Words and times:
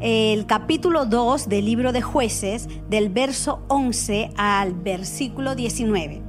el 0.00 0.46
capítulo 0.46 1.06
2 1.06 1.48
del 1.48 1.64
libro 1.64 1.92
de 1.92 2.02
jueces, 2.02 2.68
del 2.88 3.08
verso 3.08 3.62
11 3.68 4.30
al 4.36 4.74
versículo 4.74 5.54
19. 5.54 6.22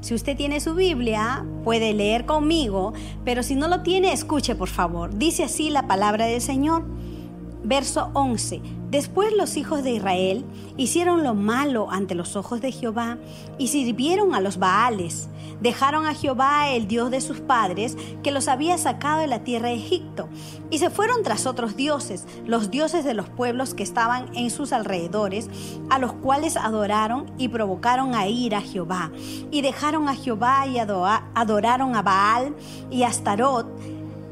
Si 0.00 0.14
usted 0.14 0.36
tiene 0.36 0.58
su 0.58 0.74
Biblia, 0.74 1.46
puede 1.62 1.92
leer 1.92 2.26
conmigo, 2.26 2.92
pero 3.24 3.44
si 3.44 3.54
no 3.54 3.68
lo 3.68 3.82
tiene, 3.82 4.12
escuche 4.12 4.56
por 4.56 4.68
favor. 4.68 5.16
Dice 5.16 5.44
así 5.44 5.70
la 5.70 5.86
palabra 5.86 6.26
del 6.26 6.40
Señor. 6.40 6.84
Verso 7.64 8.10
11. 8.14 8.60
Después 8.90 9.32
los 9.34 9.56
hijos 9.56 9.82
de 9.82 9.92
Israel 9.92 10.44
hicieron 10.76 11.24
lo 11.24 11.34
malo 11.34 11.90
ante 11.90 12.14
los 12.14 12.36
ojos 12.36 12.60
de 12.60 12.72
Jehová 12.72 13.16
y 13.56 13.68
sirvieron 13.68 14.34
a 14.34 14.40
los 14.40 14.58
Baales. 14.58 15.28
Dejaron 15.62 16.06
a 16.06 16.14
Jehová, 16.14 16.70
el 16.70 16.88
Dios 16.88 17.10
de 17.10 17.20
sus 17.20 17.40
padres, 17.40 17.96
que 18.22 18.32
los 18.32 18.48
había 18.48 18.76
sacado 18.78 19.20
de 19.20 19.28
la 19.28 19.44
tierra 19.44 19.68
de 19.68 19.76
Egipto, 19.76 20.28
y 20.70 20.78
se 20.78 20.90
fueron 20.90 21.22
tras 21.22 21.46
otros 21.46 21.76
dioses, 21.76 22.26
los 22.44 22.70
dioses 22.70 23.04
de 23.04 23.14
los 23.14 23.28
pueblos 23.28 23.72
que 23.72 23.84
estaban 23.84 24.36
en 24.36 24.50
sus 24.50 24.72
alrededores, 24.72 25.48
a 25.88 26.00
los 26.00 26.12
cuales 26.12 26.56
adoraron 26.56 27.32
y 27.38 27.48
provocaron 27.48 28.14
a 28.14 28.26
ir 28.26 28.56
a 28.56 28.60
Jehová. 28.60 29.12
Y 29.52 29.62
dejaron 29.62 30.08
a 30.08 30.16
Jehová 30.16 30.66
y 30.66 30.78
adoraron 30.78 31.94
a 31.94 32.02
Baal 32.02 32.56
y 32.90 33.04
a 33.04 33.08
Astarot 33.08 33.68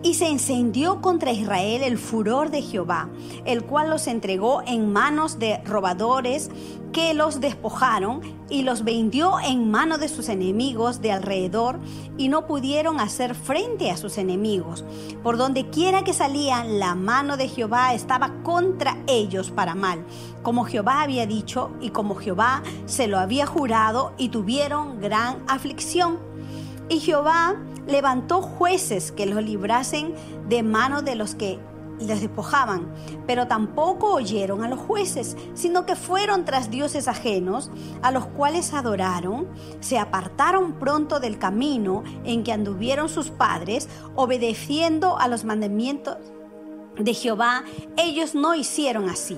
y 0.02 0.14
se 0.14 0.28
encendió 0.28 1.00
contra 1.00 1.32
Israel 1.32 1.82
el 1.82 1.98
furor 1.98 2.50
de 2.50 2.62
Jehová, 2.62 3.08
el 3.44 3.64
cual 3.64 3.90
los 3.90 4.06
entregó 4.06 4.62
en 4.66 4.92
manos 4.92 5.38
de 5.38 5.58
robadores 5.64 6.50
que 6.92 7.14
los 7.14 7.40
despojaron 7.40 8.20
y 8.48 8.62
los 8.62 8.82
vendió 8.82 9.38
en 9.40 9.70
manos 9.70 10.00
de 10.00 10.08
sus 10.08 10.28
enemigos 10.28 11.00
de 11.00 11.12
alrededor 11.12 11.78
y 12.16 12.28
no 12.28 12.46
pudieron 12.46 12.98
hacer 12.98 13.34
frente 13.34 13.90
a 13.90 13.96
sus 13.96 14.18
enemigos. 14.18 14.84
Por 15.22 15.36
donde 15.36 15.70
quiera 15.70 16.02
que 16.02 16.12
salían, 16.12 16.80
la 16.80 16.94
mano 16.94 17.36
de 17.36 17.48
Jehová 17.48 17.94
estaba 17.94 18.42
contra 18.42 18.98
ellos 19.06 19.50
para 19.50 19.74
mal, 19.74 20.04
como 20.42 20.64
Jehová 20.64 21.02
había 21.02 21.26
dicho 21.26 21.70
y 21.80 21.90
como 21.90 22.16
Jehová 22.16 22.62
se 22.86 23.06
lo 23.06 23.18
había 23.18 23.46
jurado 23.46 24.12
y 24.18 24.30
tuvieron 24.30 25.00
gran 25.00 25.44
aflicción. 25.46 26.29
Y 26.90 26.98
Jehová 26.98 27.54
levantó 27.86 28.42
jueces 28.42 29.12
que 29.12 29.24
los 29.24 29.42
librasen 29.44 30.12
de 30.48 30.64
mano 30.64 31.02
de 31.02 31.14
los 31.14 31.36
que 31.36 31.60
les 32.00 32.20
despojaban, 32.20 32.92
pero 33.28 33.46
tampoco 33.46 34.12
oyeron 34.12 34.64
a 34.64 34.68
los 34.68 34.80
jueces, 34.80 35.36
sino 35.54 35.86
que 35.86 35.94
fueron 35.94 36.44
tras 36.44 36.68
dioses 36.68 37.06
ajenos, 37.06 37.70
a 38.02 38.10
los 38.10 38.26
cuales 38.26 38.74
adoraron, 38.74 39.46
se 39.78 39.98
apartaron 39.98 40.80
pronto 40.80 41.20
del 41.20 41.38
camino 41.38 42.02
en 42.24 42.42
que 42.42 42.52
anduvieron 42.52 43.08
sus 43.08 43.30
padres, 43.30 43.88
obedeciendo 44.16 45.16
a 45.16 45.28
los 45.28 45.44
mandamientos 45.44 46.16
de 47.04 47.14
Jehová, 47.14 47.64
ellos 47.96 48.34
no 48.34 48.54
hicieron 48.54 49.08
así. 49.08 49.36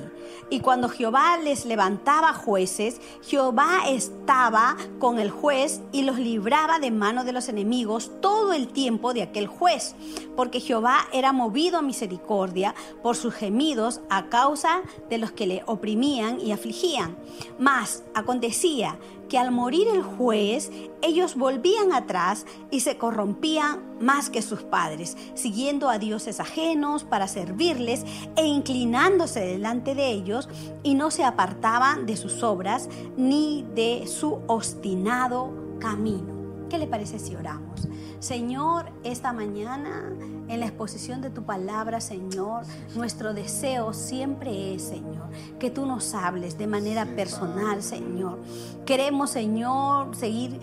Y 0.53 0.61
cuando 0.61 0.91
Jehová 0.91 1.39
les 1.39 1.65
levantaba 1.65 2.35
jueces, 2.35 3.01
Jehová 3.23 3.85
estaba 3.89 4.77
con 4.99 5.19
el 5.19 5.31
juez 5.31 5.81
y 5.92 6.03
los 6.03 6.19
libraba 6.19 6.79
de 6.79 6.91
mano 6.91 7.25
de 7.25 7.33
los 7.33 7.48
enemigos 7.48 8.11
todo 8.20 8.53
el 8.53 8.69
tiempo 8.69 9.14
de 9.14 9.23
aquel 9.23 9.47
juez, 9.47 9.95
porque 10.36 10.61
Jehová 10.61 11.09
era 11.11 11.33
movido 11.33 11.79
a 11.79 11.83
misericordia 11.83 12.75
por 13.03 13.17
sus 13.17 13.33
gemidos 13.33 14.01
a 14.11 14.27
causa 14.29 14.83
de 15.09 15.17
los 15.17 15.33
que 15.33 15.47
le 15.47 15.63
oprimían 15.65 16.39
y 16.39 16.53
afligían. 16.53 17.17
Mas 17.59 18.03
acontecía 18.15 18.98
que 19.33 19.39
al 19.39 19.51
morir 19.51 19.89
el 19.89 20.03
juez, 20.03 20.70
ellos 21.01 21.37
volvían 21.37 21.95
atrás 21.95 22.45
y 22.70 22.81
se 22.81 22.98
corrompían 22.98 23.81
más 23.98 24.29
que 24.29 24.43
sus 24.43 24.63
padres, 24.63 25.17
siguiendo 25.33 25.89
a 25.89 25.98
dioses 25.98 26.39
ajenos 26.39 27.05
para 27.05 27.27
servirles 27.27 28.05
e 28.37 28.45
inclinándose 28.45 29.41
delante 29.41 29.95
de 29.95 30.11
ellos, 30.11 30.51
y 30.83 30.97
no 30.97 31.11
se 31.11 31.25
apartaban 31.25 32.05
de 32.05 32.19
sus 32.19 32.42
obras 32.42 32.91
ni 33.17 33.65
de 33.75 34.07
su 34.07 34.42
obstinado 34.48 35.51
camino. 35.81 36.42
¿Qué 36.73 36.79
le 36.79 36.87
parece 36.87 37.19
si 37.19 37.37
oramos? 37.37 37.87
Señor, 38.19 38.87
esta 39.05 39.35
mañana 39.35 40.11
en 40.49 40.59
la 40.59 40.65
exposición 40.65 41.21
de 41.21 41.29
tu 41.29 41.43
palabra, 41.43 42.01
Señor, 42.01 42.65
nuestro 42.95 43.35
deseo 43.35 43.93
siempre 43.93 44.75
es, 44.75 44.85
Señor, 44.85 45.29
que 45.59 45.69
tú 45.69 45.85
nos 45.85 46.15
hables 46.15 46.57
de 46.57 46.67
manera 46.67 47.05
personal, 47.05 47.83
Señor. 47.83 48.39
Queremos, 48.87 49.29
Señor, 49.29 50.17
seguir 50.17 50.59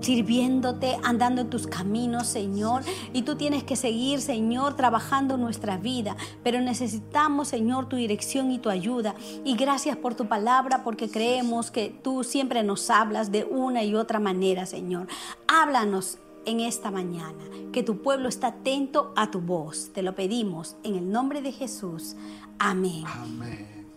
sirviéndote, 0.00 0.96
andando 1.02 1.40
en 1.42 1.50
tus 1.50 1.66
caminos, 1.66 2.26
Señor. 2.26 2.82
Y 3.12 3.22
tú 3.22 3.36
tienes 3.36 3.64
que 3.64 3.76
seguir, 3.76 4.20
Señor, 4.20 4.76
trabajando 4.76 5.36
nuestra 5.36 5.76
vida. 5.76 6.16
Pero 6.42 6.60
necesitamos, 6.60 7.48
Señor, 7.48 7.88
tu 7.88 7.96
dirección 7.96 8.50
y 8.50 8.58
tu 8.58 8.70
ayuda. 8.70 9.14
Y 9.44 9.56
gracias 9.56 9.96
por 9.96 10.14
tu 10.14 10.26
palabra, 10.28 10.84
porque 10.84 11.10
creemos 11.10 11.70
que 11.70 11.88
tú 12.02 12.24
siempre 12.24 12.62
nos 12.62 12.90
hablas 12.90 13.32
de 13.32 13.44
una 13.44 13.84
y 13.84 13.94
otra 13.94 14.20
manera, 14.20 14.66
Señor. 14.66 15.08
Háblanos 15.48 16.18
en 16.46 16.60
esta 16.60 16.90
mañana, 16.90 17.44
que 17.72 17.82
tu 17.82 18.02
pueblo 18.02 18.28
está 18.28 18.48
atento 18.48 19.12
a 19.16 19.30
tu 19.30 19.40
voz. 19.40 19.90
Te 19.92 20.02
lo 20.02 20.14
pedimos 20.14 20.76
en 20.84 20.94
el 20.94 21.10
nombre 21.10 21.42
de 21.42 21.52
Jesús. 21.52 22.16
Amén. 22.58 23.04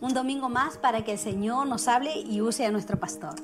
Un 0.01 0.13
domingo 0.13 0.49
más 0.49 0.77
para 0.77 1.03
que 1.03 1.13
el 1.13 1.19
Señor 1.19 1.67
nos 1.67 1.87
hable 1.87 2.11
y 2.19 2.41
use 2.41 2.65
a 2.65 2.71
nuestro 2.71 2.99
pastor. 2.99 3.35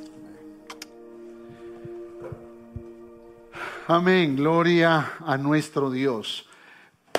Amén, 3.88 4.36
gloria 4.36 5.14
a 5.26 5.38
nuestro 5.38 5.92
Dios. 5.92 6.48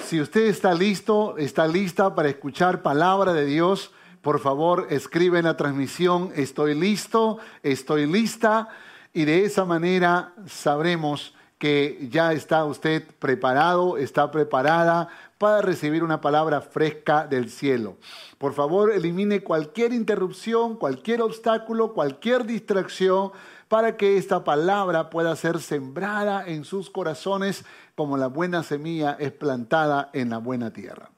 Si 0.04 0.20
usted 0.20 0.42
está 0.46 0.74
listo, 0.74 1.36
está 1.38 1.66
lista 1.66 2.14
para 2.14 2.28
escuchar 2.28 2.82
palabra 2.82 3.32
de 3.32 3.46
Dios, 3.46 3.92
por 4.22 4.40
favor 4.40 4.88
escribe 4.90 5.38
en 5.38 5.44
la 5.44 5.56
transmisión, 5.56 6.32
estoy 6.34 6.74
listo, 6.74 7.38
estoy 7.62 8.06
lista, 8.06 8.68
y 9.12 9.24
de 9.24 9.44
esa 9.44 9.64
manera 9.64 10.34
sabremos 10.46 11.34
que 11.58 12.08
ya 12.10 12.32
está 12.32 12.64
usted 12.64 13.04
preparado, 13.18 13.96
está 13.96 14.30
preparada 14.30 15.08
para 15.38 15.62
recibir 15.62 16.02
una 16.02 16.20
palabra 16.20 16.60
fresca 16.60 17.26
del 17.26 17.50
cielo. 17.50 17.96
Por 18.38 18.52
favor, 18.52 18.92
elimine 18.92 19.42
cualquier 19.42 19.92
interrupción, 19.92 20.76
cualquier 20.76 21.22
obstáculo, 21.22 21.94
cualquier 21.94 22.44
distracción 22.44 23.32
para 23.68 23.96
que 23.96 24.16
esta 24.16 24.44
palabra 24.44 25.10
pueda 25.10 25.34
ser 25.36 25.60
sembrada 25.60 26.46
en 26.46 26.64
sus 26.64 26.90
corazones 26.90 27.64
como 27.94 28.16
la 28.16 28.28
buena 28.28 28.62
semilla 28.62 29.16
es 29.18 29.32
plantada 29.32 30.10
en 30.12 30.30
la 30.30 30.38
buena 30.38 30.72
tierra. 30.72 31.10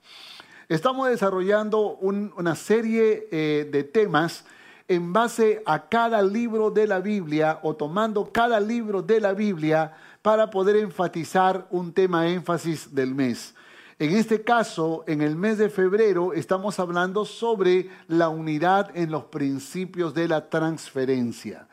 Estamos 0.68 1.08
desarrollando 1.08 1.96
una 1.96 2.54
serie 2.54 3.28
eh, 3.30 3.68
de 3.70 3.84
temas 3.84 4.44
en 4.86 5.12
base 5.12 5.62
a 5.66 5.88
cada 5.88 6.22
libro 6.22 6.70
de 6.70 6.86
la 6.86 7.00
Biblia 7.00 7.60
o 7.62 7.76
tomando 7.76 8.32
cada 8.32 8.58
libro 8.58 9.02
de 9.02 9.20
la 9.20 9.34
Biblia 9.34 9.92
para 10.22 10.50
poder 10.50 10.76
enfatizar 10.76 11.66
un 11.70 11.92
tema 11.92 12.28
énfasis 12.28 12.94
del 12.94 13.14
mes. 13.14 13.54
En 13.98 14.14
este 14.14 14.42
caso, 14.42 15.04
en 15.06 15.20
el 15.20 15.36
mes 15.36 15.58
de 15.58 15.68
febrero, 15.68 16.32
estamos 16.32 16.78
hablando 16.78 17.24
sobre 17.24 17.90
la 18.06 18.28
unidad 18.28 18.96
en 18.96 19.10
los 19.10 19.24
principios 19.24 20.14
de 20.14 20.28
la 20.28 20.48
transferencia. 20.48 21.67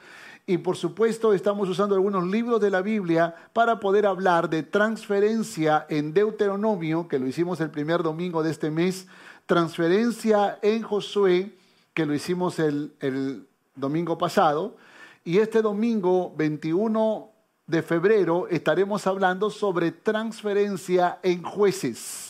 Y 0.48 0.60
por 0.60 0.78
supuesto 0.78 1.34
estamos 1.34 1.68
usando 1.70 1.96
algunos 1.96 2.28
libros 2.28 2.62
de 2.62 2.70
la 2.70 2.82
Biblia 2.82 3.34
para 3.52 3.80
poder 3.80 4.06
hablar 4.06 4.50
de 4.50 4.62
transferencia 4.62 5.88
en 5.90 6.14
Deuteronomio, 6.14 7.08
que 7.08 7.18
lo 7.18 7.28
hicimos 7.28 7.60
el 7.62 7.72
primer 7.72 8.04
domingo 8.04 8.44
de 8.44 8.52
este 8.52 8.70
mes, 8.70 9.08
transferencia 9.48 10.60
en 10.62 10.84
Josué, 10.84 11.58
que 11.96 12.06
lo 12.06 12.14
hicimos 12.14 12.60
el, 12.60 12.94
el 13.00 13.48
domingo 13.76 14.18
pasado, 14.18 14.78
y 15.24 15.40
este 15.40 15.64
domingo 15.64 16.34
21 16.38 17.32
de 17.66 17.82
febrero 17.82 18.48
estaremos 18.48 19.08
hablando 19.08 19.50
sobre 19.50 19.92
transferencia 19.92 21.20
en 21.24 21.42
jueces. 21.42 22.25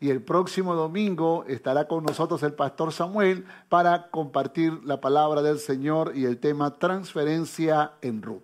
Y 0.00 0.10
el 0.10 0.22
próximo 0.22 0.74
domingo 0.74 1.44
estará 1.46 1.86
con 1.86 2.04
nosotros 2.04 2.42
el 2.42 2.54
pastor 2.54 2.92
Samuel 2.92 3.44
para 3.68 4.10
compartir 4.10 4.80
la 4.84 5.00
palabra 5.00 5.42
del 5.42 5.58
Señor 5.58 6.12
y 6.16 6.24
el 6.24 6.38
tema 6.38 6.78
transferencia 6.78 7.92
en 8.00 8.22
Ruth. 8.22 8.42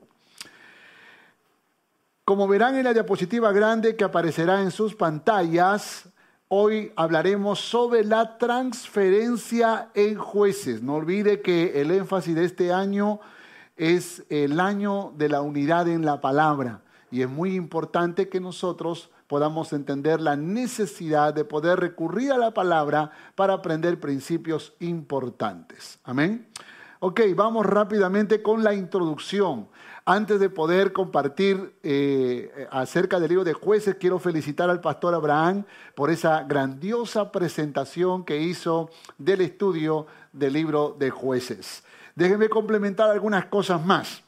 Como 2.25 2.47
verán 2.47 2.77
en 2.77 2.85
la 2.85 2.93
diapositiva 2.93 3.53
grande 3.53 3.97
que 3.97 4.05
aparecerá 4.05 4.61
en 4.61 4.71
sus 4.71 4.95
pantallas, 4.95 6.09
Hoy 6.49 6.93
hablaremos 6.95 7.59
sobre 7.59 8.05
la 8.05 8.39
transferencia 8.39 9.91
en 9.95 10.15
jueces. 10.15 10.81
No 10.81 10.95
olvide 10.95 11.41
que 11.41 11.81
el 11.81 11.91
énfasis 11.91 12.37
de 12.37 12.45
este 12.45 12.73
año 12.73 13.19
es 13.77 14.23
el 14.29 14.61
año 14.61 15.13
de 15.17 15.29
la 15.29 15.41
unidad 15.41 15.89
en 15.89 16.05
la 16.05 16.21
palabra 16.21 16.83
y 17.11 17.23
es 17.23 17.29
muy 17.29 17.57
importante 17.57 18.29
que 18.29 18.39
nosotros 18.39 19.11
podamos 19.27 19.73
entender 19.73 20.21
la 20.21 20.37
necesidad 20.37 21.35
de 21.35 21.45
poder 21.45 21.81
recurrir 21.81 22.33
a 22.33 22.39
la 22.39 22.53
palabra 22.53 23.11
para 23.35 23.55
aprender 23.55 24.01
principios 24.01 24.75
importantes. 24.81 25.99
Amén. 26.05 26.49
Ok, 27.01 27.21
vamos 27.35 27.67
rápidamente 27.67 28.43
con 28.43 28.65
la 28.65 28.75
introducción. 28.75 29.69
Antes 30.09 30.39
de 30.39 30.49
poder 30.49 30.93
compartir 30.93 31.75
eh, 31.83 32.69
acerca 32.71 33.19
del 33.19 33.31
libro 33.31 33.45
de 33.45 33.53
jueces, 33.53 33.97
quiero 33.97 34.19
felicitar 34.19 34.71
al 34.71 34.81
pastor 34.81 35.15
Abraham 35.15 35.65
por 35.95 36.11
esa 36.11 36.45
grandiosa 36.45 37.33
presentación 37.33 38.25
que 38.25 38.39
hizo 38.41 38.89
del 39.19 39.41
estudio 39.41 40.07
del 40.33 40.53
libro 40.53 40.95
de 40.99 41.11
jueces. 41.11 41.83
Déjenme 42.15 42.49
complementar 42.49 43.11
algunas 43.11 43.47
cosas 43.47 43.85
más. 43.85 44.23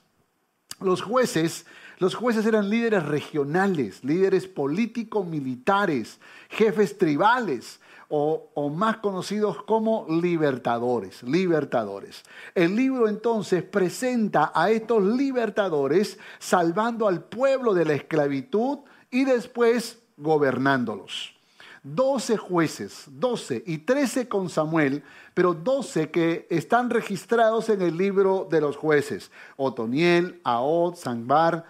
Los 0.81 1.01
jueces 1.01 1.65
los 1.99 2.15
jueces 2.15 2.47
eran 2.47 2.71
líderes 2.71 3.05
regionales, 3.05 4.05
líderes 4.05 4.47
políticos, 4.47 5.27
militares, 5.27 6.21
jefes 6.49 6.97
tribales 6.97 7.81
o, 8.09 8.71
más 8.71 8.99
conocidos 8.99 9.63
como 9.65 10.07
libertadores, 10.09 11.23
libertadores. 11.23 12.23
El 12.55 12.77
libro 12.77 13.09
entonces 13.09 13.63
presenta 13.63 14.53
a 14.55 14.71
estos 14.71 15.03
libertadores 15.03 16.19
salvando 16.39 17.09
al 17.09 17.23
pueblo 17.25 17.75
de 17.75 17.85
la 17.85 17.95
esclavitud 17.95 18.79
y 19.11 19.25
después 19.25 19.99
gobernándolos. 20.17 21.35
Doce 21.83 22.37
jueces, 22.37 23.05
doce 23.07 23.63
y 23.67 23.79
trece 23.79 24.29
con 24.29 24.51
Samuel, 24.51 25.03
pero 25.35 25.55
doce 25.55 26.11
que 26.11 26.47
están 26.51 26.91
registrados 26.91 27.69
en 27.69 27.83
el 27.83 27.97
libro 27.97 28.47
de 28.51 28.61
los 28.61 28.77
jueces. 28.77 29.31
Otoniel, 29.57 30.41
Ahod, 30.45 30.97
Sanbar, 30.97 31.65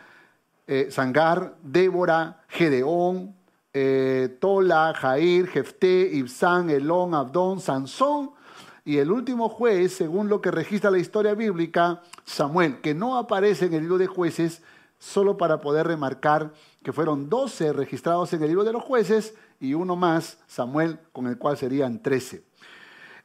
eh, 0.69 0.89
Sangar, 0.91 1.57
Débora, 1.63 2.45
Gedeón, 2.47 3.35
eh, 3.73 4.37
Tola, 4.39 4.93
Jair, 4.95 5.49
Jefté, 5.49 6.11
Ibsán, 6.13 6.69
Elón, 6.69 7.15
Abdón, 7.15 7.61
Sansón 7.61 8.33
y 8.85 8.99
el 8.99 9.11
último 9.11 9.49
juez, 9.49 9.95
según 9.95 10.29
lo 10.29 10.41
que 10.41 10.51
registra 10.51 10.91
la 10.91 10.99
historia 10.99 11.35
bíblica, 11.35 12.03
Samuel, 12.25 12.81
que 12.81 12.95
no 12.95 13.17
aparece 13.17 13.67
en 13.67 13.75
el 13.75 13.81
libro 13.81 13.99
de 13.99 14.07
jueces, 14.07 14.63
solo 14.99 15.37
para 15.37 15.61
poder 15.61 15.87
remarcar 15.87 16.53
que 16.83 16.93
fueron 16.93 17.29
12 17.29 17.73
registrados 17.73 18.33
en 18.33 18.43
el 18.43 18.49
libro 18.49 18.65
de 18.65 18.73
los 18.73 18.83
jueces 18.83 19.35
y 19.61 19.75
uno 19.75 19.97
más, 19.97 20.39
Samuel, 20.47 20.99
con 21.13 21.27
el 21.27 21.39
cual 21.39 21.57
serían 21.57 22.03
13. 22.03 22.43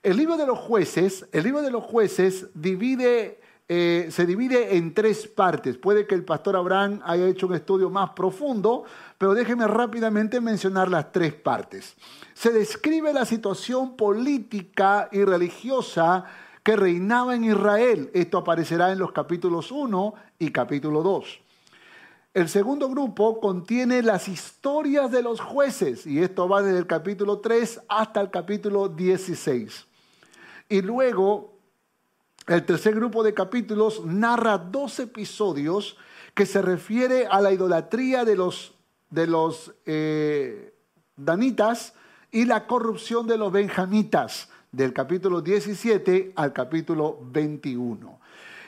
El 0.01 0.17
libro 0.17 0.37
de 0.37 0.47
los 0.47 0.59
jueces, 0.59 1.27
el 1.31 1.43
libro 1.43 1.61
de 1.61 1.71
los 1.71 1.83
jueces 1.83 2.47
divide 2.53 3.39
eh, 3.75 4.11
se 4.11 4.27
divide 4.27 4.77
en 4.77 4.93
tres 4.93 5.25
partes. 5.27 5.79
Puede 5.79 6.05
que 6.05 6.13
el 6.13 6.23
pastor 6.23 6.55
Abraham 6.55 7.01
haya 7.03 7.27
hecho 7.27 7.47
un 7.47 7.55
estudio 7.55 7.89
más 7.89 8.11
profundo, 8.11 8.83
pero 9.17 9.33
déjeme 9.33 9.65
rápidamente 9.65 10.39
mencionar 10.39 10.91
las 10.91 11.11
tres 11.11 11.33
partes. 11.33 11.95
Se 12.35 12.51
describe 12.51 13.11
la 13.11 13.25
situación 13.25 13.95
política 13.95 15.09
y 15.11 15.23
religiosa 15.23 16.23
que 16.61 16.75
reinaba 16.75 17.33
en 17.33 17.45
Israel. 17.45 18.11
Esto 18.13 18.37
aparecerá 18.37 18.91
en 18.91 18.99
los 18.99 19.11
capítulos 19.11 19.71
1 19.71 20.13
y 20.37 20.51
capítulo 20.51 21.01
2. 21.01 21.41
El 22.35 22.49
segundo 22.49 22.87
grupo 22.89 23.39
contiene 23.39 24.03
las 24.03 24.27
historias 24.27 25.09
de 25.09 25.23
los 25.23 25.39
jueces, 25.39 26.05
y 26.05 26.19
esto 26.19 26.47
va 26.47 26.61
desde 26.61 26.77
el 26.77 26.85
capítulo 26.85 27.39
3 27.39 27.81
hasta 27.89 28.21
el 28.21 28.29
capítulo 28.29 28.87
16. 28.87 29.87
Y 30.69 30.83
luego 30.83 31.52
el 32.47 32.65
tercer 32.65 32.95
grupo 32.95 33.23
de 33.23 33.33
capítulos 33.33 34.05
narra 34.05 34.57
dos 34.57 34.99
episodios 34.99 35.97
que 36.33 36.45
se 36.45 36.61
refiere 36.61 37.27
a 37.27 37.39
la 37.41 37.51
idolatría 37.51 38.25
de 38.25 38.35
los, 38.35 38.73
de 39.09 39.27
los 39.27 39.73
eh, 39.85 40.73
danitas 41.15 41.93
y 42.31 42.45
la 42.45 42.67
corrupción 42.67 43.27
de 43.27 43.37
los 43.37 43.51
benjamitas, 43.51 44.49
del 44.71 44.91
capítulo 44.91 45.41
17 45.41 46.33
al 46.35 46.51
capítulo 46.51 47.19
21. 47.21 48.19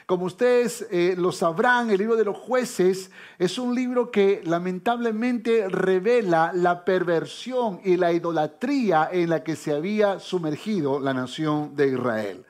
Como 0.06 0.26
ustedes 0.26 0.86
eh, 0.92 1.16
lo 1.18 1.32
sabrán, 1.32 1.90
el 1.90 1.98
libro 1.98 2.14
de 2.14 2.24
los 2.24 2.36
jueces 2.36 3.10
es 3.40 3.58
un 3.58 3.74
libro 3.74 4.12
que 4.12 4.40
lamentablemente 4.44 5.68
revela 5.68 6.52
la 6.54 6.84
perversión 6.84 7.80
y 7.84 7.96
la 7.96 8.12
idolatría 8.12 9.08
en 9.10 9.30
la 9.30 9.42
que 9.42 9.56
se 9.56 9.74
había 9.74 10.20
sumergido 10.20 11.00
la 11.00 11.12
nación 11.12 11.74
de 11.74 11.88
Israel. 11.88 12.46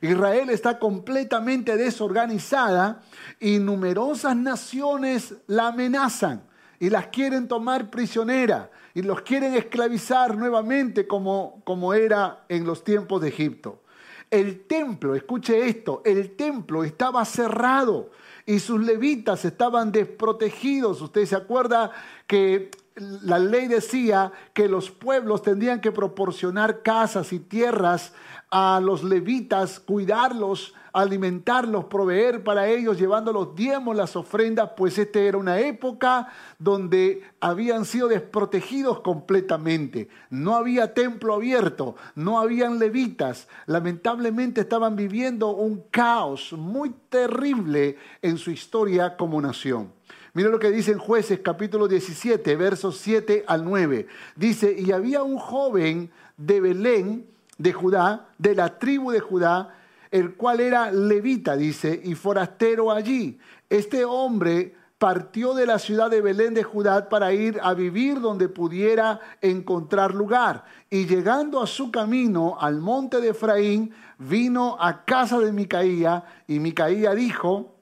Israel 0.00 0.48
está 0.50 0.78
completamente 0.78 1.76
desorganizada 1.76 3.02
y 3.38 3.58
numerosas 3.58 4.34
naciones 4.34 5.34
la 5.46 5.68
amenazan 5.68 6.42
y 6.78 6.88
las 6.88 7.08
quieren 7.08 7.46
tomar 7.46 7.90
prisionera 7.90 8.70
y 8.94 9.02
los 9.02 9.20
quieren 9.20 9.54
esclavizar 9.54 10.36
nuevamente 10.36 11.06
como, 11.06 11.60
como 11.64 11.92
era 11.92 12.44
en 12.48 12.64
los 12.64 12.82
tiempos 12.82 13.20
de 13.20 13.28
Egipto. 13.28 13.82
El 14.30 14.66
templo, 14.66 15.14
escuche 15.14 15.68
esto, 15.68 16.02
el 16.04 16.36
templo 16.36 16.84
estaba 16.84 17.24
cerrado 17.24 18.10
y 18.46 18.60
sus 18.60 18.80
levitas 18.80 19.44
estaban 19.44 19.92
desprotegidos. 19.92 21.02
Usted 21.02 21.26
se 21.26 21.36
acuerda 21.36 21.90
que 22.26 22.70
la 22.96 23.38
ley 23.38 23.68
decía 23.68 24.32
que 24.52 24.68
los 24.68 24.90
pueblos 24.90 25.42
tendrían 25.42 25.80
que 25.80 25.92
proporcionar 25.92 26.82
casas 26.82 27.32
y 27.32 27.38
tierras 27.38 28.12
a 28.50 28.80
los 28.82 29.04
levitas, 29.04 29.78
cuidarlos, 29.78 30.74
alimentarlos, 30.92 31.84
proveer 31.84 32.42
para 32.42 32.68
ellos, 32.68 32.98
llevando 32.98 33.32
los 33.32 33.54
diezmos, 33.54 33.96
las 33.96 34.16
ofrendas, 34.16 34.70
pues 34.76 34.98
esta 34.98 35.20
era 35.20 35.38
una 35.38 35.60
época 35.60 36.28
donde 36.58 37.22
habían 37.40 37.84
sido 37.84 38.08
desprotegidos 38.08 39.00
completamente. 39.00 40.08
No 40.30 40.56
había 40.56 40.92
templo 40.94 41.34
abierto, 41.34 41.94
no 42.16 42.40
habían 42.40 42.80
levitas. 42.80 43.46
Lamentablemente 43.66 44.62
estaban 44.62 44.96
viviendo 44.96 45.50
un 45.50 45.84
caos 45.90 46.52
muy 46.52 46.90
terrible 47.08 47.96
en 48.20 48.36
su 48.36 48.50
historia 48.50 49.16
como 49.16 49.40
nación. 49.40 49.92
Mira 50.32 50.48
lo 50.48 50.60
que 50.60 50.70
dice 50.70 50.92
en 50.92 50.98
jueces 50.98 51.40
capítulo 51.40 51.88
17, 51.88 52.54
versos 52.54 52.98
7 52.98 53.44
al 53.48 53.64
9. 53.64 54.06
Dice, 54.36 54.72
y 54.78 54.92
había 54.92 55.24
un 55.24 55.38
joven 55.38 56.10
de 56.36 56.60
Belén, 56.60 57.26
de 57.58 57.72
Judá, 57.72 58.28
de 58.38 58.54
la 58.54 58.78
tribu 58.78 59.10
de 59.10 59.18
Judá, 59.18 59.74
el 60.12 60.34
cual 60.34 60.60
era 60.60 60.92
levita, 60.92 61.56
dice, 61.56 62.00
y 62.04 62.14
forastero 62.14 62.92
allí. 62.92 63.38
Este 63.68 64.04
hombre 64.04 64.76
partió 64.98 65.52
de 65.54 65.66
la 65.66 65.80
ciudad 65.80 66.10
de 66.10 66.20
Belén 66.20 66.54
de 66.54 66.62
Judá 66.62 67.08
para 67.08 67.32
ir 67.32 67.58
a 67.62 67.74
vivir 67.74 68.20
donde 68.20 68.48
pudiera 68.48 69.18
encontrar 69.40 70.14
lugar. 70.14 70.64
Y 70.90 71.06
llegando 71.06 71.60
a 71.60 71.66
su 71.66 71.90
camino 71.90 72.56
al 72.60 72.80
monte 72.80 73.20
de 73.20 73.30
Efraín, 73.30 73.92
vino 74.18 74.76
a 74.78 75.04
casa 75.04 75.40
de 75.40 75.52
Micaía, 75.52 76.24
y 76.46 76.60
Micaía 76.60 77.14
dijo, 77.14 77.74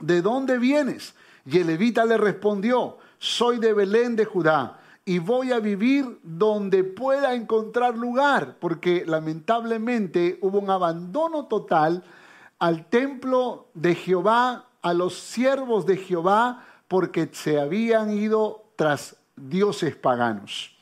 ¿de 0.00 0.22
dónde 0.22 0.58
vienes? 0.58 1.14
Y 1.44 1.58
el 1.58 1.66
levita 1.66 2.04
le 2.04 2.16
respondió, 2.16 2.98
soy 3.18 3.58
de 3.58 3.72
Belén 3.72 4.16
de 4.16 4.24
Judá 4.24 4.80
y 5.04 5.18
voy 5.18 5.50
a 5.50 5.58
vivir 5.58 6.20
donde 6.22 6.84
pueda 6.84 7.34
encontrar 7.34 7.96
lugar, 7.96 8.56
porque 8.60 9.04
lamentablemente 9.06 10.38
hubo 10.42 10.60
un 10.60 10.70
abandono 10.70 11.46
total 11.46 12.04
al 12.58 12.86
templo 12.86 13.66
de 13.74 13.96
Jehová, 13.96 14.68
a 14.80 14.94
los 14.94 15.14
siervos 15.18 15.86
de 15.86 15.96
Jehová, 15.96 16.64
porque 16.86 17.28
se 17.32 17.58
habían 17.58 18.12
ido 18.12 18.64
tras 18.76 19.16
dioses 19.34 19.96
paganos. 19.96 20.76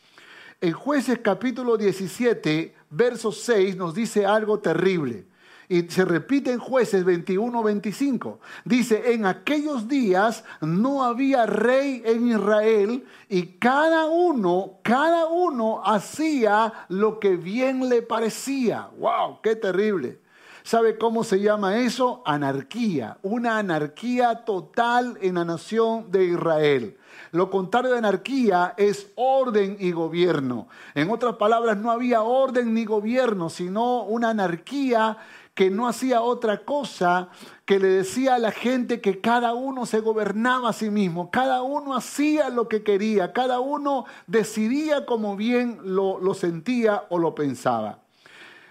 En 0.61 0.73
jueces 0.73 1.21
capítulo 1.21 1.79
17, 1.79 2.75
verso 2.91 3.33
6 3.33 3.77
nos 3.77 3.95
dice 3.95 4.27
algo 4.27 4.59
terrible 4.59 5.30
y 5.71 5.89
se 5.89 6.05
repite 6.05 6.51
en 6.51 6.59
jueces 6.59 7.07
21-25. 7.07 8.39
Dice, 8.65 9.15
en 9.15 9.25
aquellos 9.25 9.87
días 9.87 10.43
no 10.61 11.05
había 11.05 11.47
rey 11.47 12.03
en 12.05 12.29
Israel 12.29 13.07
y 13.29 13.53
cada 13.61 14.07
uno, 14.07 14.81
cada 14.83 15.29
uno 15.29 15.81
hacía 15.87 16.73
lo 16.89 17.21
que 17.21 17.37
bien 17.37 17.89
le 17.89 18.03
parecía. 18.03 18.89
¡Wow! 18.99 19.43
¡Qué 19.43 19.55
terrible! 19.55 20.19
¿Sabe 20.65 20.99
cómo 20.99 21.23
se 21.23 21.41
llama 21.41 21.79
eso? 21.79 22.23
Anarquía, 22.27 23.19
una 23.23 23.59
anarquía 23.59 24.45
total 24.45 25.19
en 25.23 25.37
la 25.37 25.45
nación 25.45 26.11
de 26.11 26.25
Israel. 26.25 26.99
Lo 27.33 27.49
contrario 27.49 27.93
de 27.93 27.99
anarquía 27.99 28.75
es 28.77 29.13
orden 29.15 29.77
y 29.79 29.93
gobierno. 29.93 30.69
En 30.95 31.11
otras 31.11 31.37
palabras, 31.37 31.77
no 31.77 31.91
había 31.91 32.23
orden 32.23 32.75
ni 32.75 32.85
gobierno, 32.85 33.51
sino 33.51 34.03
una 34.03 34.31
anarquía 34.31 35.17
que 35.55 35.71
no 35.71 35.89
hacía 35.89 36.23
otra 36.23 36.65
cosa 36.65 37.29
que 37.65 37.79
le 37.79 37.89
decía 37.89 38.37
a 38.37 38.39
la 38.39 38.51
gente 38.51 39.01
que 39.01 39.21
cada 39.21 39.55
uno 39.55 39.87
se 39.87 40.01
gobernaba 40.01 40.71
a 40.71 40.73
sí 40.73 40.91
mismo, 40.91 41.31
cada 41.31 41.63
uno 41.63 41.95
hacía 41.95 42.49
lo 42.49 42.69
que 42.69 42.83
quería, 42.83 43.33
cada 43.33 43.61
uno 43.61 44.07
decidía 44.27 45.07
como 45.07 45.37
bien 45.37 45.79
lo, 45.85 46.21
lo 46.21 46.35
sentía 46.35 47.05
o 47.11 47.19
lo 47.19 47.35
pensaba. 47.35 48.01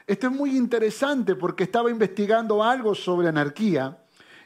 Esto 0.08 0.28
es 0.28 0.34
muy 0.34 0.58
interesante 0.58 1.36
porque 1.36 1.64
estaba 1.64 1.92
investigando 1.92 2.64
algo 2.64 2.96
sobre 2.96 3.28
anarquía 3.28 4.00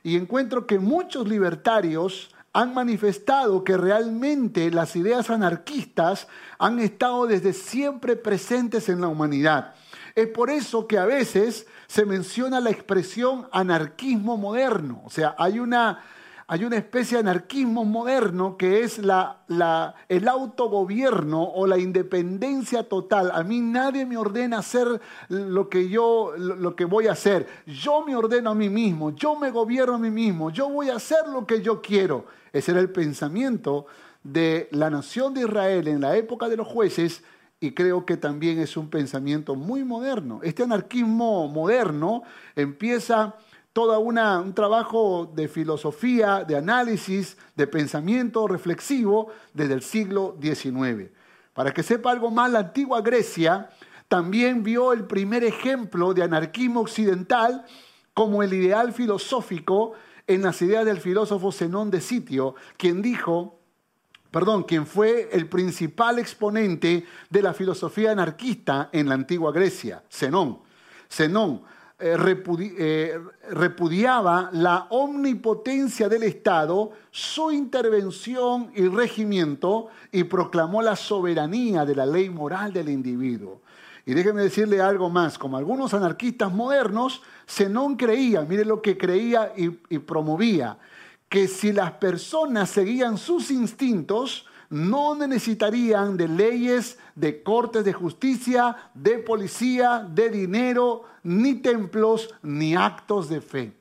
y 0.04 0.18
encuentro 0.18 0.68
que 0.68 0.80
muchos 0.80 1.28
libertarios 1.28 2.30
han 2.52 2.74
manifestado 2.74 3.64
que 3.64 3.78
realmente 3.78 4.70
las 4.70 4.96
ideas 4.96 5.30
anarquistas 5.30 6.28
han 6.60 6.80
estado 6.80 7.26
desde 7.26 7.54
siempre 7.54 8.16
presentes 8.16 8.90
en 8.90 9.02
la 9.02 9.08
humanidad. 9.08 9.74
Es 10.16 10.28
por 10.28 10.52
eso 10.52 10.88
que 10.88 11.00
a 11.00 11.06
veces 11.06 11.66
se 11.88 12.06
menciona 12.06 12.60
la 12.60 12.70
expresión 12.70 13.48
anarquismo 13.52 14.38
moderno. 14.38 15.02
O 15.06 15.10
sea, 15.10 15.36
hay 15.38 15.60
una, 15.60 16.04
hay 16.48 16.66
una 16.66 16.78
especie 16.78 17.18
de 17.18 17.30
anarquismo 17.30 17.86
moderno 17.86 18.58
que 18.58 18.84
es 18.84 18.98
la, 18.98 19.44
la, 19.48 19.96
el 20.10 20.28
autogobierno 20.28 21.44
o 21.44 21.66
la 21.68 21.78
independencia 21.78 22.88
total. 22.88 23.32
A 23.34 23.44
mí 23.44 23.62
nadie 23.62 24.06
me 24.06 24.18
ordena 24.18 24.60
hacer 24.60 25.02
lo 25.30 25.70
que 25.70 25.90
yo 25.90 26.34
lo 26.38 26.76
que 26.76 26.86
voy 26.86 27.08
a 27.08 27.14
hacer. 27.14 27.48
Yo 27.66 28.04
me 28.06 28.16
ordeno 28.16 28.52
a 28.52 28.56
mí 28.56 28.70
mismo, 28.70 29.16
yo 29.16 29.36
me 29.36 29.52
gobierno 29.52 29.96
a 29.96 30.00
mí 30.00 30.12
mismo, 30.12 30.50
yo 30.50 30.70
voy 30.70 30.90
a 30.90 30.96
hacer 30.96 31.28
lo 31.32 31.46
que 31.46 31.62
yo 31.62 31.82
quiero. 31.82 32.26
Ese 32.52 32.72
era 32.72 32.82
el 32.82 32.92
pensamiento 32.92 33.86
de 34.24 34.70
la 34.72 34.90
nación 34.90 35.34
de 35.34 35.42
Israel 35.42 35.88
en 35.88 36.02
la 36.02 36.16
época 36.16 36.48
de 36.50 36.58
los 36.58 36.68
jueces 36.68 37.24
y 37.64 37.72
creo 37.72 38.06
que 38.06 38.18
también 38.18 38.60
es 38.60 38.76
un 38.76 38.90
pensamiento 38.90 39.56
muy 39.56 39.86
moderno. 39.86 40.42
Este 40.44 40.64
anarquismo 40.64 41.48
moderno 41.48 42.24
empieza 42.58 43.38
todo 43.72 43.98
un 44.02 44.54
trabajo 44.54 45.32
de 45.34 45.48
filosofía, 45.48 46.44
de 46.44 46.58
análisis, 46.58 47.38
de 47.56 47.66
pensamiento 47.66 48.50
reflexivo 48.50 49.30
desde 49.54 49.76
el 49.76 49.82
siglo 49.82 50.36
XIX. 50.42 51.10
Para 51.54 51.74
que 51.74 51.84
sepa 51.84 52.12
algo 52.12 52.30
más, 52.30 52.52
la 52.52 52.60
antigua 52.60 53.00
Grecia 53.00 53.70
también 54.10 54.62
vio 54.62 54.92
el 54.92 55.06
primer 55.06 55.46
ejemplo 55.46 56.14
de 56.14 56.24
anarquismo 56.24 56.82
occidental 56.82 57.64
como 58.14 58.44
el 58.44 58.52
ideal 58.52 58.92
filosófico 58.92 59.94
en 60.28 60.42
las 60.42 60.62
ideas 60.62 60.84
del 60.84 61.00
filósofo 61.00 61.54
Zenón 61.54 61.92
de 61.92 62.02
Sitio, 62.02 62.56
quien 62.76 63.02
dijo 63.02 63.63
perdón, 64.34 64.64
quien 64.64 64.88
fue 64.88 65.30
el 65.32 65.48
principal 65.48 66.18
exponente 66.18 67.06
de 67.30 67.42
la 67.44 67.54
filosofía 67.54 68.14
anarquista 68.14 68.90
en 68.92 69.08
la 69.08 69.14
antigua 69.14 69.52
Grecia, 69.52 70.02
Zenón. 70.10 70.58
Zenón 71.08 71.62
eh, 72.00 72.18
eh, 72.80 73.20
repudiaba 73.52 74.50
la 74.52 74.88
omnipotencia 74.90 76.10
del 76.10 76.24
Estado, 76.24 76.94
su 77.12 77.52
intervención 77.52 78.72
y 78.74 78.88
regimiento, 78.88 79.90
y 80.12 80.24
proclamó 80.24 80.82
la 80.82 80.96
soberanía 80.96 81.86
de 81.86 81.96
la 81.96 82.08
ley 82.08 82.32
moral 82.32 82.74
del 82.74 82.90
individuo. 82.90 83.62
Y 84.04 84.16
déjeme 84.16 84.42
decirle 84.42 84.82
algo 84.82 85.12
más, 85.12 85.38
como 85.38 85.58
algunos 85.58 85.94
anarquistas 85.94 86.52
modernos, 86.52 87.22
Zenón 87.48 87.98
creía, 87.98 88.42
mire 88.42 88.66
lo 88.66 88.82
que 88.82 88.98
creía 88.98 89.54
y 89.56 90.00
promovía, 90.00 90.80
que 91.34 91.48
si 91.48 91.72
las 91.72 91.94
personas 91.94 92.70
seguían 92.70 93.18
sus 93.18 93.50
instintos, 93.50 94.46
no 94.70 95.16
necesitarían 95.16 96.16
de 96.16 96.28
leyes, 96.28 97.00
de 97.16 97.42
cortes 97.42 97.84
de 97.84 97.92
justicia, 97.92 98.92
de 98.94 99.18
policía, 99.18 100.08
de 100.08 100.30
dinero, 100.30 101.06
ni 101.24 101.56
templos, 101.56 102.36
ni 102.44 102.76
actos 102.76 103.30
de 103.30 103.42
fe. 103.42 103.74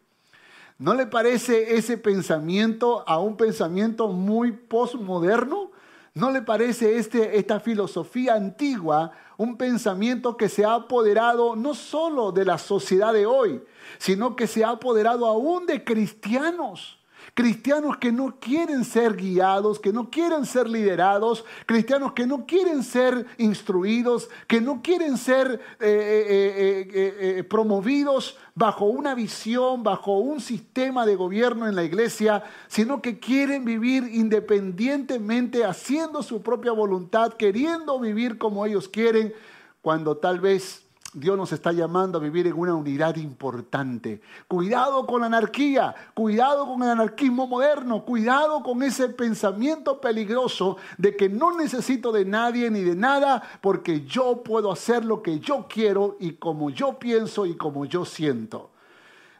¿No 0.79 0.95
le 0.95 1.05
parece 1.05 1.77
ese 1.77 1.99
pensamiento 1.99 3.07
a 3.07 3.19
un 3.19 3.37
pensamiento 3.37 4.09
muy 4.09 4.53
postmoderno? 4.53 5.73
¿No 6.15 6.31
le 6.31 6.41
parece 6.41 6.97
este, 6.97 7.37
esta 7.37 7.61
filosofía 7.61 8.33
antigua 8.33 9.13
un 9.37 9.59
pensamiento 9.59 10.39
que 10.39 10.49
se 10.49 10.65
ha 10.65 10.73
apoderado 10.73 11.55
no 11.55 11.75
solo 11.75 12.33
de 12.33 12.47
la 12.47 12.57
sociedad 12.57 13.13
de 13.13 13.27
hoy, 13.27 13.63
sino 13.99 14.37
que 14.37 14.47
se 14.47 14.65
ha 14.65 14.71
apoderado 14.71 15.27
aún 15.27 15.67
de 15.67 15.85
cristianos? 15.85 17.02
Cristianos 17.35 17.97
que 17.97 18.13
no 18.13 18.39
quieren 18.39 18.85
ser 18.85 19.17
guiados, 19.17 19.81
que 19.81 19.91
no 19.91 20.11
quieren 20.11 20.45
ser 20.45 20.69
liderados, 20.69 21.47
cristianos 21.65 22.13
que 22.13 22.27
no 22.27 22.45
quieren 22.45 22.83
ser 22.83 23.27
instruidos, 23.39 24.29
que 24.47 24.61
no 24.61 24.83
quieren 24.83 25.17
ser 25.17 25.59
eh, 25.81 26.89
eh, 26.91 27.39
eh, 27.39 27.45
promovidos 27.45 28.37
bajo 28.55 28.85
una 28.85 29.15
visión, 29.15 29.83
bajo 29.83 30.19
un 30.19 30.43
sistema 30.43 31.07
de 31.07 31.17
gobierno 31.17 31.67
en 31.67 31.75
la 31.75 31.85
iglesia, 31.85 32.43
sino 32.69 33.01
que 33.01 33.19
quieren 33.19 33.65
vivir 33.65 34.11
independientemente, 34.13 35.65
haciendo 35.65 36.23
su 36.23 36.43
propia 36.43 36.73
voluntad, 36.73 37.33
queriendo 37.33 37.99
vivir 37.99 38.37
como 38.37 38.67
ellos 38.67 38.91
quieren, 38.91 39.33
cuando 39.81 40.19
tal 40.19 40.39
vez 40.39 40.82
Dios 41.15 41.37
nos 41.37 41.53
está 41.53 41.73
llamando 41.73 42.17
a 42.17 42.23
vivir 42.23 42.47
en 42.47 42.59
una 42.59 42.75
unidad 42.75 43.17
importante. 43.17 44.23
Cuidado 44.49 45.07
con 45.07 45.21
la 45.21 45.27
anarquía, 45.27 45.95
cuidado 46.15 46.67
con 46.67 46.83
el 46.83 46.89
anarquismo 46.89 47.47
moderno, 47.47 48.07
cuidado 48.07 48.63
con 48.63 48.83
ese 48.83 49.11
pensamiento 49.11 50.01
peligroso 50.01 50.79
de 50.97 51.15
que 51.15 51.29
no 51.29 51.55
necesito 51.55 52.13
de 52.13 52.25
nadie 52.25 52.71
ni 52.71 52.81
de 52.81 52.97
nada 52.97 53.43
porque 53.61 54.07
yo 54.07 54.43
puedo 54.43 54.73
hacer 54.73 55.05
lo 55.05 55.23
que 55.23 55.39
yo 55.39 55.67
quiero 55.69 56.17
y 56.19 56.33
como 56.33 56.71
yo 56.71 56.99
pienso 56.99 57.45
y 57.45 57.57
como 57.57 57.85
yo 57.85 58.07
siento. 58.07 58.71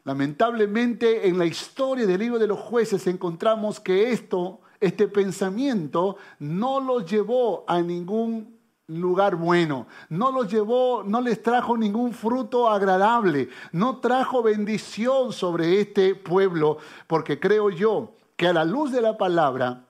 Lamentablemente 0.05 1.27
en 1.27 1.39
la 1.39 1.47
historia 1.47 2.07
del 2.07 2.21
libro 2.21 2.39
de 2.39 2.49
los 2.49 2.59
jueces 2.59 3.07
encontramos 3.07 3.81
que 3.81 4.13
esto, 4.13 4.61
este 4.79 5.09
pensamiento, 5.09 6.17
no 6.39 6.81
lo 6.81 7.01
llevó 7.01 7.65
a 7.67 7.81
ningún 7.81 8.52
lugar 8.89 9.37
bueno, 9.37 9.87
no 10.09 10.31
los 10.33 10.51
llevó, 10.51 11.03
no 11.05 11.21
les 11.21 11.43
trajo 11.43 11.77
ningún 11.77 12.13
fruto 12.13 12.69
agradable, 12.69 13.49
no 13.73 13.99
trajo 13.99 14.43
bendición 14.43 15.33
sobre 15.33 15.81
este 15.81 16.15
pueblo, 16.15 16.79
porque 17.07 17.39
creo 17.39 17.71
yo 17.71 18.15
que 18.37 18.49
a 18.49 18.53
la 18.53 18.65
luz 18.65 18.93
de 18.93 19.01
la 19.01 19.17
palabra 19.17 19.85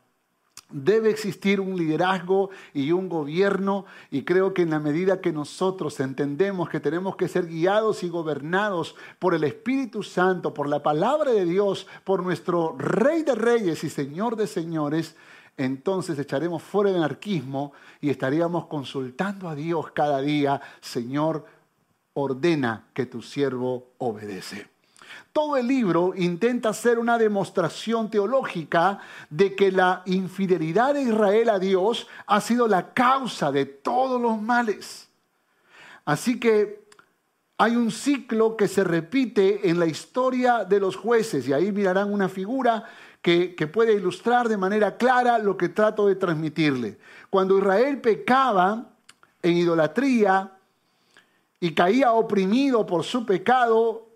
debe 0.73 1.11
existir 1.11 1.61
un 1.61 1.77
liderazgo 1.77 2.51
y 2.73 2.93
un 2.93 3.09
gobierno 3.09 3.85
y 4.11 4.23
creo 4.23 4.55
que 4.55 4.63
en 4.63 4.71
la 4.71 4.81
medida 4.81 5.21
que 5.21 5.33
nosotros 5.33 6.01
entendemos 6.01 6.69
que 6.69 6.81
tenemos 6.81 7.17
que 7.17 7.29
ser 7.29 7.47
guiados 7.47 8.03
y 8.03 8.09
gobernados 8.09 8.97
por 9.19 9.35
el 9.35 9.45
Espíritu 9.45 10.03
Santo, 10.03 10.55
por 10.55 10.69
la 10.69 10.83
palabra 10.83 11.33
de 11.33 11.45
Dios, 11.45 11.87
por 12.05 12.23
nuestro 12.23 12.75
Rey 12.79 13.23
de 13.23 13.35
Reyes 13.35 13.85
y 13.85 13.91
Señor 13.91 14.37
de 14.37 14.47
Señores, 14.47 15.17
entonces 15.57 16.19
echaremos 16.19 16.63
fuera 16.63 16.91
el 16.91 16.97
anarquismo 16.97 17.73
y 18.01 18.11
estaríamos 18.11 18.67
consultando 18.67 19.49
a 19.49 19.55
Dios 19.55 19.91
cada 19.93 20.21
día, 20.21 20.61
Señor, 20.81 21.45
ordena 22.15 22.87
que 22.95 23.07
tu 23.07 23.23
siervo 23.23 23.93
obedece. 23.99 24.69
Todo 25.33 25.57
el 25.57 25.67
libro 25.67 26.15
intenta 26.17 26.71
hacer 26.71 26.99
una 26.99 27.19
demostración 27.19 28.11
teológica 28.11 28.99
de 29.31 29.55
que 29.55 29.71
la 29.71 30.03
infidelidad 30.07 30.95
de 30.95 31.03
Israel 31.03 31.51
a 31.51 31.59
Dios 31.59 32.07
ha 32.27 32.41
sido 32.41 32.69
la 32.69 32.93
causa 32.93 33.53
de 33.53 33.67
todos 33.67 34.21
los 34.21 34.41
males. 34.41 35.09
Así 36.05 36.41
que 36.41 36.83
hay 37.59 37.77
un 37.77 37.91
ciclo 37.91 38.57
que 38.57 38.69
se 38.69 38.85
repite 38.85 39.69
en 39.69 39.79
la 39.79 39.87
historia 39.87 40.65
de 40.65 40.81
los 40.81 40.97
jueces 40.97 41.47
y 41.47 41.53
ahí 41.53 41.71
mirarán 41.73 42.13
una 42.13 42.29
figura 42.29 42.85
que, 43.23 43.71
puede 43.73 43.95
ilustrar 43.95 44.49
de 44.49 44.57
manera 44.57 44.97
clara 44.97 45.39
lo 45.39 45.57
que 45.57 45.69
trato 45.69 46.09
de 46.09 46.17
transmitirle. 46.17 46.99
Cuando 47.31 47.57
Israel 47.57 48.01
pecaba 48.01 48.91
en 49.43 49.57
idolatría 49.57 50.53
y 51.61 51.73
caía 51.73 52.13
oprimido 52.13 52.85
por 52.85 53.05
su 53.05 53.25
pecado 53.25 54.09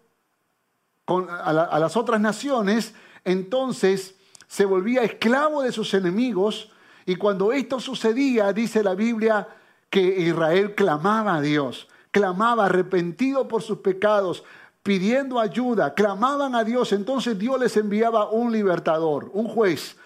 a, 1.06 1.50
a 1.50 1.78
las 1.78 1.96
otras 1.96 2.20
naciones, 2.20 2.94
entonces 3.25 4.16
se 4.48 4.64
volvía 4.64 5.04
esclavo 5.04 5.62
de 5.62 5.70
sus 5.70 5.94
enemigos 5.94 6.72
y 7.06 7.14
cuando 7.14 7.52
esto 7.52 7.78
sucedía, 7.78 8.52
dice 8.52 8.82
la 8.82 8.96
Biblia, 8.96 9.46
que 9.88 10.02
Israel 10.02 10.75
clamaba 10.75 11.36
a 11.36 11.40
Dios, 11.40 11.86
clamaba 12.10 12.66
arrepentido 12.66 13.46
por 13.46 13.62
sus 13.62 13.78
pecados, 13.78 14.42
pidiendo 14.87 15.40
ayuda, 15.40 15.95
clamaban 15.95 16.55
a 16.55 16.62
Dios, 16.62 16.93
entonces 16.93 17.37
Dios 17.37 17.59
les 17.59 17.76
enviaba 17.76 18.31
un 18.31 18.52
libertador, 18.52 19.28
un 19.35 19.49
juez. 19.49 19.97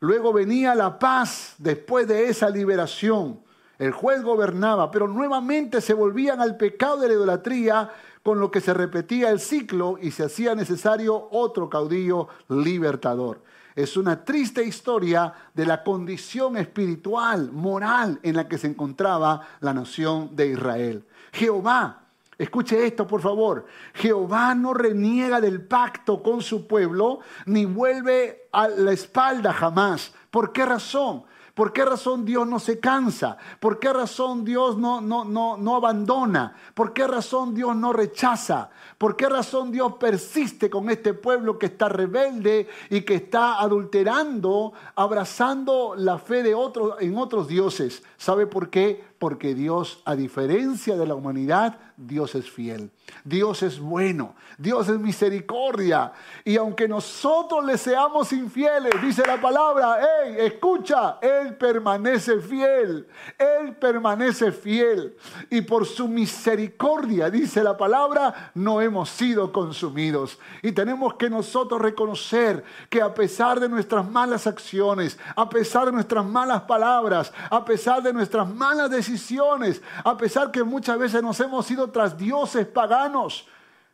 Luego 0.00 0.32
venía 0.32 0.74
la 0.74 0.98
paz 0.98 1.54
después 1.58 2.08
de 2.08 2.28
esa 2.28 2.48
liberación. 2.48 3.40
El 3.78 3.92
juez 3.92 4.22
gobernaba, 4.22 4.90
pero 4.90 5.06
nuevamente 5.06 5.82
se 5.82 5.92
volvían 5.92 6.40
al 6.40 6.56
pecado 6.56 6.96
de 6.96 7.08
la 7.08 7.14
idolatría, 7.14 7.90
con 8.22 8.40
lo 8.40 8.50
que 8.50 8.62
se 8.62 8.72
repetía 8.72 9.28
el 9.28 9.38
ciclo 9.38 9.98
y 10.00 10.12
se 10.12 10.24
hacía 10.24 10.54
necesario 10.54 11.28
otro 11.30 11.68
caudillo 11.68 12.28
libertador. 12.48 13.42
Es 13.74 13.98
una 13.98 14.24
triste 14.24 14.64
historia 14.64 15.34
de 15.52 15.66
la 15.66 15.82
condición 15.82 16.56
espiritual, 16.56 17.52
moral 17.52 18.18
en 18.22 18.36
la 18.36 18.48
que 18.48 18.56
se 18.56 18.68
encontraba 18.68 19.46
la 19.60 19.74
nación 19.74 20.34
de 20.34 20.46
Israel. 20.46 21.04
Jehová 21.32 22.01
Escuche 22.42 22.84
esto, 22.84 23.06
por 23.06 23.20
favor. 23.20 23.66
Jehová 23.94 24.52
no 24.56 24.74
reniega 24.74 25.40
del 25.40 25.64
pacto 25.64 26.24
con 26.24 26.42
su 26.42 26.66
pueblo, 26.66 27.20
ni 27.46 27.66
vuelve 27.66 28.48
a 28.50 28.66
la 28.66 28.90
espalda 28.90 29.52
jamás. 29.52 30.12
¿Por 30.28 30.52
qué 30.52 30.66
razón? 30.66 31.22
¿Por 31.54 31.74
qué 31.74 31.84
razón 31.84 32.24
Dios 32.24 32.48
no 32.48 32.58
se 32.58 32.80
cansa? 32.80 33.36
¿Por 33.60 33.78
qué 33.78 33.92
razón 33.92 34.42
Dios 34.42 34.78
no, 34.78 35.02
no, 35.02 35.24
no, 35.24 35.58
no 35.58 35.76
abandona? 35.76 36.56
¿Por 36.72 36.94
qué 36.94 37.06
razón 37.06 37.54
Dios 37.54 37.76
no 37.76 37.92
rechaza? 37.92 38.70
¿Por 38.96 39.16
qué 39.16 39.28
razón 39.28 39.70
Dios 39.70 39.92
persiste 40.00 40.70
con 40.70 40.88
este 40.88 41.12
pueblo 41.12 41.58
que 41.58 41.66
está 41.66 41.90
rebelde 41.90 42.68
y 42.88 43.02
que 43.02 43.16
está 43.16 43.60
adulterando, 43.60 44.72
abrazando 44.94 45.94
la 45.94 46.18
fe 46.18 46.42
de 46.42 46.54
otros 46.54 46.94
en 47.00 47.18
otros 47.18 47.48
dioses? 47.48 48.02
¿Sabe 48.16 48.46
por 48.46 48.70
qué? 48.70 49.04
Porque 49.18 49.54
Dios, 49.54 50.00
a 50.06 50.16
diferencia 50.16 50.96
de 50.96 51.06
la 51.06 51.14
humanidad, 51.14 51.78
Dios 52.06 52.34
es 52.34 52.50
fiel. 52.50 52.90
Dios 53.24 53.62
es 53.62 53.78
bueno. 53.78 54.34
Dios 54.58 54.88
es 54.88 54.98
misericordia. 54.98 56.12
Y 56.44 56.56
aunque 56.56 56.88
nosotros 56.88 57.64
le 57.64 57.78
seamos 57.78 58.32
infieles, 58.32 58.92
dice 59.00 59.22
la 59.26 59.40
palabra, 59.40 59.98
hey, 60.00 60.34
escucha, 60.38 61.18
Él 61.20 61.56
permanece 61.56 62.40
fiel. 62.40 63.06
Él 63.38 63.76
permanece 63.76 64.50
fiel. 64.52 65.16
Y 65.50 65.60
por 65.60 65.86
su 65.86 66.08
misericordia, 66.08 67.30
dice 67.30 67.62
la 67.62 67.76
palabra, 67.76 68.52
no 68.54 68.80
hemos 68.80 69.08
sido 69.08 69.52
consumidos. 69.52 70.38
Y 70.62 70.72
tenemos 70.72 71.14
que 71.14 71.30
nosotros 71.30 71.80
reconocer 71.80 72.64
que 72.90 73.00
a 73.00 73.14
pesar 73.14 73.60
de 73.60 73.68
nuestras 73.68 74.08
malas 74.08 74.46
acciones, 74.46 75.18
a 75.36 75.48
pesar 75.48 75.86
de 75.86 75.92
nuestras 75.92 76.24
malas 76.24 76.62
palabras, 76.62 77.32
a 77.50 77.64
pesar 77.64 78.02
de 78.02 78.12
nuestras 78.12 78.48
malas 78.52 78.90
decisiones, 78.90 79.82
a 80.04 80.16
pesar 80.16 80.50
que 80.50 80.64
muchas 80.64 80.98
veces 80.98 81.22
nos 81.22 81.38
hemos 81.40 81.70
ido 81.70 81.91
tras 81.92 82.16
dioses 82.16 82.66
paganos. 82.66 83.46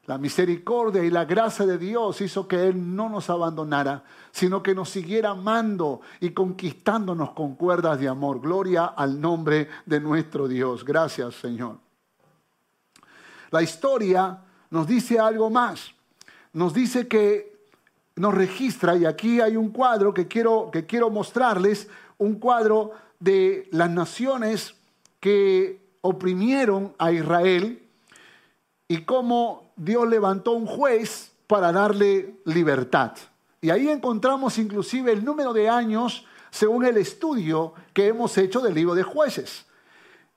La 0.07 0.17
misericordia 0.17 1.05
y 1.05 1.11
la 1.11 1.27
gracia 1.27 1.67
de 1.67 1.77
Dios 1.77 2.23
hizo 2.23 2.49
que 2.49 2.69
Él 2.69 2.97
no 2.97 3.11
nos 3.11 3.29
abandonara, 3.29 4.05
sino 4.31 4.63
que 4.63 4.75
nos 4.75 4.89
siguiera 4.89 5.31
amando 5.31 6.01
y 6.21 6.31
conquistándonos 6.31 7.33
con 7.33 7.57
cuerdas 7.57 8.01
de 8.01 8.09
amor. 8.09 8.41
Gloria 8.41 8.87
al 8.87 9.21
nombre 9.21 9.69
de 9.85 10.01
nuestro 10.01 10.49
Dios. 10.49 10.83
Gracias, 10.83 11.35
Señor. 11.35 11.77
La 13.51 13.61
historia 13.61 14.39
nos 14.71 14.87
dice 14.87 15.19
algo 15.19 15.51
más. 15.51 15.91
Nos 16.55 16.73
dice 16.73 17.07
que 17.07 17.59
nos 18.17 18.35
registra, 18.35 18.97
y 18.97 19.05
aquí 19.05 19.41
hay 19.41 19.57
un 19.57 19.71
cuadro 19.71 20.15
que 20.15 20.27
quiero, 20.27 20.71
que 20.73 20.87
quiero 20.87 21.11
mostrarles, 21.11 21.89
un 22.17 22.37
cuadro 22.37 22.93
de 23.21 23.69
las 23.73 23.91
naciones 23.91 24.75
que 25.21 25.87
oprimieron 26.01 26.95
a 26.99 27.13
Israel 27.13 27.88
y 28.89 29.03
cómo 29.03 29.71
Dios 29.77 30.09
levantó 30.09 30.53
un 30.53 30.67
juez 30.67 31.33
para 31.47 31.71
darle 31.71 32.41
libertad. 32.47 33.13
Y 33.61 33.71
ahí 33.71 33.89
encontramos 33.89 34.59
inclusive 34.59 35.13
el 35.13 35.25
número 35.25 35.53
de 35.53 35.69
años 35.69 36.25
según 36.51 36.87
el 36.87 36.97
estudio 36.97 37.75
que 37.93 38.09
hemos 38.09 38.37
hecho 38.39 38.61
del 38.61 38.75
libro 38.75 38.95
de 38.95 39.03
jueces. 39.03 39.67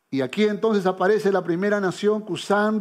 Y 0.10 0.22
aquí 0.22 0.44
entonces 0.44 0.86
aparece 0.86 1.32
la 1.32 1.44
primera 1.44 1.80
nación, 1.80 2.22
Cusán. 2.22 2.80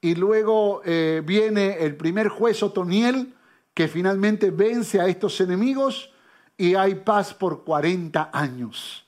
Y 0.00 0.14
luego 0.14 0.82
eh, 0.84 1.22
viene 1.24 1.78
el 1.78 1.96
primer 1.96 2.28
juez 2.28 2.62
Otoniel, 2.62 3.34
que 3.72 3.88
finalmente 3.88 4.50
vence 4.50 5.00
a 5.00 5.06
estos 5.06 5.40
enemigos 5.40 6.10
y 6.56 6.74
hay 6.74 6.96
paz 6.96 7.32
por 7.32 7.64
40 7.64 8.30
años. 8.32 9.06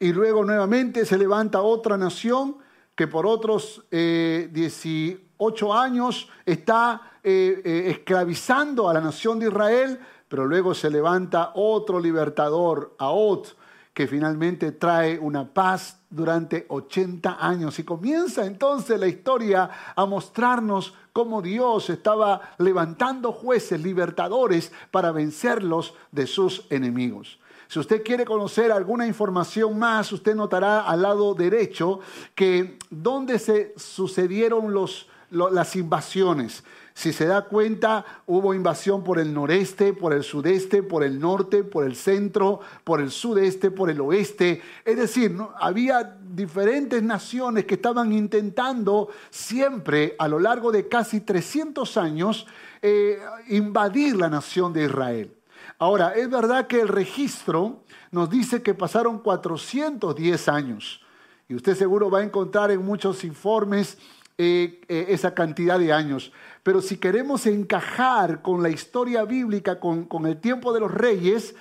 Y 0.00 0.12
luego 0.12 0.44
nuevamente 0.44 1.04
se 1.04 1.16
levanta 1.16 1.62
otra 1.62 1.96
nación 1.96 2.56
que 2.96 3.06
por 3.06 3.26
otros 3.26 3.84
18 3.90 3.90
eh, 3.92 5.78
años 5.78 6.28
está 6.46 7.12
eh, 7.22 7.60
eh, 7.64 7.90
esclavizando 7.90 8.88
a 8.88 8.94
la 8.94 9.02
nación 9.02 9.38
de 9.38 9.48
Israel, 9.48 10.00
pero 10.28 10.46
luego 10.46 10.74
se 10.74 10.90
levanta 10.90 11.52
otro 11.54 12.00
libertador, 12.00 12.94
Aot, 12.98 13.54
que 13.92 14.06
finalmente 14.06 14.72
trae 14.72 15.18
una 15.18 15.52
paz 15.52 16.00
durante 16.08 16.64
80 16.68 17.36
años. 17.38 17.78
Y 17.78 17.84
comienza 17.84 18.46
entonces 18.46 18.98
la 18.98 19.06
historia 19.06 19.70
a 19.94 20.06
mostrarnos 20.06 20.94
cómo 21.12 21.42
Dios 21.42 21.90
estaba 21.90 22.54
levantando 22.58 23.30
jueces, 23.32 23.82
libertadores, 23.82 24.72
para 24.90 25.12
vencerlos 25.12 25.94
de 26.12 26.26
sus 26.26 26.66
enemigos. 26.70 27.38
Si 27.68 27.78
usted 27.78 28.02
quiere 28.02 28.24
conocer 28.24 28.70
alguna 28.70 29.06
información 29.06 29.78
más, 29.78 30.12
usted 30.12 30.34
notará 30.34 30.80
al 30.80 31.02
lado 31.02 31.34
derecho 31.34 32.00
que 32.34 32.78
dónde 32.90 33.38
se 33.38 33.74
sucedieron 33.76 34.72
las 35.30 35.76
invasiones. 35.76 36.62
Si 36.94 37.12
se 37.12 37.26
da 37.26 37.42
cuenta, 37.42 38.06
hubo 38.26 38.54
invasión 38.54 39.04
por 39.04 39.18
el 39.18 39.34
noreste, 39.34 39.92
por 39.92 40.14
el 40.14 40.22
sudeste, 40.22 40.82
por 40.82 41.04
el 41.04 41.20
norte, 41.20 41.62
por 41.62 41.84
el 41.84 41.94
centro, 41.94 42.60
por 42.84 43.02
el 43.02 43.10
sudeste, 43.10 43.70
por 43.70 43.90
el 43.90 44.00
oeste. 44.00 44.62
Es 44.82 44.96
decir, 44.96 45.36
había 45.60 46.16
diferentes 46.22 47.02
naciones 47.02 47.66
que 47.66 47.74
estaban 47.74 48.14
intentando 48.14 49.10
siempre, 49.28 50.14
a 50.18 50.26
lo 50.26 50.38
largo 50.38 50.72
de 50.72 50.88
casi 50.88 51.20
300 51.20 51.98
años, 51.98 52.46
eh, 52.80 53.18
invadir 53.48 54.16
la 54.16 54.30
nación 54.30 54.72
de 54.72 54.84
Israel. 54.84 55.35
Ahora, 55.78 56.14
es 56.14 56.30
verdad 56.30 56.66
que 56.66 56.80
el 56.80 56.88
registro 56.88 57.84
nos 58.10 58.30
dice 58.30 58.62
que 58.62 58.74
pasaron 58.74 59.18
410 59.18 60.48
años. 60.48 61.02
Y 61.48 61.54
usted 61.54 61.76
seguro 61.76 62.10
va 62.10 62.20
a 62.20 62.24
encontrar 62.24 62.70
en 62.70 62.84
muchos 62.84 63.24
informes 63.24 63.98
eh, 64.38 64.80
eh, 64.88 65.06
esa 65.08 65.34
cantidad 65.34 65.78
de 65.78 65.92
años. 65.92 66.32
Pero 66.62 66.80
si 66.80 66.96
queremos 66.96 67.46
encajar 67.46 68.42
con 68.42 68.62
la 68.62 68.70
historia 68.70 69.24
bíblica, 69.24 69.78
con, 69.78 70.04
con 70.04 70.26
el 70.26 70.40
tiempo 70.40 70.72
de 70.72 70.80
los 70.80 70.90
reyes, 70.90 71.54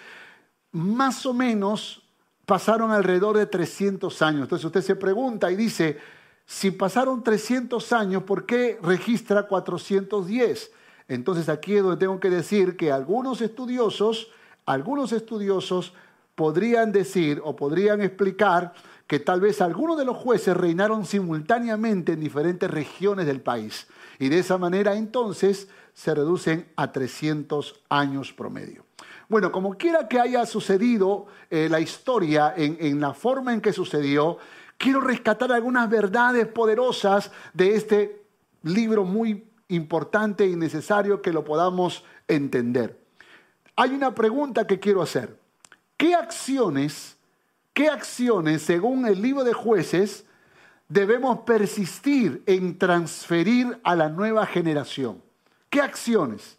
más 0.71 1.25
o 1.25 1.34
menos 1.34 2.01
pasaron 2.45 2.91
alrededor 2.91 3.38
de 3.38 3.45
300 3.45 4.21
años. 4.21 4.43
Entonces 4.43 4.65
usted 4.65 4.82
se 4.82 4.95
pregunta 4.95 5.51
y 5.51 5.56
dice, 5.56 5.99
si 6.45 6.71
pasaron 6.71 7.23
300 7.23 7.91
años, 7.93 8.23
¿por 8.23 8.45
qué 8.45 8.80
registra 8.82 9.43
410? 9.43 10.71
Entonces 11.07 11.49
aquí 11.49 11.75
es 11.75 11.83
donde 11.83 11.97
tengo 11.97 12.19
que 12.19 12.29
decir 12.29 12.77
que 12.77 12.91
algunos 12.91 13.41
estudiosos, 13.41 14.29
algunos 14.65 15.11
estudiosos 15.11 15.93
podrían 16.35 16.91
decir 16.91 17.41
o 17.43 17.55
podrían 17.55 18.01
explicar 18.01 18.73
que 19.07 19.19
tal 19.19 19.39
vez 19.39 19.61
algunos 19.61 19.97
de 19.97 20.05
los 20.05 20.17
jueces 20.17 20.57
reinaron 20.57 21.05
simultáneamente 21.05 22.13
en 22.13 22.19
diferentes 22.19 22.69
regiones 22.69 23.25
del 23.27 23.41
país. 23.41 23.87
Y 24.19 24.29
de 24.29 24.39
esa 24.39 24.57
manera 24.57 24.95
entonces 24.95 25.67
se 25.93 26.13
reducen 26.13 26.67
a 26.75 26.91
300 26.91 27.83
años 27.89 28.33
promedio. 28.33 28.83
Bueno, 29.29 29.51
como 29.51 29.77
quiera 29.77 30.07
que 30.07 30.19
haya 30.19 30.45
sucedido 30.45 31.27
eh, 31.49 31.67
la 31.69 31.79
historia 31.79 32.53
en, 32.55 32.77
en 32.79 32.99
la 32.99 33.13
forma 33.13 33.53
en 33.53 33.61
que 33.61 33.73
sucedió, 33.73 34.37
quiero 34.77 35.01
rescatar 35.01 35.51
algunas 35.51 35.89
verdades 35.89 36.47
poderosas 36.47 37.31
de 37.53 37.75
este 37.75 38.25
libro 38.63 39.03
muy 39.03 39.45
importante 39.67 40.45
y 40.47 40.56
necesario 40.56 41.21
que 41.21 41.34
lo 41.34 41.43
podamos 41.43 42.04
entender. 42.28 42.99
Hay 43.75 43.91
una 43.91 44.15
pregunta 44.15 44.67
que 44.67 44.80
quiero 44.80 45.01
hacer. 45.01 45.38
¿Qué 45.97 46.13
acciones, 46.13 47.17
qué 47.73 47.89
acciones, 47.89 48.62
según 48.62 49.06
el 49.06 49.21
libro 49.21 49.43
de 49.43 49.54
jueces, 49.54 50.25
debemos 50.88 51.39
persistir 51.39 52.43
en 52.45 52.78
transferir 52.78 53.80
a 53.84 53.95
la 53.95 54.10
nueva 54.10 54.45
generación? 54.45 55.21
¿Qué 55.69 55.82
acciones? 55.82 56.58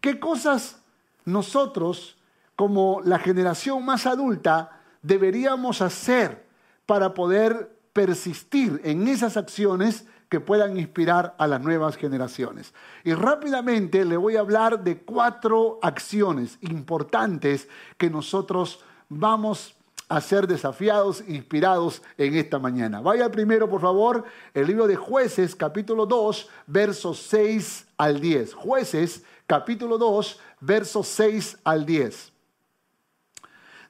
¿Qué 0.00 0.20
cosas 0.20 0.80
nosotros, 1.24 2.18
como 2.56 3.00
la 3.04 3.18
generación 3.18 3.84
más 3.84 4.06
adulta, 4.06 4.80
deberíamos 5.02 5.80
hacer 5.80 6.46
para 6.86 7.14
poder 7.14 7.76
persistir 7.92 8.80
en 8.84 9.08
esas 9.08 9.36
acciones 9.36 10.06
que 10.32 10.40
puedan 10.40 10.78
inspirar 10.78 11.34
a 11.36 11.46
las 11.46 11.60
nuevas 11.60 11.98
generaciones. 11.98 12.72
Y 13.04 13.12
rápidamente 13.12 14.02
le 14.02 14.16
voy 14.16 14.36
a 14.36 14.40
hablar 14.40 14.82
de 14.82 14.96
cuatro 14.96 15.78
acciones 15.82 16.56
importantes 16.62 17.68
que 17.98 18.08
nosotros 18.08 18.82
vamos 19.10 19.76
a 20.08 20.22
ser 20.22 20.46
desafiados, 20.46 21.22
inspirados 21.28 22.00
en 22.16 22.34
esta 22.34 22.58
mañana. 22.58 23.02
Vaya 23.02 23.30
primero, 23.30 23.68
por 23.68 23.82
favor, 23.82 24.24
el 24.54 24.66
libro 24.66 24.86
de 24.86 24.96
jueces, 24.96 25.54
capítulo 25.54 26.06
2, 26.06 26.48
versos 26.66 27.18
6 27.28 27.88
al 27.98 28.18
10. 28.18 28.54
Jueces, 28.54 29.24
capítulo 29.46 29.98
2, 29.98 30.40
versos 30.60 31.08
6 31.08 31.58
al 31.62 31.84
10. 31.84 32.32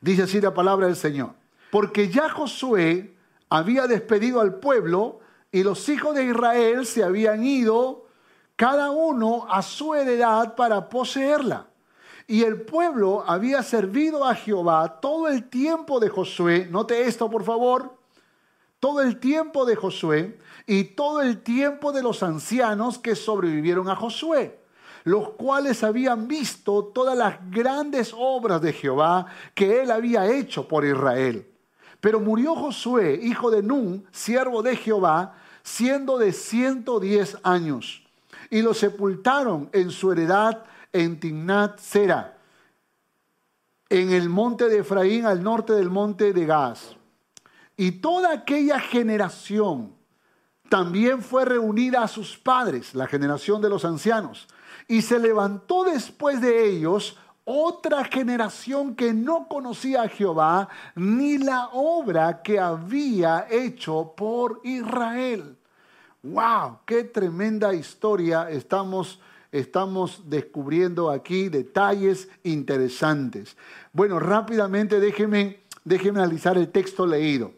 Dice 0.01 0.23
así 0.25 0.41
la 0.41 0.53
palabra 0.53 0.89
del 0.89 0.97
Señor. 0.97 1.35
Porque 1.71 2.09
ya 2.09 2.29
Josué 2.29 3.15
había 3.49 3.87
despedido 3.87 4.41
al 4.41 4.57
pueblo, 4.57 5.22
y 5.53 5.63
los 5.63 5.87
hijos 5.91 6.15
de 6.15 6.25
Israel 6.25 6.87
se 6.87 7.05
habían 7.05 7.45
ido 7.45 8.07
cada 8.57 8.91
uno 8.91 9.47
a 9.51 9.61
su 9.61 9.95
heredad 9.95 10.55
para 10.57 10.89
poseerla. 10.89 11.67
Y 12.27 12.45
el 12.45 12.63
pueblo 12.63 13.23
había 13.27 13.63
servido 13.63 14.25
a 14.25 14.35
Jehová 14.35 15.01
todo 15.01 15.29
el 15.29 15.51
tiempo 15.51 16.01
de 16.01 16.09
Josué, 16.09 16.69
note 16.71 17.03
esto 17.03 17.29
por 17.29 17.45
favor, 17.45 17.99
todo 18.81 19.03
el 19.03 19.19
tiempo 19.21 19.67
de 19.67 19.77
Josué 19.77 20.39
y 20.67 20.85
todo 20.85 21.21
el 21.21 21.43
tiempo 21.43 21.93
de 21.93 22.03
los 22.03 22.23
ancianos 22.23 22.99
que 22.99 23.15
sobrevivieron 23.15 23.91
a 23.91 23.97
Josué, 23.97 24.59
los 25.05 25.31
cuales 25.31 25.85
habían 25.85 26.29
visto 26.29 26.85
todas 26.95 27.17
las 27.17 27.39
grandes 27.51 28.15
obras 28.17 28.63
de 28.63 28.73
Jehová 28.73 29.27
que 29.55 29.83
él 29.83 29.91
había 29.91 30.27
hecho 30.27 30.67
por 30.67 30.87
Israel. 30.87 31.47
Pero 32.01 32.21
murió 32.21 32.55
Josué, 32.55 33.21
hijo 33.23 33.51
de 33.51 33.63
Nun, 33.63 34.07
siervo 34.11 34.63
de 34.63 34.77
Jehová, 34.77 35.37
siendo 35.63 36.19
de 36.19 36.33
110 36.33 37.39
años, 37.43 38.03
y 38.51 38.63
lo 38.63 38.75
sepultaron 38.75 39.71
en 39.73 39.91
su 39.91 40.13
heredad 40.13 40.65
en 40.93 41.19
Timnat 41.19 41.79
Sera, 41.79 42.39
en 43.89 44.11
el 44.11 44.29
monte 44.29 44.69
de 44.69 44.79
Efraín, 44.79 45.27
al 45.27 45.43
norte 45.43 45.73
del 45.73 45.91
monte 45.91 46.33
de 46.33 46.47
Gaz. 46.47 46.97
Y 47.77 47.93
toda 47.93 48.33
aquella 48.33 48.81
generación 48.81 49.95
también 50.69 51.23
fue 51.23 51.45
reunida 51.45 52.03
a 52.03 52.09
sus 52.09 52.39
padres, 52.39 52.95
la 52.95 53.07
generación 53.07 53.61
de 53.61 53.69
los 53.69 53.85
ancianos, 53.85 54.49
y 54.89 55.03
se 55.03 55.19
levantó 55.19 55.85
después 55.85 56.41
de 56.41 56.67
ellos 56.67 57.17
otra 57.45 58.05
generación 58.05 58.95
que 58.95 59.13
no 59.13 59.49
conocía 59.49 60.03
a 60.03 60.09
Jehová 60.09 60.69
ni 60.95 61.39
la 61.39 61.69
obra 61.73 62.43
que 62.43 62.59
había 62.59 63.47
hecho 63.51 64.15
por 64.17 64.61
Israel. 64.65 65.57
¡Wow! 66.23 66.79
¡Qué 66.87 67.05
tremenda 67.05 67.75
historia 67.75 68.49
estamos 68.49 69.19
estamos 69.53 70.23
descubriendo 70.31 71.11
aquí 71.11 71.51
detalles 71.51 72.29
interesantes. 72.43 73.57
Bueno, 73.93 74.19
rápidamente 74.19 74.99
déjenme, 74.99 75.61
déjenme 75.85 76.21
analizar 76.21 76.57
el 76.57 76.69
texto 76.69 77.07
leído. 77.07 77.53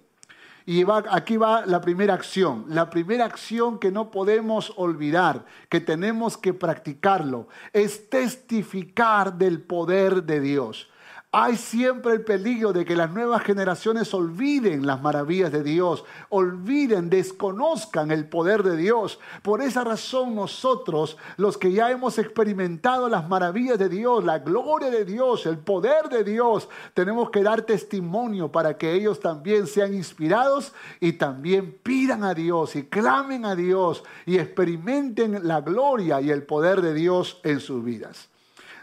Y 0.67 0.85
aquí 1.11 1.37
va 1.37 1.67
la 1.67 1.81
primera 1.81 2.15
acción. 2.15 2.65
La 2.69 2.89
primera 2.89 3.27
acción 3.27 3.79
que 3.79 3.91
no 3.91 4.11
podemos 4.11 4.73
olvidar, 4.77 5.45
que 5.69 5.81
tenemos 5.81 6.39
que 6.39 6.55
practicarlo, 6.55 7.49
es 7.73 8.09
testificar 8.09 9.35
del 9.35 9.61
poder 9.61 10.23
de 10.23 10.41
Dios. 10.41 10.89
Hay 11.37 11.57
siempre 11.57 12.13
el 12.13 12.21
peligro 12.21 12.73
de 12.73 12.85
que 12.85 12.95
las 12.95 13.11
nuevas 13.11 13.43
generaciones 13.43 14.15
olviden 14.15 14.87
las 14.87 15.03
maravillas 15.03 15.51
de 15.51 15.65
Dios, 15.65 16.05
olviden, 16.29 17.11
desconozcan 17.11 18.13
el 18.13 18.29
poder 18.29 18.63
de 18.63 18.77
Dios. 18.77 19.19
Por 19.43 19.61
esa 19.61 19.83
razón 19.83 20.37
nosotros, 20.37 21.19
los 21.37 21.59
que 21.59 21.73
ya 21.73 21.91
hemos 21.91 22.19
experimentado 22.19 23.09
las 23.09 23.29
maravillas 23.29 23.81
de 23.81 23.89
Dios, 23.89 24.25
la 24.25 24.39
gloria 24.39 24.91
de 24.91 25.05
Dios, 25.05 25.45
el 25.47 25.59
poder 25.59 26.09
de 26.09 26.23
Dios, 26.23 26.69
tenemos 26.95 27.31
que 27.31 27.43
dar 27.43 27.63
testimonio 27.63 28.53
para 28.53 28.79
que 28.79 28.93
ellos 28.93 29.19
también 29.19 29.67
sean 29.67 29.93
inspirados 29.93 30.73
y 31.01 31.15
también 31.15 31.77
pidan 31.83 32.23
a 32.23 32.33
Dios 32.33 32.77
y 32.77 32.85
clamen 32.85 33.45
a 33.45 33.57
Dios 33.57 34.05
y 34.25 34.39
experimenten 34.39 35.49
la 35.49 35.63
gloria 35.63 36.21
y 36.21 36.31
el 36.31 36.45
poder 36.45 36.81
de 36.81 36.95
Dios 36.95 37.41
en 37.43 37.59
sus 37.59 37.83
vidas. 37.85 38.29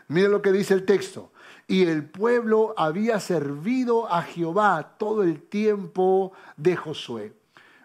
Mire 0.09 0.27
lo 0.27 0.41
que 0.41 0.51
dice 0.51 0.73
el 0.73 0.83
texto 0.83 1.30
y 1.71 1.83
el 1.83 2.03
pueblo 2.03 2.73
había 2.75 3.17
servido 3.21 4.11
a 4.11 4.23
Jehová 4.23 4.95
todo 4.97 5.23
el 5.23 5.41
tiempo 5.43 6.33
de 6.57 6.75
Josué. 6.75 7.31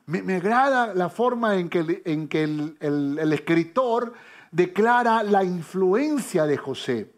Me, 0.06 0.34
agrada 0.34 0.92
la 0.92 1.08
forma 1.08 1.54
en 1.54 1.68
que, 1.68 2.02
en 2.04 2.26
que 2.26 2.42
el, 2.42 3.32
escritor 3.32 4.12
declara 4.50 5.22
la 5.22 5.44
influencia 5.44 6.46
de 6.46 6.56
José, 6.56 7.12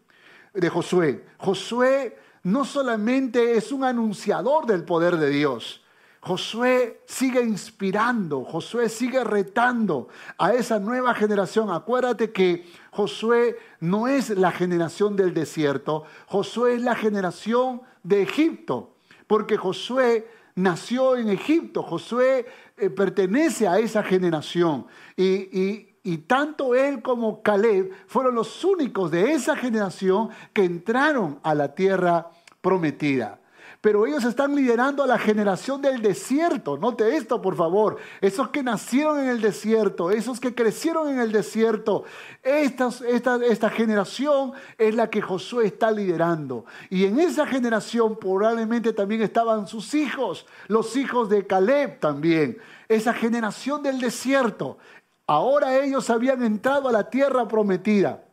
de 0.53 0.69
Josué. 0.69 1.25
Josué 1.39 2.19
no 2.43 2.63
solamente 2.65 3.57
es 3.57 3.71
un 3.71 3.83
anunciador 3.83 4.67
del 4.67 4.83
poder 4.83 5.17
de 5.17 5.31
Dios, 5.31 5.83
Josué 6.21 7.01
sigue 7.05 7.41
inspirando, 7.41 8.43
Josué 8.43 8.89
sigue 8.89 9.23
retando 9.23 10.09
a 10.37 10.53
esa 10.53 10.77
nueva 10.77 11.13
generación. 11.13 11.71
Acuérdate 11.71 12.31
que 12.31 12.65
Josué 12.91 13.57
no 13.79 14.07
es 14.07 14.29
la 14.31 14.51
generación 14.51 15.15
del 15.15 15.33
desierto, 15.33 16.03
Josué 16.27 16.75
es 16.75 16.81
la 16.81 16.95
generación 16.95 17.81
de 18.03 18.21
Egipto, 18.21 18.95
porque 19.27 19.55
Josué 19.55 20.27
nació 20.55 21.15
en 21.15 21.29
Egipto, 21.29 21.83
Josué 21.83 22.45
eh, 22.75 22.89
pertenece 22.89 23.65
a 23.65 23.79
esa 23.79 24.03
generación 24.03 24.87
y, 25.15 25.87
y 26.03 26.17
tanto 26.19 26.75
él 26.75 27.01
como 27.01 27.41
Caleb 27.41 27.91
fueron 28.07 28.35
los 28.35 28.65
únicos 28.65 29.09
de 29.09 29.31
esa 29.31 29.55
generación 29.55 30.29
que 30.51 30.65
entraron 30.65 31.39
a 31.43 31.55
la 31.55 31.73
tierra 31.75 32.29
prometida 32.59 33.38
pero 33.81 34.05
ellos 34.05 34.25
están 34.25 34.55
liderando 34.55 35.03
a 35.03 35.07
la 35.07 35.17
generación 35.17 35.81
del 35.81 36.01
desierto. 36.01 36.77
Note 36.77 37.15
esto, 37.15 37.41
por 37.41 37.55
favor. 37.55 37.97
Esos 38.19 38.49
que 38.49 38.61
nacieron 38.61 39.19
en 39.19 39.29
el 39.29 39.39
desierto, 39.39 40.11
esos 40.11 40.41
que 40.41 40.53
crecieron 40.53 41.07
en 41.07 41.19
el 41.19 41.31
desierto. 41.31 42.03
Esta, 42.43 42.89
esta 43.09 43.69
generación 43.69 44.51
es 44.77 44.95
la 44.95 45.09
que 45.09 45.21
Josué 45.21 45.67
está 45.67 45.91
liderando. 45.91 46.65
Y 46.89 47.05
en 47.05 47.19
esa 47.19 47.47
generación 47.47 48.19
probablemente 48.19 48.91
también 48.91 49.21
estaban 49.21 49.65
sus 49.65 49.93
hijos, 49.93 50.45
los 50.67 50.97
hijos 50.97 51.29
de 51.29 51.47
Caleb 51.47 52.01
también. 52.01 52.57
Esa 52.89 53.13
generación 53.13 53.81
del 53.81 54.01
desierto. 54.01 54.77
Ahora 55.25 55.77
ellos 55.77 56.09
habían 56.09 56.43
entrado 56.43 56.89
a 56.89 56.91
la 56.91 57.09
tierra 57.09 57.47
prometida. 57.47 58.23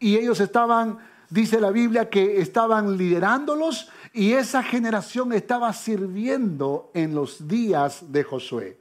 Y 0.00 0.16
ellos 0.16 0.40
estaban, 0.40 0.98
dice 1.30 1.60
la 1.60 1.70
Biblia, 1.70 2.10
que 2.10 2.40
estaban 2.40 2.96
liderándolos 2.96 3.92
y 4.18 4.32
esa 4.32 4.64
generación 4.64 5.32
estaba 5.32 5.72
sirviendo 5.72 6.90
en 6.92 7.14
los 7.14 7.46
días 7.46 8.10
de 8.10 8.24
Josué. 8.24 8.76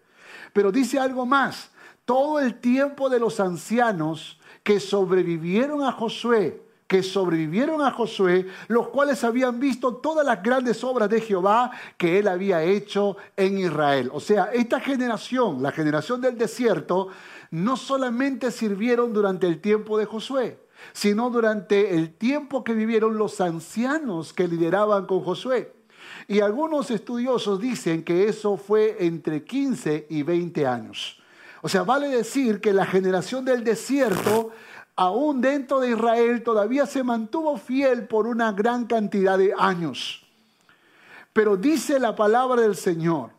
Pero 0.51 0.71
dice 0.71 0.97
algo 0.97 1.27
más, 1.27 1.69
todo 2.05 2.39
el 2.39 2.59
tiempo 2.59 3.07
de 3.07 3.19
los 3.19 3.39
ancianos 3.39 4.39
que 4.63 4.79
sobrevivieron 4.79 5.83
a 5.83 5.91
Josué, 5.91 6.63
que 6.87 7.03
sobrevivieron 7.03 7.83
a 7.83 7.91
Josué, 7.91 8.47
los 8.67 8.87
cuales 8.87 9.23
habían 9.23 9.59
visto 9.59 9.97
todas 9.97 10.25
las 10.25 10.41
grandes 10.41 10.83
obras 10.83 11.07
de 11.07 11.21
Jehová 11.21 11.69
que 11.97 12.17
él 12.17 12.27
había 12.27 12.63
hecho 12.63 13.15
en 13.35 13.59
Israel. 13.59 14.09
O 14.13 14.19
sea, 14.19 14.45
esta 14.45 14.79
generación, 14.79 15.61
la 15.61 15.71
generación 15.71 16.19
del 16.19 16.35
desierto, 16.35 17.09
no 17.51 17.77
solamente 17.77 18.49
sirvieron 18.49 19.13
durante 19.13 19.45
el 19.45 19.61
tiempo 19.61 19.99
de 19.99 20.05
Josué, 20.05 20.57
sino 20.93 21.29
durante 21.29 21.95
el 21.95 22.13
tiempo 22.13 22.63
que 22.63 22.73
vivieron 22.73 23.17
los 23.17 23.41
ancianos 23.41 24.33
que 24.33 24.47
lideraban 24.47 25.05
con 25.05 25.21
Josué. 25.21 25.73
Y 26.27 26.41
algunos 26.41 26.91
estudiosos 26.91 27.59
dicen 27.59 28.03
que 28.03 28.27
eso 28.27 28.57
fue 28.57 28.97
entre 28.99 29.43
15 29.43 30.07
y 30.09 30.23
20 30.23 30.67
años. 30.67 31.21
O 31.61 31.69
sea, 31.69 31.83
vale 31.83 32.09
decir 32.09 32.61
que 32.61 32.73
la 32.73 32.85
generación 32.85 33.45
del 33.45 33.63
desierto, 33.63 34.51
aún 34.95 35.41
dentro 35.41 35.79
de 35.79 35.91
Israel, 35.91 36.43
todavía 36.43 36.85
se 36.85 37.03
mantuvo 37.03 37.57
fiel 37.57 38.07
por 38.07 38.27
una 38.27 38.51
gran 38.51 38.85
cantidad 38.85 39.37
de 39.37 39.53
años. 39.57 40.25
Pero 41.33 41.55
dice 41.55 41.99
la 41.99 42.15
palabra 42.15 42.61
del 42.61 42.75
Señor 42.75 43.31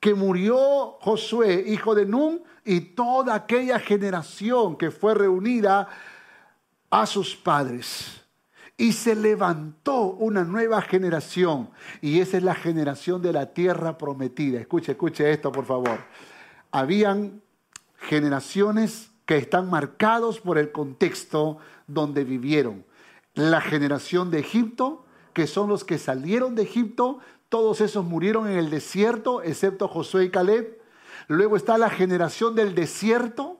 que 0.00 0.14
murió 0.14 0.98
Josué, 1.00 1.64
hijo 1.66 1.94
de 1.94 2.04
Nun, 2.04 2.42
y 2.62 2.80
toda 2.80 3.34
aquella 3.34 3.78
generación 3.78 4.76
que 4.76 4.90
fue 4.90 5.14
reunida 5.14 5.88
a 7.00 7.06
sus 7.06 7.34
padres. 7.34 8.22
Y 8.76 8.92
se 8.92 9.16
levantó 9.16 10.02
una 10.02 10.44
nueva 10.44 10.80
generación. 10.80 11.70
Y 12.00 12.20
esa 12.20 12.36
es 12.36 12.42
la 12.42 12.54
generación 12.54 13.20
de 13.20 13.32
la 13.32 13.52
tierra 13.52 13.98
prometida. 13.98 14.60
Escuche, 14.60 14.92
escuche 14.92 15.30
esto, 15.30 15.50
por 15.50 15.64
favor. 15.64 15.98
Habían 16.70 17.42
generaciones 17.98 19.10
que 19.26 19.36
están 19.36 19.70
marcados 19.70 20.40
por 20.40 20.56
el 20.58 20.70
contexto 20.70 21.58
donde 21.86 22.24
vivieron. 22.24 22.84
La 23.34 23.60
generación 23.60 24.30
de 24.30 24.40
Egipto, 24.40 25.04
que 25.32 25.48
son 25.48 25.68
los 25.68 25.84
que 25.84 25.98
salieron 25.98 26.54
de 26.54 26.62
Egipto, 26.62 27.18
todos 27.48 27.80
esos 27.80 28.04
murieron 28.04 28.48
en 28.48 28.58
el 28.58 28.70
desierto, 28.70 29.42
excepto 29.42 29.88
Josué 29.88 30.26
y 30.26 30.30
Caleb. 30.30 30.80
Luego 31.26 31.56
está 31.56 31.76
la 31.78 31.90
generación 31.90 32.54
del 32.54 32.74
desierto, 32.74 33.58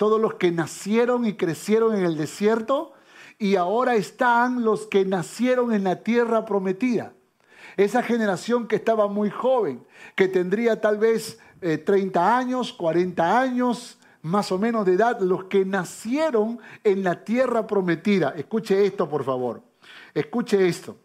todos 0.00 0.18
los 0.18 0.36
que 0.36 0.50
nacieron 0.50 1.26
y 1.26 1.34
crecieron 1.34 1.94
en 1.94 2.06
el 2.06 2.16
desierto, 2.16 2.94
y 3.38 3.56
ahora 3.56 3.96
están 3.96 4.64
los 4.64 4.86
que 4.86 5.04
nacieron 5.04 5.74
en 5.74 5.84
la 5.84 5.96
tierra 5.96 6.46
prometida. 6.46 7.12
Esa 7.76 8.02
generación 8.02 8.66
que 8.66 8.76
estaba 8.76 9.08
muy 9.08 9.28
joven, 9.28 9.84
que 10.16 10.26
tendría 10.26 10.80
tal 10.80 10.96
vez 10.96 11.38
30 11.60 12.18
eh, 12.18 12.32
años, 12.32 12.72
40 12.72 13.40
años, 13.42 13.98
más 14.22 14.50
o 14.52 14.58
menos 14.58 14.86
de 14.86 14.94
edad, 14.94 15.20
los 15.20 15.44
que 15.44 15.66
nacieron 15.66 16.60
en 16.82 17.04
la 17.04 17.22
tierra 17.22 17.66
prometida. 17.66 18.32
Escuche 18.38 18.86
esto, 18.86 19.06
por 19.06 19.22
favor. 19.22 19.62
Escuche 20.14 20.66
esto. 20.66 20.96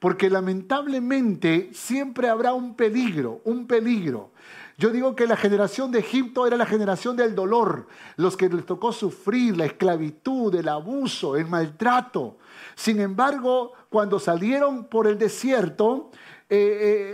Porque 0.00 0.28
lamentablemente 0.28 1.70
siempre 1.72 2.28
habrá 2.28 2.52
un 2.52 2.74
peligro, 2.74 3.42
un 3.44 3.68
peligro 3.68 4.32
Yo 4.80 4.88
digo 4.88 5.14
que 5.14 5.26
la 5.26 5.36
generación 5.36 5.90
de 5.90 5.98
Egipto 5.98 6.46
era 6.46 6.56
la 6.56 6.64
generación 6.64 7.14
del 7.14 7.34
dolor, 7.34 7.86
los 8.16 8.34
que 8.34 8.48
les 8.48 8.64
tocó 8.64 8.94
sufrir 8.94 9.54
la 9.54 9.66
esclavitud, 9.66 10.54
el 10.54 10.70
abuso, 10.70 11.36
el 11.36 11.44
maltrato. 11.44 12.38
Sin 12.76 12.98
embargo, 12.98 13.74
cuando 13.90 14.18
salieron 14.18 14.84
por 14.84 15.06
el 15.06 15.18
desierto, 15.18 16.10
eh, 16.48 16.56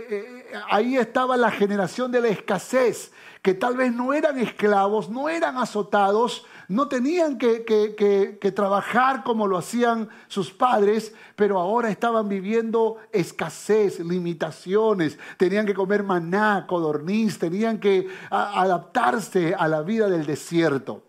eh, 0.09 0.45
eh, 0.49 0.53
ahí 0.71 0.95
estaba 0.95 1.35
la 1.35 1.51
generación 1.51 2.09
de 2.09 2.21
la 2.21 2.29
escasez, 2.29 3.11
que 3.41 3.53
tal 3.53 3.75
vez 3.75 3.91
no 3.91 4.13
eran 4.13 4.39
esclavos, 4.39 5.09
no 5.09 5.27
eran 5.27 5.57
azotados, 5.57 6.45
no 6.67 6.87
tenían 6.87 7.37
que, 7.37 7.63
que, 7.65 8.51
trabajar 8.51 9.23
como 9.23 9.47
lo 9.47 9.57
hacían 9.57 10.09
sus 10.27 10.51
padres, 10.51 11.13
pero 11.35 11.59
ahora 11.59 11.89
estaban 11.89 12.27
viviendo 12.27 12.97
escasez, 13.11 13.99
limitaciones, 13.99 15.17
tenían 15.37 15.65
que 15.65 15.73
comer 15.73 16.03
maná, 16.03 16.65
codorniz, 16.67 17.39
tenían 17.39 17.79
que 17.79 18.07
adaptarse 18.29 19.55
a 19.57 19.67
la 19.67 19.81
vida 19.81 20.09
del 20.09 20.25
desierto. 20.25 21.03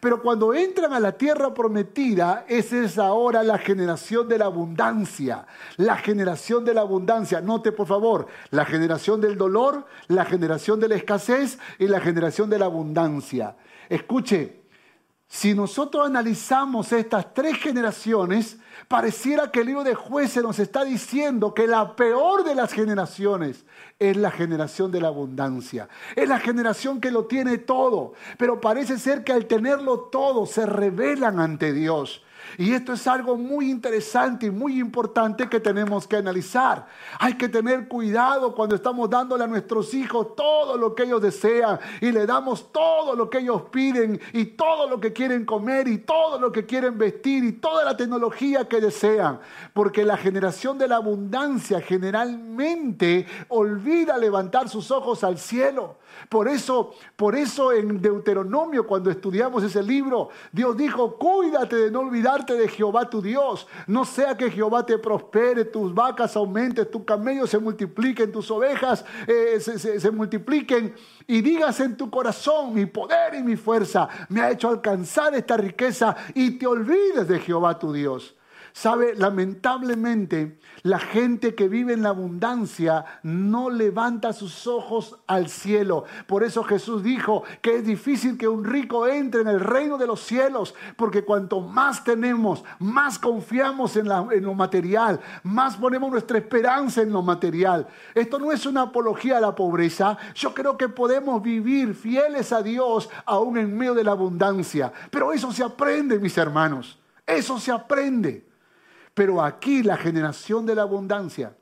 Pero 0.00 0.22
cuando 0.22 0.54
entran 0.54 0.92
a 0.92 1.00
la 1.00 1.12
tierra 1.12 1.54
prometida, 1.54 2.44
esa 2.48 2.78
es 2.78 2.98
ahora 2.98 3.42
la 3.42 3.58
generación 3.58 4.28
de 4.28 4.38
la 4.38 4.46
abundancia. 4.46 5.46
La 5.76 5.96
generación 5.96 6.64
de 6.64 6.74
la 6.74 6.80
abundancia. 6.80 7.40
Note 7.40 7.70
por 7.70 7.86
favor, 7.86 8.26
la 8.50 8.64
generación 8.64 9.20
del 9.20 9.36
dolor, 9.36 9.86
la 10.08 10.24
generación 10.24 10.80
de 10.80 10.88
la 10.88 10.96
escasez 10.96 11.58
y 11.78 11.86
la 11.86 12.00
generación 12.00 12.50
de 12.50 12.58
la 12.58 12.64
abundancia. 12.64 13.56
Escuche, 13.88 14.63
si 15.34 15.52
nosotros 15.52 16.06
analizamos 16.06 16.92
estas 16.92 17.34
tres 17.34 17.58
generaciones, 17.58 18.56
pareciera 18.86 19.50
que 19.50 19.62
el 19.62 19.66
libro 19.66 19.82
de 19.82 19.96
jueces 19.96 20.44
nos 20.44 20.60
está 20.60 20.84
diciendo 20.84 21.52
que 21.52 21.66
la 21.66 21.96
peor 21.96 22.44
de 22.44 22.54
las 22.54 22.72
generaciones 22.72 23.64
es 23.98 24.16
la 24.16 24.30
generación 24.30 24.92
de 24.92 25.00
la 25.00 25.08
abundancia. 25.08 25.88
Es 26.14 26.28
la 26.28 26.38
generación 26.38 27.00
que 27.00 27.10
lo 27.10 27.24
tiene 27.24 27.58
todo, 27.58 28.12
pero 28.38 28.60
parece 28.60 28.96
ser 28.96 29.24
que 29.24 29.32
al 29.32 29.46
tenerlo 29.46 30.02
todo 30.02 30.46
se 30.46 30.66
rebelan 30.66 31.40
ante 31.40 31.72
Dios. 31.72 32.22
Y 32.58 32.72
esto 32.72 32.92
es 32.92 33.06
algo 33.06 33.36
muy 33.36 33.70
interesante 33.70 34.46
y 34.46 34.50
muy 34.50 34.78
importante 34.78 35.48
que 35.48 35.60
tenemos 35.60 36.06
que 36.06 36.16
analizar. 36.16 36.86
Hay 37.18 37.34
que 37.34 37.48
tener 37.48 37.88
cuidado 37.88 38.54
cuando 38.54 38.76
estamos 38.76 39.08
dándole 39.10 39.44
a 39.44 39.46
nuestros 39.46 39.94
hijos 39.94 40.34
todo 40.36 40.76
lo 40.76 40.94
que 40.94 41.04
ellos 41.04 41.22
desean 41.22 41.78
y 42.00 42.12
le 42.12 42.26
damos 42.26 42.72
todo 42.72 43.14
lo 43.16 43.28
que 43.30 43.38
ellos 43.38 43.62
piden 43.70 44.20
y 44.32 44.44
todo 44.46 44.88
lo 44.88 45.00
que 45.00 45.12
quieren 45.12 45.44
comer 45.44 45.88
y 45.88 45.98
todo 45.98 46.38
lo 46.38 46.52
que 46.52 46.66
quieren 46.66 46.98
vestir 46.98 47.44
y 47.44 47.52
toda 47.52 47.84
la 47.84 47.96
tecnología 47.96 48.68
que 48.68 48.80
desean. 48.80 49.40
Porque 49.72 50.04
la 50.04 50.16
generación 50.16 50.78
de 50.78 50.88
la 50.88 50.96
abundancia 50.96 51.80
generalmente 51.80 53.26
olvida 53.48 54.16
levantar 54.18 54.68
sus 54.68 54.90
ojos 54.90 55.24
al 55.24 55.38
cielo. 55.38 55.96
Por 56.28 56.48
eso, 56.48 56.94
por 57.16 57.34
eso 57.34 57.72
en 57.72 58.00
Deuteronomio, 58.00 58.86
cuando 58.86 59.10
estudiamos 59.10 59.62
ese 59.62 59.82
libro, 59.82 60.28
Dios 60.52 60.76
dijo, 60.76 61.16
cuídate 61.16 61.76
de 61.76 61.90
no 61.90 62.00
olvidarte 62.00 62.43
de 62.52 62.68
Jehová 62.68 63.08
tu 63.08 63.22
Dios. 63.22 63.66
No 63.86 64.04
sea 64.04 64.36
que 64.36 64.50
Jehová 64.50 64.84
te 64.84 64.98
prospere, 64.98 65.64
tus 65.64 65.94
vacas 65.94 66.36
aumenten, 66.36 66.90
tus 66.90 67.04
camellos 67.04 67.48
se 67.48 67.58
multipliquen, 67.58 68.30
tus 68.30 68.50
ovejas 68.50 69.02
eh, 69.26 69.58
se 69.58 70.10
multipliquen. 70.10 70.94
Y 71.26 71.40
digas 71.40 71.80
en 71.80 71.96
tu 71.96 72.10
corazón, 72.10 72.74
mi 72.74 72.84
poder 72.84 73.34
y 73.34 73.42
mi 73.42 73.56
fuerza 73.56 74.08
me 74.28 74.42
ha 74.42 74.50
hecho 74.50 74.68
alcanzar 74.68 75.34
esta 75.34 75.56
riqueza 75.56 76.14
y 76.34 76.58
te 76.58 76.66
olvides 76.66 77.26
de 77.26 77.40
Jehová 77.40 77.78
tu 77.78 77.90
Dios. 77.90 78.34
Sabe, 78.76 79.14
lamentablemente 79.14 80.58
la 80.82 80.98
gente 80.98 81.54
que 81.54 81.68
vive 81.68 81.92
en 81.92 82.02
la 82.02 82.08
abundancia 82.08 83.04
no 83.22 83.70
levanta 83.70 84.32
sus 84.32 84.66
ojos 84.66 85.16
al 85.28 85.48
cielo. 85.48 86.02
Por 86.26 86.42
eso 86.42 86.64
Jesús 86.64 87.04
dijo 87.04 87.44
que 87.62 87.76
es 87.76 87.86
difícil 87.86 88.36
que 88.36 88.48
un 88.48 88.64
rico 88.64 89.06
entre 89.06 89.42
en 89.42 89.46
el 89.46 89.60
reino 89.60 89.96
de 89.96 90.08
los 90.08 90.20
cielos, 90.20 90.74
porque 90.96 91.24
cuanto 91.24 91.60
más 91.60 92.02
tenemos, 92.02 92.64
más 92.80 93.20
confiamos 93.20 93.96
en, 93.96 94.08
lo 94.08 94.54
material, 94.54 95.20
más 95.44 95.76
ponemos 95.76 96.10
nuestra 96.10 96.38
esperanza 96.38 97.00
en 97.00 97.12
lo 97.12 97.22
material. 97.22 97.86
Esto 98.12 98.40
no 98.40 98.50
es 98.50 98.66
una 98.66 98.82
apología 98.82 99.38
a 99.38 99.40
la 99.40 99.54
pobreza. 99.54 100.18
Yo 100.34 100.52
creo 100.52 100.76
que 100.76 100.88
podemos 100.88 101.40
vivir 101.40 101.94
fieles 101.94 102.52
a 102.52 102.60
Dios 102.60 103.08
aún 103.24 103.56
en 103.56 103.78
medio 103.78 103.94
de 103.94 104.02
la 104.02 104.10
abundancia. 104.10 104.92
Pero 105.12 105.32
eso 105.32 105.52
se 105.52 105.62
aprende, 105.62 106.18
mis 106.18 106.36
hermanos. 106.36 106.98
Eso 107.24 107.60
se 107.60 107.70
aprende. 107.70 108.53
Pero 109.14 109.42
aquí 109.42 109.82
la 109.82 109.96
generación 109.96 110.66
de 110.66 110.74
la 110.74 110.82
abundancia 110.82 111.56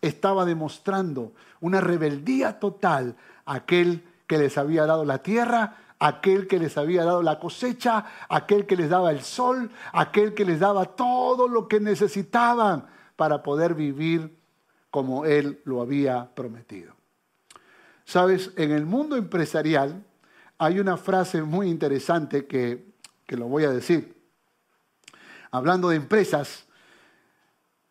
estaba 0.00 0.44
demostrando 0.44 1.32
una 1.60 1.80
rebeldía 1.80 2.58
total 2.58 3.16
a 3.46 3.54
aquel 3.54 4.04
que 4.26 4.38
les 4.38 4.58
había 4.58 4.84
dado 4.84 5.04
la 5.04 5.22
tierra, 5.22 5.76
aquel 6.00 6.46
que 6.46 6.58
les 6.58 6.76
había 6.76 7.04
dado 7.04 7.22
la 7.22 7.38
cosecha, 7.38 8.04
aquel 8.28 8.66
que 8.66 8.76
les 8.76 8.90
daba 8.90 9.10
el 9.10 9.22
sol, 9.22 9.70
aquel 9.92 10.34
que 10.34 10.44
les 10.44 10.60
daba 10.60 10.84
todo 10.84 11.48
lo 11.48 11.66
que 11.68 11.80
necesitaban 11.80 12.86
para 13.16 13.42
poder 13.42 13.74
vivir 13.74 14.36
como 14.90 15.24
Él 15.24 15.60
lo 15.64 15.80
había 15.80 16.34
prometido. 16.34 16.94
Sabes, 18.04 18.52
en 18.56 18.70
el 18.70 18.86
mundo 18.86 19.16
empresarial 19.16 20.04
hay 20.58 20.80
una 20.80 20.96
frase 20.96 21.42
muy 21.42 21.68
interesante 21.68 22.46
que, 22.46 22.86
que 23.26 23.36
lo 23.36 23.46
voy 23.46 23.64
a 23.64 23.70
decir 23.70 24.17
hablando 25.50 25.88
de 25.88 25.96
empresas, 25.96 26.66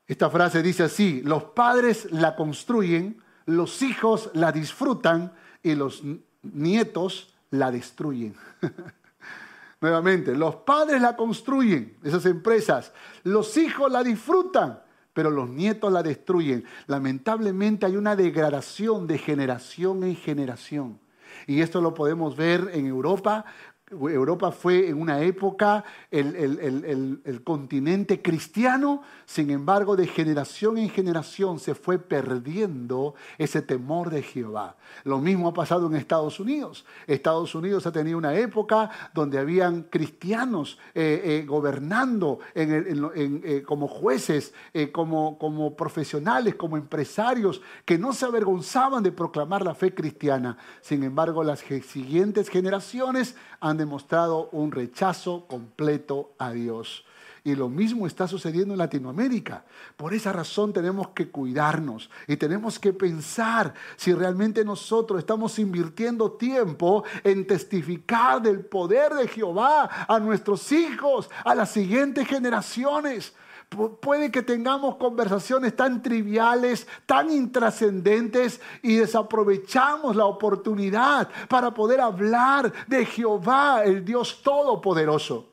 esta 0.07 0.29
frase 0.29 0.61
dice 0.63 0.83
así, 0.83 1.21
los 1.23 1.43
padres 1.43 2.11
la 2.11 2.35
construyen, 2.35 3.21
los 3.45 3.81
hijos 3.81 4.29
la 4.33 4.51
disfrutan 4.51 5.33
y 5.61 5.75
los 5.75 6.01
nietos 6.41 7.33
la 7.49 7.71
destruyen. 7.71 8.35
Nuevamente, 9.81 10.35
los 10.35 10.55
padres 10.55 11.01
la 11.01 11.15
construyen, 11.15 11.97
esas 12.03 12.25
empresas, 12.25 12.93
los 13.23 13.57
hijos 13.57 13.91
la 13.91 14.03
disfrutan, 14.03 14.81
pero 15.13 15.29
los 15.29 15.49
nietos 15.49 15.91
la 15.91 16.01
destruyen. 16.01 16.63
Lamentablemente 16.87 17.85
hay 17.85 17.95
una 17.95 18.15
degradación 18.15 19.07
de 19.07 19.17
generación 19.17 20.03
en 20.03 20.15
generación. 20.15 20.99
Y 21.45 21.61
esto 21.61 21.81
lo 21.81 21.93
podemos 21.93 22.35
ver 22.35 22.71
en 22.73 22.87
Europa 22.87 23.45
Europa 23.89 24.51
fue 24.51 24.89
en 24.89 24.99
una 24.99 25.21
época 25.21 25.85
el, 26.11 27.41
continente 27.45 28.21
cristiano, 28.21 29.01
sin 29.25 29.49
embargo 29.49 29.95
de 29.95 30.07
generación 30.07 30.77
en 30.77 30.89
generación 30.89 31.57
se 31.59 31.73
fue 31.73 31.97
perdiendo 31.97 33.15
ese 33.37 33.61
temor 33.61 34.09
de 34.09 34.23
Jehová. 34.23 34.75
Lo 35.05 35.19
mismo 35.19 35.47
ha 35.47 35.53
pasado 35.53 35.87
en 35.87 35.95
Estados 35.95 36.39
Unidos. 36.41 36.85
Estados 37.05 37.55
Unidos 37.55 37.87
ha 37.87 37.93
tenido 37.93 38.17
una 38.17 38.35
época 38.35 38.89
donde 39.13 39.39
habían 39.39 39.83
cristianos 39.83 40.77
eh, 40.93 41.21
eh, 41.23 41.45
gobernando 41.47 42.39
eh, 42.55 43.63
como 43.65 43.87
jueces, 43.87 44.53
como, 44.91 45.37
como 45.37 45.77
profesionales, 45.77 46.55
como 46.55 46.75
empresarios, 46.75 47.61
que 47.85 47.97
no 47.97 48.11
se 48.11 48.25
avergonzaban 48.25 49.01
de 49.01 49.13
proclamar 49.13 49.63
la 49.63 49.75
fe 49.75 49.93
cristiana. 49.93 50.57
Sin 50.81 51.03
embargo, 51.03 51.41
las 51.43 51.59
siguientes 51.59 52.49
generaciones 52.49 53.35
han 53.61 53.76
demostrado 53.77 54.49
un 54.51 54.71
rechazo 54.71 55.45
completo 55.47 56.31
a 56.37 56.51
Dios. 56.51 57.05
Y 57.43 57.55
lo 57.55 57.69
mismo 57.69 58.07
está 58.07 58.27
sucediendo 58.27 58.73
en 58.73 58.79
Latinoamérica. 58.79 59.63
Por 59.95 60.13
esa 60.13 60.33
razón 60.33 60.73
tenemos 60.73 61.09
que 61.09 61.29
cuidarnos 61.29 62.09
y 62.27 62.35
tenemos 62.35 62.77
que 62.77 62.91
pensar 62.91 63.73
si 63.95 64.13
realmente 64.13 64.65
nosotros 64.65 65.19
estamos 65.19 65.57
invirtiendo 65.57 66.33
tiempo 66.33 67.05
en 67.23 67.47
testificar 67.47 68.41
del 68.41 68.65
poder 68.65 69.13
de 69.13 69.29
Jehová 69.29 69.89
a 70.09 70.19
nuestros 70.19 70.69
hijos, 70.73 71.29
a 71.45 71.55
las 71.55 71.71
siguientes 71.71 72.27
generaciones. 72.27 73.33
Puede 73.69 74.31
que 74.31 74.41
tengamos 74.41 74.95
conversaciones 74.95 75.75
tan 75.75 76.01
triviales, 76.01 76.87
tan 77.05 77.29
intrascendentes 77.29 78.61
y 78.81 78.95
desaprovechamos 78.95 80.15
la 80.15 80.25
oportunidad 80.25 81.29
para 81.49 81.71
poder 81.71 81.99
hablar 81.99 82.71
de 82.87 83.05
Jehová, 83.05 83.83
el 83.83 84.05
Dios 84.05 84.41
Todopoderoso. 84.41 85.49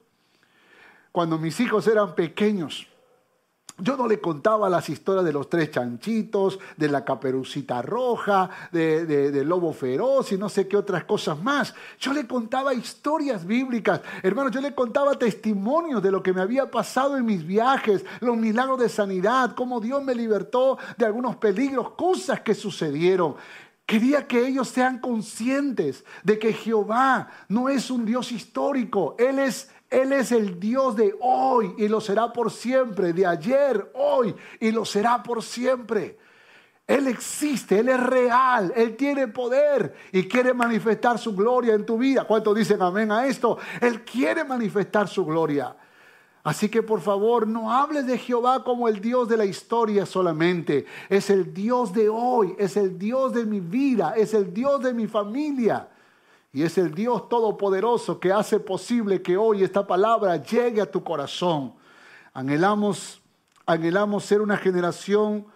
Cuando 1.10 1.38
mis 1.38 1.58
hijos 1.60 1.86
eran 1.88 2.14
pequeños, 2.14 2.86
yo 3.78 3.96
no 3.96 4.06
le 4.06 4.20
contaba 4.20 4.68
las 4.68 4.88
historias 4.88 5.24
de 5.24 5.32
los 5.32 5.48
tres 5.48 5.72
chanchitos, 5.72 6.60
de 6.76 6.88
la 6.88 7.04
caperucita 7.04 7.82
roja, 7.82 8.48
de, 8.70 9.42
lobo 9.44 9.72
feroz 9.72 10.30
y 10.30 10.38
no 10.38 10.48
sé 10.48 10.68
qué 10.68 10.76
otras 10.76 11.04
cosas 11.04 11.42
más. 11.42 11.74
Yo 11.98 12.12
le 12.12 12.24
contaba 12.26 12.72
historias 12.72 13.44
bíblicas. 13.44 14.00
Hermano, 14.22 14.50
yo 14.50 14.60
le 14.60 14.74
contaba 14.74 15.18
testimonios 15.18 16.00
de 16.00 16.12
lo 16.12 16.22
que 16.22 16.32
me 16.32 16.40
había 16.40 16.70
pasado 16.70 17.16
en 17.16 17.24
mis 17.24 17.44
viajes, 17.44 18.04
los 18.20 18.36
milagros 18.36 18.78
de 18.78 18.88
sanidad, 18.88 19.56
cómo 19.56 19.80
Dios 19.80 20.04
me 20.04 20.14
libertó 20.14 20.78
de 20.96 21.06
algunos 21.06 21.34
peligros, 21.36 21.90
cosas 21.92 22.42
que 22.42 22.54
sucedieron. 22.54 23.34
Quería 23.86 24.26
que 24.26 24.46
ellos 24.46 24.68
sean 24.68 24.98
conscientes 24.98 26.04
de 26.22 26.38
que 26.38 26.52
Jehová 26.52 27.28
no 27.48 27.68
es 27.68 27.90
un 27.90 28.06
Dios 28.06 28.30
histórico, 28.30 29.16
Él 29.18 29.40
es 29.40 29.68
él 29.94 30.12
es 30.12 30.32
el 30.32 30.58
Dios 30.58 30.96
de 30.96 31.14
hoy 31.20 31.72
y 31.78 31.86
lo 31.86 32.00
será 32.00 32.32
por 32.32 32.50
siempre, 32.50 33.12
de 33.12 33.24
ayer, 33.24 33.92
hoy 33.94 34.34
y 34.58 34.72
lo 34.72 34.84
será 34.84 35.22
por 35.22 35.40
siempre. 35.40 36.18
Él 36.86 37.06
existe, 37.06 37.78
Él 37.78 37.88
es 37.88 38.00
real, 38.00 38.72
Él 38.74 38.96
tiene 38.96 39.28
poder 39.28 39.94
y 40.10 40.24
quiere 40.24 40.52
manifestar 40.52 41.18
su 41.18 41.34
gloria 41.34 41.74
en 41.74 41.86
tu 41.86 41.96
vida. 41.96 42.24
¿Cuántos 42.24 42.56
dicen 42.56 42.82
amén 42.82 43.12
a 43.12 43.26
esto? 43.26 43.56
Él 43.80 44.04
quiere 44.04 44.42
manifestar 44.42 45.06
su 45.06 45.24
gloria. 45.24 45.76
Así 46.42 46.68
que 46.68 46.82
por 46.82 47.00
favor 47.00 47.46
no 47.46 47.72
hables 47.72 48.06
de 48.06 48.18
Jehová 48.18 48.64
como 48.64 48.88
el 48.88 49.00
Dios 49.00 49.28
de 49.28 49.36
la 49.36 49.46
historia 49.46 50.04
solamente. 50.04 50.84
Es 51.08 51.30
el 51.30 51.54
Dios 51.54 51.94
de 51.94 52.08
hoy, 52.08 52.54
es 52.58 52.76
el 52.76 52.98
Dios 52.98 53.32
de 53.32 53.46
mi 53.46 53.60
vida, 53.60 54.14
es 54.16 54.34
el 54.34 54.52
Dios 54.52 54.82
de 54.82 54.92
mi 54.92 55.06
familia. 55.06 55.88
Y 56.54 56.62
es 56.62 56.78
el 56.78 56.94
Dios 56.94 57.28
todopoderoso 57.28 58.20
que 58.20 58.32
hace 58.32 58.60
posible 58.60 59.20
que 59.20 59.36
hoy 59.36 59.64
esta 59.64 59.88
palabra 59.88 60.36
llegue 60.36 60.80
a 60.80 60.88
tu 60.88 61.02
corazón. 61.02 61.74
Anhelamos, 62.32 63.20
anhelamos 63.66 64.24
ser 64.24 64.40
una 64.40 64.56
generación 64.56 65.46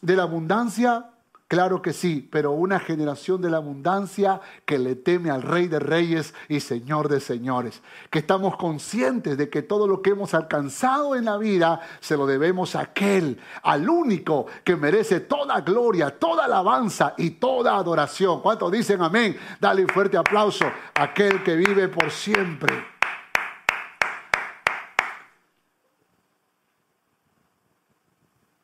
de 0.00 0.14
la 0.14 0.22
abundancia, 0.22 1.10
Claro 1.48 1.80
que 1.80 1.92
sí, 1.92 2.28
pero 2.32 2.50
una 2.50 2.80
generación 2.80 3.40
de 3.40 3.50
la 3.50 3.58
abundancia 3.58 4.40
que 4.64 4.80
le 4.80 4.96
teme 4.96 5.30
al 5.30 5.42
Rey 5.42 5.68
de 5.68 5.78
Reyes 5.78 6.34
y 6.48 6.58
Señor 6.58 7.08
de 7.08 7.20
Señores. 7.20 7.82
Que 8.10 8.18
estamos 8.18 8.56
conscientes 8.56 9.38
de 9.38 9.48
que 9.48 9.62
todo 9.62 9.86
lo 9.86 10.02
que 10.02 10.10
hemos 10.10 10.34
alcanzado 10.34 11.14
en 11.14 11.26
la 11.26 11.38
vida 11.38 11.80
se 12.00 12.16
lo 12.16 12.26
debemos 12.26 12.74
a 12.74 12.80
aquel, 12.80 13.38
al 13.62 13.88
único 13.88 14.46
que 14.64 14.74
merece 14.74 15.20
toda 15.20 15.60
gloria, 15.60 16.18
toda 16.18 16.46
alabanza 16.46 17.14
y 17.16 17.30
toda 17.30 17.76
adoración. 17.76 18.40
¿Cuántos 18.40 18.72
dicen 18.72 19.00
amén? 19.00 19.38
Dale 19.60 19.82
un 19.82 19.88
fuerte 19.88 20.16
aplauso 20.16 20.64
a 20.64 21.02
aquel 21.04 21.44
que 21.44 21.54
vive 21.54 21.86
por 21.86 22.10
siempre. 22.10 22.74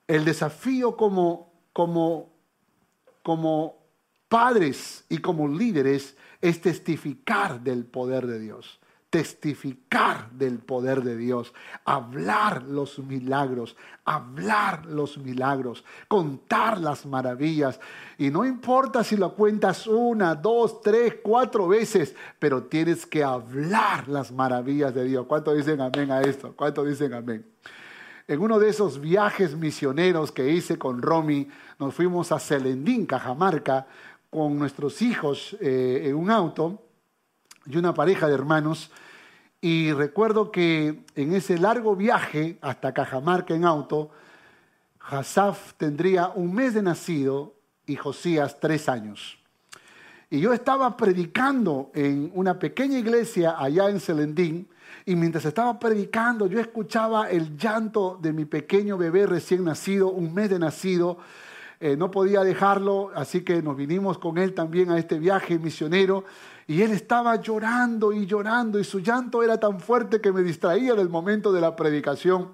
El 0.08 0.24
desafío 0.24 0.96
como, 0.96 1.52
como 1.72 2.31
como 3.22 3.82
padres 4.28 5.04
y 5.08 5.18
como 5.18 5.46
líderes 5.46 6.16
es 6.40 6.60
testificar 6.60 7.60
del 7.60 7.84
poder 7.84 8.26
de 8.26 8.40
Dios. 8.40 8.80
Testificar 9.10 10.30
del 10.30 10.58
poder 10.58 11.02
de 11.02 11.18
Dios, 11.18 11.52
hablar 11.84 12.62
los 12.62 12.98
milagros, 12.98 13.76
hablar 14.06 14.86
los 14.86 15.18
milagros, 15.18 15.84
contar 16.08 16.80
las 16.80 17.04
maravillas. 17.04 17.78
Y 18.16 18.30
no 18.30 18.46
importa 18.46 19.04
si 19.04 19.18
lo 19.18 19.34
cuentas 19.34 19.86
una, 19.86 20.34
dos, 20.34 20.80
tres, 20.80 21.16
cuatro 21.22 21.68
veces, 21.68 22.16
pero 22.38 22.62
tienes 22.62 23.04
que 23.04 23.22
hablar 23.22 24.08
las 24.08 24.32
maravillas 24.32 24.94
de 24.94 25.04
Dios. 25.04 25.26
¿Cuánto 25.26 25.52
dicen 25.52 25.82
amén 25.82 26.10
a 26.10 26.22
esto? 26.22 26.54
¿Cuánto 26.56 26.82
dicen 26.82 27.12
amén? 27.12 27.44
En 28.32 28.40
uno 28.40 28.58
de 28.58 28.70
esos 28.70 28.98
viajes 28.98 29.54
misioneros 29.54 30.32
que 30.32 30.48
hice 30.48 30.78
con 30.78 31.02
Romy, 31.02 31.46
nos 31.78 31.92
fuimos 31.94 32.32
a 32.32 32.38
Celendín, 32.38 33.04
Cajamarca, 33.04 33.86
con 34.30 34.58
nuestros 34.58 35.02
hijos 35.02 35.54
eh, 35.60 36.04
en 36.06 36.14
un 36.14 36.30
auto 36.30 36.82
y 37.66 37.76
una 37.76 37.92
pareja 37.92 38.28
de 38.28 38.32
hermanos. 38.34 38.90
Y 39.60 39.92
recuerdo 39.92 40.50
que 40.50 41.04
en 41.14 41.34
ese 41.34 41.58
largo 41.58 41.94
viaje 41.94 42.56
hasta 42.62 42.94
Cajamarca 42.94 43.54
en 43.54 43.66
auto, 43.66 44.08
Hassaf 44.98 45.74
tendría 45.74 46.28
un 46.28 46.54
mes 46.54 46.72
de 46.72 46.80
nacido 46.80 47.52
y 47.84 47.96
Josías 47.96 48.58
tres 48.58 48.88
años. 48.88 49.36
Y 50.30 50.40
yo 50.40 50.54
estaba 50.54 50.96
predicando 50.96 51.90
en 51.92 52.32
una 52.34 52.58
pequeña 52.58 52.98
iglesia 52.98 53.56
allá 53.58 53.90
en 53.90 54.00
Celendín, 54.00 54.68
y 55.04 55.16
mientras 55.16 55.44
estaba 55.44 55.78
predicando, 55.78 56.46
yo 56.46 56.60
escuchaba 56.60 57.30
el 57.30 57.56
llanto 57.56 58.18
de 58.20 58.32
mi 58.32 58.44
pequeño 58.44 58.96
bebé 58.96 59.26
recién 59.26 59.64
nacido, 59.64 60.08
un 60.08 60.32
mes 60.32 60.50
de 60.50 60.58
nacido, 60.58 61.18
eh, 61.80 61.96
no 61.96 62.12
podía 62.12 62.44
dejarlo, 62.44 63.10
así 63.16 63.40
que 63.40 63.60
nos 63.60 63.76
vinimos 63.76 64.18
con 64.18 64.38
él 64.38 64.54
también 64.54 64.92
a 64.92 64.98
este 64.98 65.18
viaje 65.18 65.58
misionero. 65.58 66.24
Y 66.68 66.82
él 66.82 66.92
estaba 66.92 67.34
llorando 67.36 68.12
y 68.12 68.24
llorando 68.24 68.78
y 68.78 68.84
su 68.84 69.00
llanto 69.00 69.42
era 69.42 69.58
tan 69.58 69.80
fuerte 69.80 70.20
que 70.20 70.30
me 70.30 70.42
distraía 70.42 70.94
del 70.94 71.08
momento 71.08 71.52
de 71.52 71.60
la 71.60 71.74
predicación. 71.74 72.50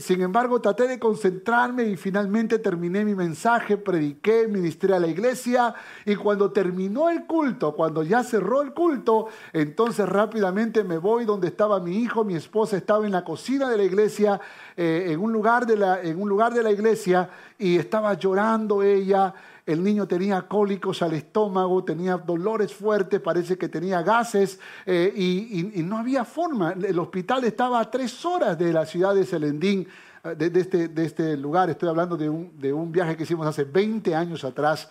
Sin 0.00 0.22
embargo, 0.22 0.62
traté 0.62 0.88
de 0.88 0.98
concentrarme 0.98 1.84
y 1.84 1.96
finalmente 1.96 2.58
terminé 2.58 3.04
mi 3.04 3.14
mensaje, 3.14 3.76
prediqué, 3.76 4.48
ministré 4.48 4.94
a 4.94 4.98
la 4.98 5.06
iglesia. 5.06 5.74
Y 6.06 6.16
cuando 6.16 6.50
terminó 6.50 7.10
el 7.10 7.26
culto, 7.26 7.74
cuando 7.74 8.02
ya 8.02 8.24
cerró 8.24 8.62
el 8.62 8.72
culto, 8.72 9.26
entonces 9.52 10.08
rápidamente 10.08 10.82
me 10.82 10.96
voy 10.96 11.26
donde 11.26 11.48
estaba 11.48 11.78
mi 11.78 11.98
hijo, 11.98 12.24
mi 12.24 12.36
esposa 12.36 12.78
estaba 12.78 13.04
en 13.04 13.12
la 13.12 13.22
cocina 13.22 13.68
de 13.68 13.76
la 13.76 13.82
iglesia, 13.82 14.40
eh, 14.78 15.08
en, 15.10 15.20
un 15.20 15.30
lugar 15.30 15.66
de 15.66 15.76
la, 15.76 16.00
en 16.00 16.22
un 16.22 16.30
lugar 16.30 16.54
de 16.54 16.62
la 16.62 16.70
iglesia 16.70 17.28
y 17.58 17.76
estaba 17.76 18.14
llorando 18.14 18.82
ella 18.82 19.34
el 19.66 19.82
niño 19.82 20.06
tenía 20.06 20.42
cólicos 20.42 21.02
al 21.02 21.12
estómago, 21.12 21.84
tenía 21.84 22.16
dolores 22.16 22.74
fuertes, 22.74 23.20
parece 23.20 23.56
que 23.56 23.68
tenía 23.68 24.02
gases 24.02 24.58
eh, 24.86 25.12
y, 25.14 25.82
no 25.82 25.98
había 25.98 26.24
forma. 26.24 26.72
El 26.72 26.98
hospital 26.98 27.44
estaba 27.44 27.80
a 27.80 27.90
tres 27.90 28.24
horas 28.24 28.58
de 28.58 28.72
la 28.72 28.86
ciudad 28.86 29.14
de 29.14 29.24
Selendín, 29.24 29.86
eh, 30.24 30.34
de, 30.34 30.60
este, 30.60 30.88
de 30.88 31.04
este, 31.04 31.36
lugar. 31.36 31.70
Estoy 31.70 31.88
hablando 31.88 32.16
de 32.16 32.28
un, 32.28 32.58
de 32.58 32.72
un 32.72 32.90
viaje 32.90 33.16
que 33.16 33.24
hicimos 33.24 33.46
hace 33.46 33.64
20 33.64 34.14
años 34.14 34.44
atrás. 34.44 34.88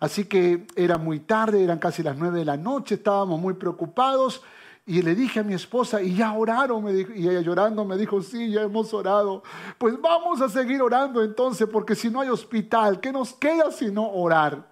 Así 0.00 0.24
que 0.24 0.66
era 0.74 0.98
muy 0.98 1.20
tarde, 1.20 1.62
eran 1.62 1.78
casi 1.78 2.02
las 2.02 2.16
nueve 2.16 2.40
de 2.40 2.44
la 2.44 2.56
noche, 2.56 2.96
estábamos 2.96 3.40
muy 3.40 3.54
preocupados 3.54 4.42
y 4.84 5.00
le 5.00 5.14
dije 5.14 5.40
a 5.40 5.42
mi 5.44 5.54
esposa, 5.54 6.02
¿y 6.02 6.16
ya 6.16 6.32
oraron? 6.32 6.82
Me 6.82 6.92
dijo, 6.92 7.12
y 7.14 7.28
ella 7.28 7.40
llorando 7.40 7.84
me 7.84 7.96
dijo, 7.96 8.20
sí, 8.20 8.50
ya 8.50 8.62
hemos 8.62 8.92
orado. 8.92 9.42
Pues 9.78 10.00
vamos 10.00 10.40
a 10.40 10.48
seguir 10.48 10.82
orando 10.82 11.22
entonces, 11.22 11.68
porque 11.70 11.94
si 11.94 12.10
no 12.10 12.20
hay 12.20 12.28
hospital, 12.28 12.98
¿qué 13.00 13.12
nos 13.12 13.32
queda 13.32 13.70
si 13.70 13.92
no 13.92 14.10
orar? 14.10 14.71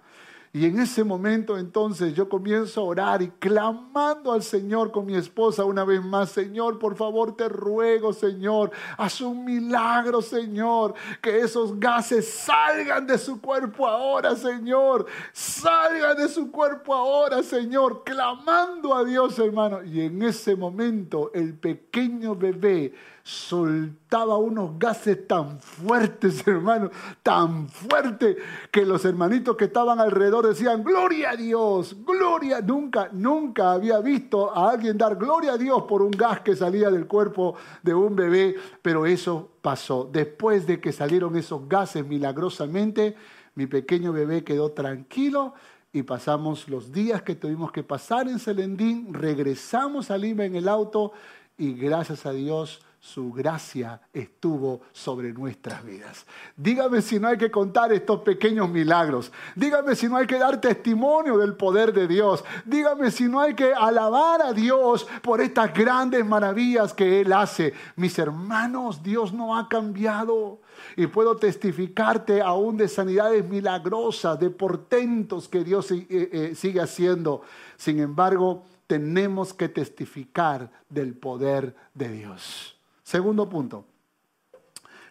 Y 0.53 0.65
en 0.65 0.79
ese 0.79 1.05
momento 1.05 1.57
entonces 1.57 2.13
yo 2.13 2.27
comienzo 2.27 2.81
a 2.81 2.83
orar 2.83 3.21
y 3.21 3.29
clamando 3.29 4.33
al 4.33 4.43
Señor 4.43 4.91
con 4.91 5.05
mi 5.05 5.15
esposa 5.15 5.63
una 5.63 5.85
vez 5.85 6.03
más, 6.03 6.31
Señor, 6.31 6.77
por 6.77 6.97
favor 6.97 7.37
te 7.37 7.47
ruego, 7.47 8.11
Señor, 8.11 8.69
haz 8.97 9.21
un 9.21 9.45
milagro, 9.45 10.21
Señor, 10.21 10.93
que 11.21 11.39
esos 11.39 11.79
gases 11.79 12.29
salgan 12.29 13.07
de 13.07 13.17
su 13.17 13.39
cuerpo 13.39 13.87
ahora, 13.87 14.35
Señor, 14.35 15.05
salgan 15.31 16.17
de 16.17 16.27
su 16.27 16.51
cuerpo 16.51 16.93
ahora, 16.93 17.41
Señor, 17.43 18.03
clamando 18.03 18.93
a 18.93 19.05
Dios, 19.05 19.39
hermano. 19.39 19.81
Y 19.83 20.01
en 20.01 20.21
ese 20.21 20.57
momento 20.57 21.31
el 21.33 21.53
pequeño 21.53 22.35
bebé 22.35 22.93
soltaba 23.23 24.37
unos 24.37 24.77
gases 24.79 25.27
tan 25.27 25.59
fuertes, 25.59 26.45
hermano, 26.47 26.89
tan 27.23 27.67
fuertes, 27.67 28.37
que 28.71 28.85
los 28.85 29.05
hermanitos 29.05 29.55
que 29.55 29.65
estaban 29.65 29.99
alrededor 29.99 30.47
decían, 30.47 30.83
gloria 30.83 31.31
a 31.31 31.35
Dios, 31.35 31.95
gloria. 32.05 32.61
Nunca, 32.61 33.09
nunca 33.11 33.73
había 33.73 33.99
visto 33.99 34.55
a 34.55 34.71
alguien 34.71 34.97
dar 34.97 35.15
gloria 35.15 35.53
a 35.53 35.57
Dios 35.57 35.83
por 35.83 36.01
un 36.01 36.11
gas 36.11 36.41
que 36.41 36.55
salía 36.55 36.89
del 36.89 37.07
cuerpo 37.07 37.55
de 37.83 37.93
un 37.93 38.15
bebé, 38.15 38.55
pero 38.81 39.05
eso 39.05 39.49
pasó. 39.61 40.09
Después 40.11 40.65
de 40.65 40.79
que 40.79 40.91
salieron 40.91 41.35
esos 41.35 41.67
gases 41.67 42.05
milagrosamente, 42.05 43.15
mi 43.55 43.67
pequeño 43.67 44.13
bebé 44.13 44.43
quedó 44.43 44.71
tranquilo 44.71 45.53
y 45.93 46.03
pasamos 46.03 46.69
los 46.69 46.91
días 46.91 47.21
que 47.21 47.35
tuvimos 47.35 47.71
que 47.71 47.83
pasar 47.83 48.27
en 48.29 48.39
Selendín, 48.39 49.13
regresamos 49.13 50.09
a 50.09 50.17
Lima 50.17 50.45
en 50.45 50.55
el 50.55 50.69
auto 50.69 51.11
y 51.57 51.73
gracias 51.73 52.25
a 52.25 52.31
Dios 52.31 52.81
su 53.01 53.33
gracia 53.33 53.99
estuvo 54.13 54.81
sobre 54.91 55.33
nuestras 55.33 55.83
vidas. 55.83 56.23
Dígame 56.55 57.01
si 57.01 57.19
no 57.19 57.29
hay 57.29 57.37
que 57.37 57.49
contar 57.49 57.91
estos 57.91 58.21
pequeños 58.21 58.69
milagros. 58.69 59.31
Dígame 59.55 59.95
si 59.95 60.07
no 60.07 60.17
hay 60.17 60.27
que 60.27 60.37
dar 60.37 60.61
testimonio 60.61 61.39
del 61.39 61.55
poder 61.55 61.93
de 61.93 62.07
Dios. 62.07 62.43
Dígame 62.63 63.09
si 63.09 63.23
no 63.23 63.39
hay 63.39 63.55
que 63.55 63.73
alabar 63.73 64.43
a 64.43 64.53
Dios 64.53 65.07
por 65.23 65.41
estas 65.41 65.73
grandes 65.73 66.23
maravillas 66.23 66.93
que 66.93 67.21
Él 67.21 67.33
hace. 67.33 67.73
Mis 67.95 68.19
hermanos, 68.19 69.01
Dios 69.01 69.33
no 69.33 69.57
ha 69.57 69.67
cambiado. 69.67 70.59
Y 70.95 71.07
puedo 71.07 71.35
testificarte 71.37 72.39
aún 72.39 72.77
de 72.77 72.87
sanidades 72.87 73.43
milagrosas, 73.49 74.39
de 74.39 74.51
portentos 74.51 75.47
que 75.47 75.63
Dios 75.63 75.89
eh, 75.89 76.05
eh, 76.07 76.53
sigue 76.55 76.79
haciendo. 76.79 77.41
Sin 77.77 77.99
embargo, 77.99 78.63
tenemos 78.85 79.55
que 79.55 79.69
testificar 79.69 80.69
del 80.87 81.15
poder 81.15 81.75
de 81.95 82.09
Dios. 82.09 82.77
Segundo 83.11 83.49
punto. 83.49 83.83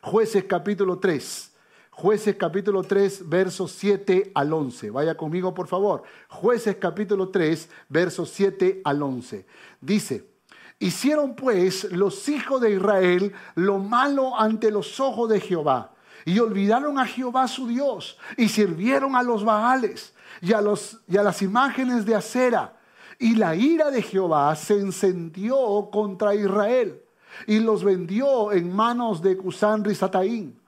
Jueces 0.01 0.45
capítulo 0.45 0.99
3. 0.99 1.53
Jueces 1.91 2.35
capítulo 2.35 2.83
3, 2.83 3.29
versos 3.29 3.73
7 3.73 4.33
al 4.35 4.55
11. 4.55 4.89
Vaya 4.89 5.15
conmigo, 5.19 5.53
por 5.53 5.69
favor. 5.69 6.05
Jueces 6.31 6.77
capítulo 6.77 7.29
3, 7.29 7.69
versos 7.91 8.31
7 8.31 8.81
al 8.85 9.03
11. 9.03 9.45
Dice, 9.83 10.31
hicieron 10.79 11.37
pues 11.37 11.93
los 11.93 12.27
hijos 12.31 12.63
de 12.63 12.71
Israel 12.73 13.35
lo 13.55 13.79
malo 13.79 14.35
ante 14.35 14.71
los 14.71 14.99
ojos 14.99 15.29
de 15.29 15.39
Jehová. 15.39 15.93
Y 16.25 16.39
olvidaron 16.39 16.99
a 16.99 17.05
Jehová 17.05 17.47
su 17.49 17.69
Dios 17.69 18.17
y 18.39 18.49
sirvieron 18.49 19.15
a 19.15 19.23
los 19.23 19.45
Baales 19.45 20.15
y 20.41 20.55
a, 20.55 20.63
y 21.07 21.19
a 21.19 21.23
las 21.23 21.43
imágenes 21.43 22.07
de 22.07 22.15
acera. 22.15 22.81
Y 23.19 23.35
la 23.35 23.55
ira 23.55 23.91
de 23.91 24.01
Jehová 24.01 24.57
se 24.57 24.79
encendió 24.79 25.91
contra 25.93 26.35
Israel 26.35 27.03
y 27.47 27.61
los 27.61 27.85
vendió 27.85 28.53
en 28.53 28.75
manos 28.75 29.23
de 29.23 29.37
Cusán 29.37 29.85
Rizataín, 29.85 30.61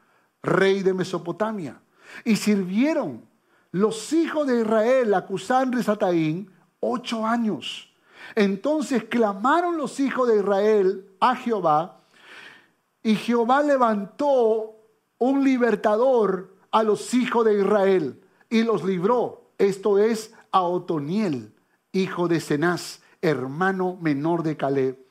rey 0.42 0.82
de 0.82 0.94
Mesopotamia. 0.94 1.80
Y 2.24 2.36
sirvieron 2.36 3.24
los 3.70 4.12
hijos 4.12 4.46
de 4.46 4.60
Israel 4.60 5.14
a 5.14 5.26
Cusán 5.26 5.72
Risataín 5.72 6.50
ocho 6.80 7.26
años. 7.26 7.92
Entonces 8.34 9.04
clamaron 9.04 9.76
los 9.76 9.98
hijos 10.00 10.28
de 10.28 10.38
Israel 10.38 11.06
a 11.20 11.36
Jehová, 11.36 12.00
y 13.02 13.16
Jehová 13.16 13.62
levantó 13.62 14.76
un 15.18 15.42
libertador 15.42 16.54
a 16.70 16.82
los 16.82 17.14
hijos 17.14 17.44
de 17.44 17.60
Israel 17.60 18.20
y 18.48 18.62
los 18.62 18.84
libró. 18.84 19.50
Esto 19.58 19.98
es 19.98 20.32
a 20.52 20.62
Otoniel, 20.62 21.52
hijo 21.92 22.28
de 22.28 22.40
Cenaz, 22.40 23.00
hermano 23.20 23.98
menor 24.00 24.42
de 24.42 24.56
Caleb. 24.56 25.01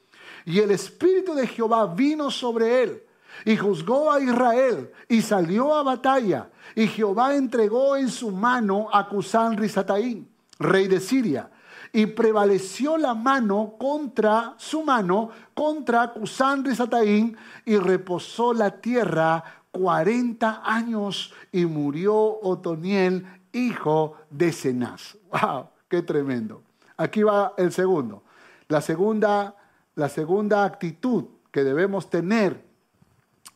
Y 0.45 0.59
el 0.59 0.71
espíritu 0.71 1.33
de 1.33 1.47
Jehová 1.47 1.85
vino 1.87 2.31
sobre 2.31 2.83
él 2.83 3.03
y 3.45 3.57
juzgó 3.57 4.11
a 4.11 4.19
Israel 4.19 4.91
y 5.07 5.21
salió 5.21 5.73
a 5.75 5.83
batalla. 5.83 6.49
Y 6.75 6.87
Jehová 6.87 7.35
entregó 7.35 7.95
en 7.95 8.09
su 8.09 8.31
mano 8.31 8.87
a 8.91 9.07
Cusán 9.07 9.57
Risataín, 9.57 10.29
rey 10.59 10.87
de 10.87 10.99
Siria. 10.99 11.49
Y 11.93 12.05
prevaleció 12.05 12.97
la 12.97 13.13
mano 13.13 13.75
contra 13.77 14.53
su 14.57 14.83
mano, 14.83 15.29
contra 15.53 16.13
Cusán 16.13 16.63
Risataín, 16.63 17.35
y 17.65 17.75
reposó 17.77 18.53
la 18.53 18.79
tierra 18.79 19.43
cuarenta 19.71 20.61
años 20.63 21.33
y 21.51 21.65
murió 21.65 22.15
Otoniel, 22.15 23.25
hijo 23.51 24.15
de 24.29 24.53
Cenaz. 24.53 25.17
¡Wow! 25.31 25.67
¡Qué 25.89 26.01
tremendo! 26.01 26.61
Aquí 26.95 27.23
va 27.23 27.53
el 27.57 27.73
segundo. 27.73 28.23
La 28.69 28.79
segunda, 28.79 29.55
la 30.01 30.09
segunda 30.09 30.65
actitud 30.65 31.25
que 31.51 31.63
debemos 31.63 32.09
tener 32.09 32.65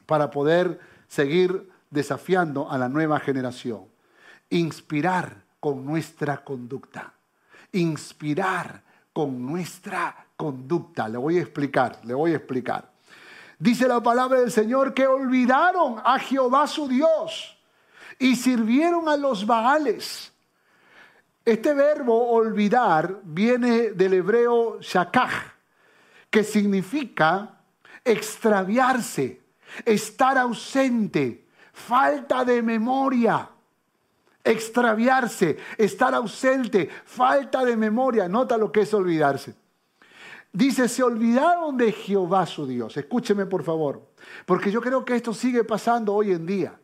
para 0.06 0.30
poder 0.30 0.80
seguir 1.08 1.72
desafiando 1.90 2.70
a 2.70 2.78
la 2.78 2.88
nueva 2.88 3.20
generación. 3.20 3.86
Inspirar 4.52 5.42
con 5.60 5.84
nuestra 5.84 6.44
conducta. 6.44 7.14
Inspirar 7.72 8.84
con 9.12 9.44
nuestra 9.44 10.28
conducta. 10.38 11.10
Le 11.10 11.18
voy 11.18 11.40
a 11.40 11.42
explicar, 11.42 12.00
le 12.04 12.14
voy 12.14 12.34
a 12.34 12.36
explicar. 12.36 12.92
Dice 13.58 13.88
la 13.88 14.04
palabra 14.04 14.42
del 14.42 14.52
Señor 14.52 14.94
que 14.94 15.08
olvidaron 15.08 16.00
a 16.06 16.20
Jehová 16.20 16.68
su 16.68 16.88
Dios 16.88 17.58
y 18.20 18.36
sirvieron 18.36 19.10
a 19.10 19.18
los 19.18 19.48
Baales. 19.48 20.32
Este 21.44 21.74
verbo 21.74 22.30
olvidar 22.30 23.20
viene 23.24 23.94
del 23.94 24.14
hebreo 24.14 24.80
shakach, 24.80 25.55
que 26.36 26.44
significa 26.44 27.62
extraviarse, 28.04 29.40
estar 29.86 30.38
ausente, 30.38 31.48
falta 31.72 32.44
de 32.44 32.62
memoria, 32.62 33.48
extraviarse, 34.44 35.56
estar 35.78 36.14
ausente, 36.14 36.90
falta 37.06 37.64
de 37.64 37.78
memoria. 37.78 38.28
Nota 38.28 38.58
lo 38.58 38.70
que 38.70 38.82
es 38.82 38.94
olvidarse. 38.94 39.56
Dice, 40.52 40.90
se 40.90 41.04
olvidaron 41.04 41.78
de 41.78 41.94
Jehová 41.94 42.46
su 42.46 42.68
Dios. 42.68 42.98
Escúcheme 42.98 43.46
por 43.46 43.64
favor, 43.64 44.06
porque 44.46 44.70
yo 44.70 44.82
creo 44.82 45.06
que 45.06 45.16
esto 45.16 45.34
sigue 45.34 45.64
pasando 45.64 46.14
hoy 46.14 46.34
en 46.34 46.46
día. 46.46 46.78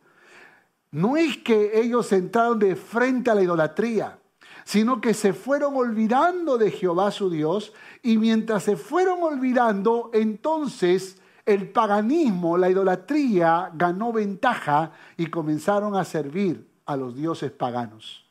No 0.92 1.18
es 1.18 1.36
que 1.36 1.78
ellos 1.78 2.10
entraron 2.12 2.58
de 2.58 2.74
frente 2.74 3.30
a 3.30 3.34
la 3.34 3.42
idolatría, 3.42 4.18
sino 4.64 5.00
que 5.00 5.14
se 5.14 5.32
fueron 5.32 5.76
olvidando 5.76 6.58
de 6.58 6.70
Jehová 6.70 7.10
su 7.10 7.30
Dios 7.30 7.72
y 8.02 8.18
mientras 8.18 8.64
se 8.64 8.76
fueron 8.76 9.22
olvidando, 9.22 10.10
entonces 10.12 11.20
el 11.44 11.70
paganismo, 11.70 12.56
la 12.56 12.70
idolatría, 12.70 13.70
ganó 13.74 14.12
ventaja 14.12 14.92
y 15.16 15.26
comenzaron 15.26 15.96
a 15.96 16.04
servir 16.04 16.68
a 16.86 16.96
los 16.96 17.16
dioses 17.16 17.50
paganos. 17.50 18.24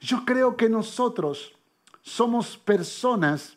Yo 0.00 0.24
creo 0.24 0.56
que 0.56 0.68
nosotros 0.68 1.52
somos 2.02 2.56
personas 2.56 3.56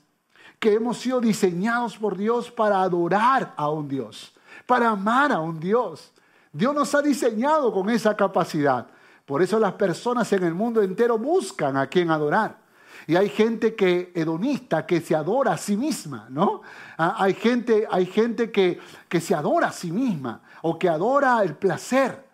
que 0.59 0.73
hemos 0.73 0.97
sido 0.97 1.21
diseñados 1.21 1.97
por 1.97 2.17
Dios 2.17 2.51
para 2.51 2.81
adorar 2.81 3.53
a 3.55 3.69
un 3.69 3.87
Dios, 3.87 4.33
para 4.65 4.89
amar 4.89 5.31
a 5.31 5.39
un 5.39 5.59
Dios. 5.59 6.11
Dios 6.51 6.73
nos 6.73 6.93
ha 6.95 7.01
diseñado 7.01 7.71
con 7.71 7.89
esa 7.89 8.15
capacidad. 8.15 8.87
Por 9.29 9.43
eso 9.43 9.59
las 9.59 9.73
personas 9.73 10.33
en 10.33 10.43
el 10.43 10.55
mundo 10.55 10.81
entero 10.81 11.19
buscan 11.19 11.77
a 11.77 11.85
quien 11.85 12.09
adorar. 12.09 12.57
Y 13.05 13.15
hay 13.15 13.29
gente 13.29 13.75
que 13.75 14.11
hedonista 14.15 14.87
que 14.87 15.01
se 15.01 15.13
adora 15.13 15.53
a 15.53 15.57
sí 15.59 15.77
misma, 15.77 16.25
¿no? 16.31 16.63
Ah, 16.97 17.13
hay 17.15 17.35
gente, 17.35 17.87
hay 17.91 18.07
gente 18.07 18.49
que, 18.49 18.79
que 19.07 19.21
se 19.21 19.35
adora 19.35 19.67
a 19.67 19.71
sí 19.71 19.91
misma 19.91 20.41
o 20.63 20.79
que 20.79 20.89
adora 20.89 21.43
el 21.43 21.53
placer. 21.53 22.27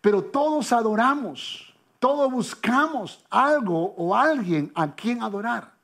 Pero 0.00 0.24
todos 0.24 0.72
adoramos, 0.72 1.72
todos 2.00 2.28
buscamos 2.28 3.24
algo 3.30 3.94
o 3.96 4.12
alguien 4.12 4.72
a 4.74 4.96
quien 4.96 5.22
adorar. 5.22 5.74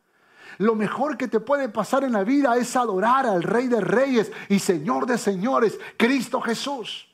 Lo 0.58 0.74
mejor 0.74 1.16
que 1.16 1.28
te 1.28 1.38
puede 1.38 1.68
pasar 1.68 2.02
en 2.02 2.14
la 2.14 2.24
vida 2.24 2.56
es 2.56 2.74
adorar 2.74 3.26
al 3.26 3.44
Rey 3.44 3.68
de 3.68 3.80
Reyes 3.80 4.32
y 4.48 4.58
Señor 4.58 5.06
de 5.06 5.18
Señores, 5.18 5.78
Cristo 5.96 6.40
Jesús. 6.40 7.11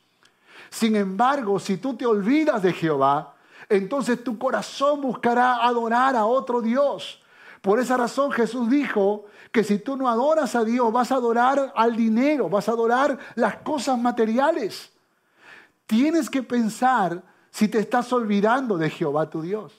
Sin 0.70 0.96
embargo, 0.96 1.58
si 1.58 1.76
tú 1.76 1.94
te 1.96 2.06
olvidas 2.06 2.62
de 2.62 2.72
Jehová, 2.72 3.34
entonces 3.68 4.22
tu 4.22 4.38
corazón 4.38 5.00
buscará 5.00 5.64
adorar 5.64 6.16
a 6.16 6.26
otro 6.26 6.60
Dios. 6.60 7.22
Por 7.60 7.80
esa 7.80 7.96
razón 7.96 8.30
Jesús 8.30 8.70
dijo 8.70 9.26
que 9.52 9.64
si 9.64 9.78
tú 9.78 9.96
no 9.96 10.08
adoras 10.08 10.54
a 10.54 10.64
Dios, 10.64 10.92
vas 10.92 11.10
a 11.12 11.16
adorar 11.16 11.72
al 11.74 11.96
dinero, 11.96 12.48
vas 12.48 12.68
a 12.68 12.72
adorar 12.72 13.18
las 13.34 13.56
cosas 13.56 13.98
materiales. 13.98 14.92
Tienes 15.86 16.30
que 16.30 16.42
pensar 16.42 17.22
si 17.50 17.68
te 17.68 17.78
estás 17.78 18.12
olvidando 18.12 18.78
de 18.78 18.90
Jehová 18.90 19.28
tu 19.28 19.42
Dios. 19.42 19.72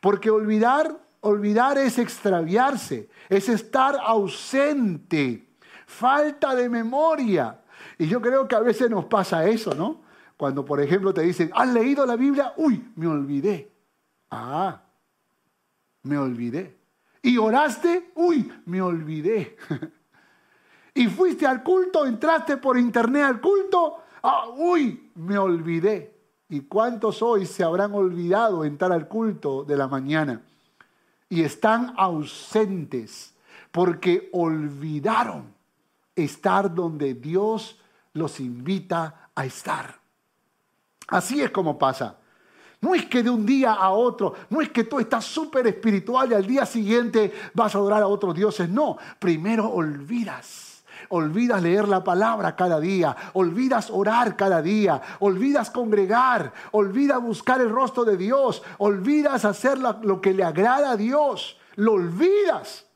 Porque 0.00 0.30
olvidar, 0.30 0.96
olvidar 1.20 1.76
es 1.76 1.98
extraviarse, 1.98 3.10
es 3.28 3.48
estar 3.48 3.96
ausente, 4.00 5.48
falta 5.86 6.54
de 6.54 6.68
memoria. 6.68 7.60
Y 7.98 8.06
yo 8.06 8.20
creo 8.20 8.48
que 8.48 8.54
a 8.54 8.60
veces 8.60 8.88
nos 8.90 9.04
pasa 9.04 9.44
eso, 9.46 9.74
¿no? 9.74 10.00
Cuando, 10.40 10.64
por 10.64 10.80
ejemplo, 10.80 11.12
te 11.12 11.20
dicen, 11.20 11.50
¿has 11.54 11.68
leído 11.68 12.06
la 12.06 12.16
Biblia? 12.16 12.54
Uy, 12.56 12.92
me 12.96 13.06
olvidé. 13.06 13.70
Ah, 14.30 14.80
me 16.04 16.16
olvidé. 16.16 16.78
¿Y 17.20 17.36
oraste? 17.36 18.10
Uy, 18.14 18.50
me 18.64 18.80
olvidé. 18.80 19.58
¿Y 20.94 21.08
fuiste 21.08 21.46
al 21.46 21.62
culto? 21.62 22.06
¿Entraste 22.06 22.56
por 22.56 22.78
internet 22.78 23.24
al 23.24 23.38
culto? 23.38 23.98
Ah, 24.22 24.48
uy, 24.56 25.10
me 25.16 25.36
olvidé. 25.36 26.18
¿Y 26.48 26.60
cuántos 26.60 27.20
hoy 27.20 27.44
se 27.44 27.62
habrán 27.62 27.92
olvidado 27.92 28.64
entrar 28.64 28.92
al 28.92 29.08
culto 29.08 29.62
de 29.64 29.76
la 29.76 29.88
mañana? 29.88 30.40
Y 31.28 31.42
están 31.42 31.92
ausentes 31.98 33.34
porque 33.72 34.30
olvidaron 34.32 35.52
estar 36.16 36.74
donde 36.74 37.12
Dios 37.12 37.78
los 38.14 38.40
invita 38.40 39.28
a 39.34 39.44
estar. 39.44 39.99
Así 41.10 41.42
es 41.42 41.50
como 41.50 41.78
pasa. 41.78 42.16
No 42.80 42.94
es 42.94 43.04
que 43.06 43.22
de 43.22 43.28
un 43.28 43.44
día 43.44 43.74
a 43.74 43.90
otro, 43.90 44.34
no 44.48 44.60
es 44.62 44.70
que 44.70 44.84
tú 44.84 44.98
estás 44.98 45.24
súper 45.24 45.66
espiritual 45.66 46.30
y 46.30 46.34
al 46.34 46.46
día 46.46 46.64
siguiente 46.64 47.32
vas 47.52 47.74
a 47.74 47.78
adorar 47.78 48.02
a 48.02 48.06
otros 48.06 48.34
dioses. 48.34 48.70
No, 48.70 48.96
primero 49.18 49.68
olvidas. 49.68 50.82
Olvidas 51.10 51.60
leer 51.62 51.88
la 51.88 52.04
palabra 52.04 52.54
cada 52.54 52.78
día, 52.78 53.16
olvidas 53.32 53.90
orar 53.90 54.36
cada 54.36 54.62
día, 54.62 55.00
olvidas 55.18 55.70
congregar, 55.70 56.52
olvidas 56.70 57.20
buscar 57.20 57.60
el 57.60 57.70
rostro 57.70 58.04
de 58.04 58.16
Dios, 58.16 58.62
olvidas 58.78 59.44
hacer 59.44 59.78
lo 59.78 60.20
que 60.20 60.32
le 60.32 60.44
agrada 60.44 60.92
a 60.92 60.96
Dios, 60.96 61.58
lo 61.76 61.94
olvidas. 61.94 62.86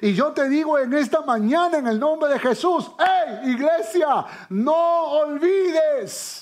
Y 0.00 0.14
yo 0.14 0.32
te 0.32 0.48
digo 0.48 0.78
en 0.78 0.92
esta 0.94 1.22
mañana 1.22 1.78
en 1.78 1.86
el 1.86 1.98
nombre 1.98 2.32
de 2.32 2.38
Jesús, 2.38 2.90
hey 2.98 3.50
iglesia, 3.50 4.24
no 4.50 5.04
olvides. 5.20 6.33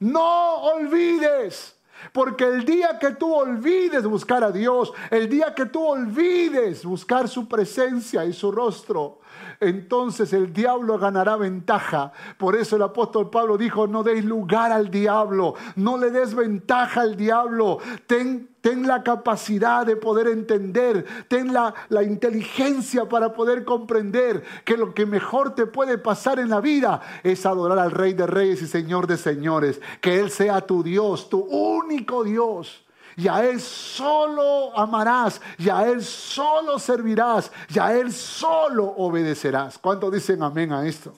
No 0.00 0.56
olvides. 0.56 1.74
Porque 2.12 2.44
el 2.44 2.64
día 2.64 2.98
que 2.98 3.12
tú 3.12 3.34
olvides 3.34 4.04
buscar 4.04 4.44
a 4.44 4.52
Dios, 4.52 4.92
el 5.10 5.28
día 5.28 5.54
que 5.54 5.66
tú 5.66 5.84
olvides 5.84 6.84
buscar 6.84 7.28
su 7.28 7.48
presencia 7.48 8.24
y 8.24 8.32
su 8.32 8.52
rostro, 8.52 9.20
entonces 9.60 10.32
el 10.32 10.52
diablo 10.52 10.98
ganará 10.98 11.36
ventaja. 11.36 12.12
Por 12.38 12.56
eso 12.56 12.76
el 12.76 12.82
apóstol 12.82 13.30
Pablo 13.30 13.56
dijo, 13.56 13.86
no 13.86 14.02
deis 14.02 14.24
lugar 14.24 14.72
al 14.72 14.90
diablo, 14.90 15.54
no 15.76 15.98
le 15.98 16.10
des 16.10 16.34
ventaja 16.34 17.02
al 17.02 17.16
diablo. 17.16 17.78
Ten, 18.06 18.50
ten 18.60 18.86
la 18.86 19.02
capacidad 19.02 19.86
de 19.86 19.96
poder 19.96 20.28
entender, 20.28 21.04
ten 21.28 21.52
la, 21.52 21.74
la 21.88 22.02
inteligencia 22.02 23.08
para 23.08 23.32
poder 23.32 23.64
comprender 23.64 24.42
que 24.64 24.76
lo 24.76 24.94
que 24.94 25.06
mejor 25.06 25.54
te 25.54 25.66
puede 25.66 25.98
pasar 25.98 26.38
en 26.38 26.50
la 26.50 26.60
vida 26.60 27.00
es 27.22 27.46
adorar 27.46 27.78
al 27.78 27.90
Rey 27.90 28.12
de 28.12 28.26
Reyes 28.26 28.62
y 28.62 28.66
Señor 28.66 29.06
de 29.06 29.16
Señores. 29.16 29.80
Que 30.00 30.20
Él 30.20 30.30
sea 30.30 30.60
tu 30.60 30.82
Dios, 30.82 31.28
tu 31.28 31.40
único 31.40 32.24
Dios 32.24 32.85
y 33.16 33.28
a 33.28 33.44
Él 33.44 33.60
solo 33.60 34.76
amarás, 34.78 35.40
y 35.58 35.68
a 35.68 35.86
Él 35.88 36.04
solo 36.04 36.78
servirás, 36.78 37.50
y 37.68 37.78
a 37.78 37.94
Él 37.94 38.12
solo 38.12 38.84
obedecerás. 38.84 39.78
¿Cuántos 39.78 40.12
dicen 40.12 40.42
amén 40.42 40.72
a 40.72 40.86
esto? 40.86 41.14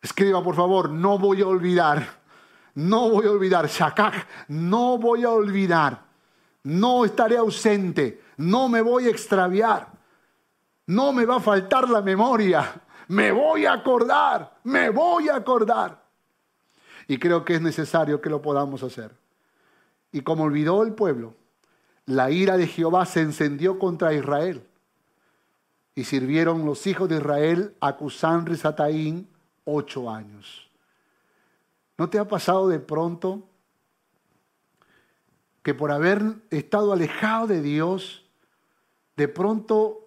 Escriba 0.00 0.42
por 0.42 0.56
favor, 0.56 0.88
no 0.88 1.18
voy 1.18 1.42
a 1.42 1.46
olvidar, 1.46 2.20
no 2.74 3.10
voy 3.10 3.26
a 3.26 3.30
olvidar. 3.30 3.66
Shakak, 3.66 4.26
no 4.48 4.98
voy 4.98 5.24
a 5.24 5.30
olvidar. 5.30 6.02
No 6.62 7.04
estaré 7.04 7.36
ausente. 7.36 8.22
No 8.36 8.68
me 8.68 8.80
voy 8.80 9.06
a 9.06 9.10
extraviar. 9.10 9.88
No 10.86 11.12
me 11.12 11.24
va 11.24 11.36
a 11.36 11.40
faltar 11.40 11.88
la 11.88 12.02
memoria. 12.02 12.80
Me 13.08 13.32
voy 13.32 13.66
a 13.66 13.74
acordar. 13.74 14.58
Me 14.64 14.90
voy 14.90 15.28
a 15.28 15.36
acordar. 15.36 15.99
Y 17.10 17.18
creo 17.18 17.44
que 17.44 17.56
es 17.56 17.60
necesario 17.60 18.20
que 18.20 18.30
lo 18.30 18.40
podamos 18.40 18.84
hacer. 18.84 19.10
Y 20.12 20.20
como 20.20 20.44
olvidó 20.44 20.84
el 20.84 20.94
pueblo, 20.94 21.34
la 22.06 22.30
ira 22.30 22.56
de 22.56 22.68
Jehová 22.68 23.04
se 23.04 23.20
encendió 23.20 23.80
contra 23.80 24.14
Israel. 24.14 24.64
Y 25.96 26.04
sirvieron 26.04 26.64
los 26.64 26.86
hijos 26.86 27.08
de 27.08 27.16
Israel 27.16 27.74
a 27.80 27.96
Cusán 27.96 28.46
Rizataín 28.46 29.28
ocho 29.64 30.08
años. 30.08 30.70
¿No 31.98 32.08
te 32.08 32.20
ha 32.20 32.28
pasado 32.28 32.68
de 32.68 32.78
pronto 32.78 33.42
que 35.64 35.74
por 35.74 35.90
haber 35.90 36.22
estado 36.50 36.92
alejado 36.92 37.48
de 37.48 37.60
Dios, 37.60 38.24
de 39.16 39.26
pronto 39.26 40.06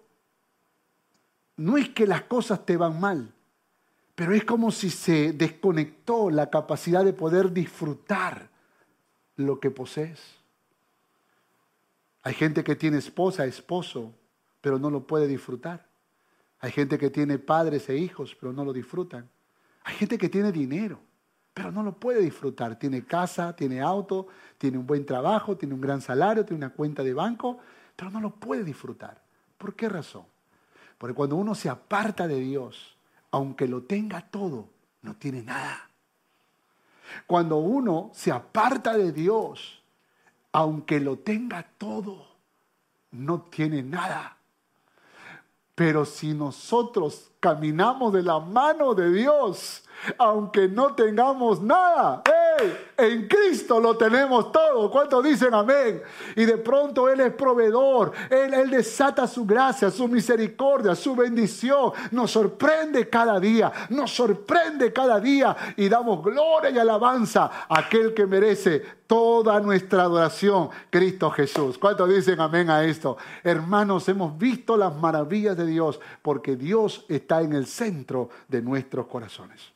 no 1.58 1.76
es 1.76 1.90
que 1.90 2.06
las 2.06 2.22
cosas 2.22 2.64
te 2.64 2.78
van 2.78 2.98
mal, 2.98 3.33
pero 4.14 4.34
es 4.34 4.44
como 4.44 4.70
si 4.70 4.90
se 4.90 5.32
desconectó 5.32 6.30
la 6.30 6.50
capacidad 6.50 7.04
de 7.04 7.12
poder 7.12 7.52
disfrutar 7.52 8.48
lo 9.36 9.58
que 9.58 9.70
posees? 9.70 10.20
Hay 12.22 12.34
gente 12.34 12.64
que 12.64 12.76
tiene 12.76 12.98
esposa, 12.98 13.44
esposo, 13.44 14.12
pero 14.60 14.78
no 14.78 14.88
lo 14.90 15.06
puede 15.06 15.26
disfrutar. 15.26 15.86
Hay 16.60 16.72
gente 16.72 16.96
que 16.96 17.10
tiene 17.10 17.38
padres 17.38 17.88
e 17.90 17.98
hijos, 17.98 18.34
pero 18.40 18.52
no 18.52 18.64
lo 18.64 18.72
disfrutan. 18.72 19.28
Hay 19.82 19.94
gente 19.96 20.16
que 20.16 20.30
tiene 20.30 20.50
dinero, 20.50 20.98
pero 21.52 21.70
no 21.70 21.82
lo 21.82 21.92
puede 21.92 22.22
disfrutar. 22.22 22.78
Tiene 22.78 23.04
casa, 23.04 23.54
tiene 23.54 23.82
auto, 23.82 24.28
tiene 24.56 24.78
un 24.78 24.86
buen 24.86 25.04
trabajo, 25.04 25.56
tiene 25.58 25.74
un 25.74 25.80
gran 25.80 26.00
salario, 26.00 26.44
tiene 26.44 26.64
una 26.64 26.74
cuenta 26.74 27.02
de 27.02 27.12
banco, 27.12 27.58
pero 27.94 28.10
no 28.10 28.20
lo 28.20 28.30
puede 28.30 28.64
disfrutar. 28.64 29.20
¿Por 29.58 29.74
qué 29.74 29.88
razón? 29.90 30.24
Porque 30.96 31.14
cuando 31.14 31.36
uno 31.36 31.54
se 31.54 31.68
aparta 31.68 32.26
de 32.26 32.40
Dios, 32.40 32.93
aunque 33.34 33.66
lo 33.66 33.82
tenga 33.82 34.20
todo, 34.20 34.68
no 35.02 35.16
tiene 35.16 35.42
nada. 35.42 35.90
Cuando 37.26 37.56
uno 37.56 38.12
se 38.14 38.30
aparta 38.30 38.96
de 38.96 39.10
Dios, 39.10 39.82
aunque 40.52 41.00
lo 41.00 41.18
tenga 41.18 41.66
todo, 41.76 42.28
no 43.10 43.42
tiene 43.50 43.82
nada. 43.82 44.36
Pero 45.74 46.04
si 46.04 46.32
nosotros 46.32 47.32
caminamos 47.40 48.12
de 48.12 48.22
la 48.22 48.38
mano 48.38 48.94
de 48.94 49.10
Dios, 49.10 49.82
aunque 50.16 50.68
no 50.68 50.94
tengamos 50.94 51.60
nada, 51.60 52.22
en 52.96 53.28
Cristo 53.28 53.80
lo 53.80 53.96
tenemos 53.96 54.52
todo. 54.52 54.90
¿Cuántos 54.90 55.24
dicen 55.24 55.54
amén? 55.54 56.02
Y 56.36 56.44
de 56.44 56.56
pronto 56.58 57.08
Él 57.08 57.20
es 57.20 57.32
proveedor, 57.32 58.12
Él, 58.30 58.54
Él 58.54 58.70
desata 58.70 59.26
su 59.26 59.44
gracia, 59.44 59.90
su 59.90 60.08
misericordia, 60.08 60.94
su 60.94 61.14
bendición. 61.14 61.92
Nos 62.10 62.30
sorprende 62.30 63.08
cada 63.08 63.38
día, 63.40 63.72
nos 63.90 64.10
sorprende 64.14 64.92
cada 64.92 65.20
día 65.20 65.56
y 65.76 65.88
damos 65.88 66.22
gloria 66.22 66.70
y 66.70 66.78
alabanza 66.78 67.50
a 67.68 67.78
aquel 67.78 68.14
que 68.14 68.26
merece 68.26 68.82
toda 69.06 69.60
nuestra 69.60 70.02
adoración, 70.04 70.70
Cristo 70.90 71.30
Jesús. 71.30 71.78
¿Cuántos 71.78 72.08
dicen 72.08 72.40
amén 72.40 72.70
a 72.70 72.84
esto? 72.84 73.16
Hermanos, 73.42 74.08
hemos 74.08 74.36
visto 74.38 74.76
las 74.76 74.94
maravillas 74.96 75.56
de 75.56 75.66
Dios 75.66 76.00
porque 76.22 76.56
Dios 76.56 77.04
está 77.08 77.42
en 77.42 77.52
el 77.52 77.66
centro 77.66 78.30
de 78.48 78.62
nuestros 78.62 79.06
corazones. 79.06 79.73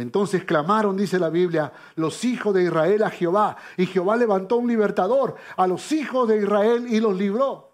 Entonces 0.00 0.44
clamaron, 0.44 0.96
dice 0.96 1.18
la 1.18 1.30
Biblia, 1.30 1.72
los 1.96 2.24
hijos 2.24 2.54
de 2.54 2.64
Israel 2.64 3.02
a 3.02 3.10
Jehová. 3.10 3.56
Y 3.76 3.86
Jehová 3.86 4.16
levantó 4.16 4.56
un 4.56 4.68
libertador 4.68 5.36
a 5.56 5.66
los 5.66 5.90
hijos 5.92 6.28
de 6.28 6.38
Israel 6.38 6.86
y 6.88 7.00
los 7.00 7.16
libró. 7.16 7.72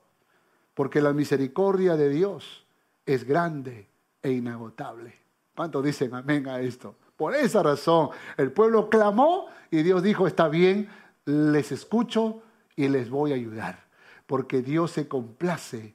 Porque 0.75 1.01
la 1.01 1.13
misericordia 1.13 1.97
de 1.97 2.09
Dios 2.09 2.67
es 3.07 3.25
grande 3.25 3.89
e 4.23 4.31
inagotable. 4.33 5.15
¿Cuántos 5.55 5.85
dicen 5.85 6.15
amén 6.15 6.49
a 6.49 6.61
esto? 6.61 6.97
Por 7.17 7.35
esa 7.35 7.63
razón, 7.63 8.11
el 8.37 8.51
pueblo 8.51 8.89
clamó 8.89 9.47
y 9.71 9.83
Dios 9.83 10.03
dijo, 10.03 10.27
está 10.27 10.49
bien, 10.49 10.89
les 11.27 11.71
escucho 11.73 12.43
y 12.75 12.89
les 12.89 13.11
voy 13.11 13.33
a 13.33 13.37
ayudar. 13.37 13.85
Porque 14.27 14.63
Dios 14.63 14.91
se 14.91 15.07
complace 15.07 15.95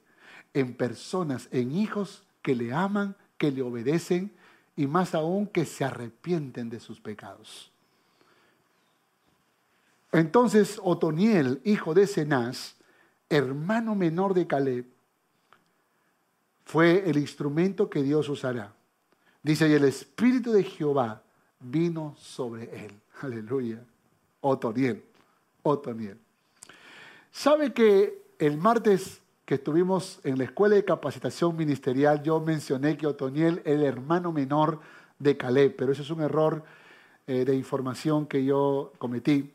en 0.54 0.74
personas, 0.74 1.48
en 1.50 1.72
hijos 1.72 2.22
que 2.42 2.54
le 2.54 2.72
aman, 2.72 3.16
que 3.36 3.50
le 3.50 3.62
obedecen 3.62 4.32
y 4.80 4.86
más 4.86 5.14
aún 5.14 5.46
que 5.46 5.66
se 5.66 5.84
arrepienten 5.84 6.70
de 6.70 6.80
sus 6.80 7.02
pecados. 7.02 7.70
Entonces 10.10 10.80
Otoniel, 10.82 11.60
hijo 11.64 11.92
de 11.92 12.06
Cenaz, 12.06 12.76
hermano 13.28 13.94
menor 13.94 14.32
de 14.32 14.46
Caleb, 14.46 14.86
fue 16.64 17.10
el 17.10 17.18
instrumento 17.18 17.90
que 17.90 18.02
Dios 18.02 18.30
usará. 18.30 18.72
Dice, 19.42 19.68
y 19.68 19.74
el 19.74 19.84
Espíritu 19.84 20.50
de 20.50 20.64
Jehová 20.64 21.22
vino 21.58 22.16
sobre 22.18 22.86
él. 22.86 22.92
Aleluya. 23.20 23.84
Otoniel, 24.40 25.04
Otoniel. 25.62 26.18
¿Sabe 27.30 27.74
que 27.74 28.22
el 28.38 28.56
martes 28.56 29.20
que 29.50 29.56
estuvimos 29.56 30.20
en 30.22 30.38
la 30.38 30.44
escuela 30.44 30.76
de 30.76 30.84
capacitación 30.84 31.56
ministerial, 31.56 32.22
yo 32.22 32.38
mencioné 32.38 32.96
que 32.96 33.08
Otoniel 33.08 33.60
era 33.64 33.80
el 33.80 33.82
hermano 33.82 34.30
menor 34.30 34.78
de 35.18 35.36
Caleb, 35.36 35.74
pero 35.76 35.90
eso 35.90 36.02
es 36.02 36.10
un 36.10 36.20
error 36.20 36.62
eh, 37.26 37.44
de 37.44 37.56
información 37.56 38.26
que 38.26 38.44
yo 38.44 38.92
cometí. 38.98 39.52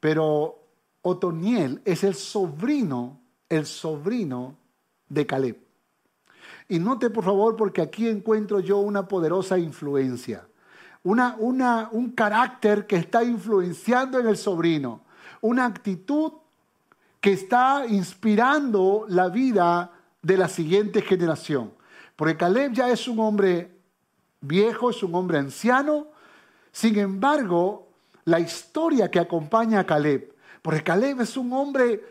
Pero 0.00 0.58
Otoniel 1.02 1.80
es 1.84 2.02
el 2.02 2.16
sobrino, 2.16 3.20
el 3.48 3.64
sobrino 3.64 4.56
de 5.08 5.24
Caleb. 5.24 5.56
Y 6.68 6.80
note 6.80 7.10
por 7.10 7.22
favor, 7.22 7.54
porque 7.54 7.80
aquí 7.80 8.08
encuentro 8.08 8.58
yo 8.58 8.78
una 8.78 9.06
poderosa 9.06 9.56
influencia, 9.56 10.48
una, 11.04 11.36
una, 11.38 11.90
un 11.92 12.10
carácter 12.10 12.88
que 12.88 12.96
está 12.96 13.22
influenciando 13.22 14.18
en 14.18 14.26
el 14.26 14.36
sobrino, 14.36 15.02
una 15.42 15.64
actitud 15.64 16.32
que 17.20 17.32
está 17.32 17.84
inspirando 17.88 19.06
la 19.08 19.28
vida 19.28 19.92
de 20.22 20.36
la 20.36 20.48
siguiente 20.48 21.02
generación. 21.02 21.72
Porque 22.16 22.36
Caleb 22.36 22.72
ya 22.72 22.90
es 22.90 23.08
un 23.08 23.20
hombre 23.20 23.78
viejo, 24.40 24.90
es 24.90 25.02
un 25.02 25.14
hombre 25.14 25.38
anciano. 25.38 26.08
Sin 26.72 26.98
embargo, 26.98 27.88
la 28.24 28.40
historia 28.40 29.10
que 29.10 29.18
acompaña 29.18 29.80
a 29.80 29.86
Caleb, 29.86 30.34
porque 30.62 30.82
Caleb 30.82 31.20
es 31.20 31.36
un 31.36 31.52
hombre 31.52 32.04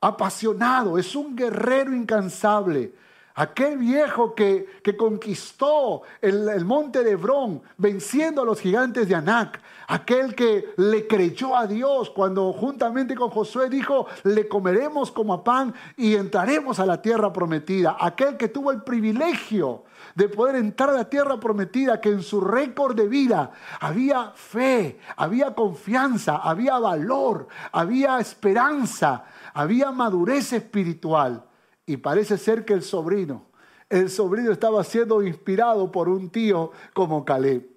apasionado, 0.00 0.98
es 0.98 1.16
un 1.16 1.34
guerrero 1.34 1.94
incansable, 1.94 2.94
Aquel 3.36 3.78
viejo 3.78 4.32
que, 4.36 4.80
conquistó 4.96 6.02
el, 6.20 6.64
monte 6.64 7.02
de 7.02 7.12
Hebrón, 7.12 7.62
venciendo 7.76 8.42
a 8.42 8.44
los 8.44 8.60
gigantes 8.60 9.08
de 9.08 9.16
Anac. 9.16 9.60
Aquel 9.88 10.36
que 10.36 10.72
le 10.76 11.08
creyó 11.08 11.56
a 11.56 11.66
Dios 11.66 12.10
cuando 12.10 12.52
juntamente 12.52 13.16
con 13.16 13.30
Josué 13.30 13.68
dijo, 13.68 14.06
le 14.22 14.46
comeremos 14.46 15.10
como 15.10 15.34
a 15.34 15.42
pan 15.42 15.74
y 15.96 16.14
entraremos 16.14 16.78
a 16.78 16.86
la 16.86 17.02
tierra 17.02 17.32
prometida. 17.32 17.96
Aquel 17.98 18.36
que 18.36 18.48
tuvo 18.48 18.70
el 18.70 18.82
privilegio 18.82 19.82
de 20.14 20.28
poder 20.28 20.54
entrar 20.54 20.90
a 20.90 20.92
la 20.92 21.10
tierra 21.10 21.40
prometida, 21.40 22.00
que 22.00 22.10
en 22.10 22.22
su 22.22 22.40
récord 22.40 22.94
de 22.94 23.08
vida 23.08 23.50
había 23.80 24.30
fe, 24.30 25.00
había 25.16 25.56
confianza, 25.56 26.36
había 26.36 26.78
valor, 26.78 27.48
había 27.72 28.20
esperanza, 28.20 29.24
había 29.54 29.90
madurez 29.90 30.52
espiritual. 30.52 31.42
Y 31.86 31.98
parece 31.98 32.38
ser 32.38 32.64
que 32.64 32.72
el 32.72 32.82
sobrino, 32.82 33.46
el 33.90 34.10
sobrino 34.10 34.50
estaba 34.50 34.82
siendo 34.84 35.22
inspirado 35.22 35.92
por 35.92 36.08
un 36.08 36.30
tío 36.30 36.72
como 36.92 37.24
Caleb. 37.24 37.68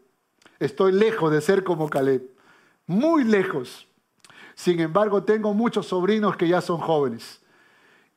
Estoy 0.60 0.92
lejos 0.94 1.32
de 1.32 1.42
ser 1.42 1.64
como 1.64 1.90
Caleb, 1.90 2.24
muy 2.86 3.24
lejos. 3.24 3.88
Sin 4.56 4.80
embargo, 4.80 5.24
tengo 5.24 5.54
muchos 5.54 5.88
sobrinos 5.88 6.36
que 6.36 6.48
ya 6.48 6.62
son 6.62 6.80
jóvenes. 6.80 7.42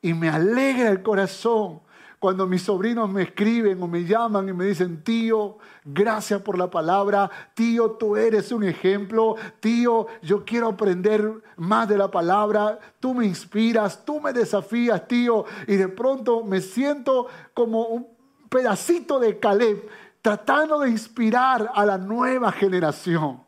Y 0.01 0.13
me 0.13 0.29
alegra 0.29 0.89
el 0.89 1.03
corazón 1.03 1.81
cuando 2.21 2.45
mis 2.45 2.61
sobrinos 2.61 3.09
me 3.09 3.23
escriben 3.23 3.81
o 3.81 3.87
me 3.87 4.05
llaman 4.05 4.47
y 4.47 4.53
me 4.53 4.65
dicen, 4.65 5.03
tío, 5.03 5.57
gracias 5.83 6.39
por 6.43 6.55
la 6.55 6.69
palabra, 6.69 7.31
tío, 7.55 7.93
tú 7.93 8.15
eres 8.15 8.51
un 8.51 8.63
ejemplo, 8.63 9.37
tío, 9.59 10.05
yo 10.21 10.45
quiero 10.45 10.67
aprender 10.67 11.41
más 11.57 11.89
de 11.89 11.97
la 11.97 12.11
palabra, 12.11 12.77
tú 12.99 13.15
me 13.15 13.25
inspiras, 13.25 14.05
tú 14.05 14.21
me 14.21 14.33
desafías, 14.33 15.07
tío, 15.07 15.45
y 15.65 15.77
de 15.77 15.87
pronto 15.87 16.43
me 16.43 16.61
siento 16.61 17.25
como 17.55 17.87
un 17.87 18.07
pedacito 18.49 19.19
de 19.19 19.39
Caleb 19.39 19.89
tratando 20.21 20.77
de 20.77 20.91
inspirar 20.91 21.71
a 21.73 21.83
la 21.87 21.97
nueva 21.97 22.51
generación. 22.51 23.41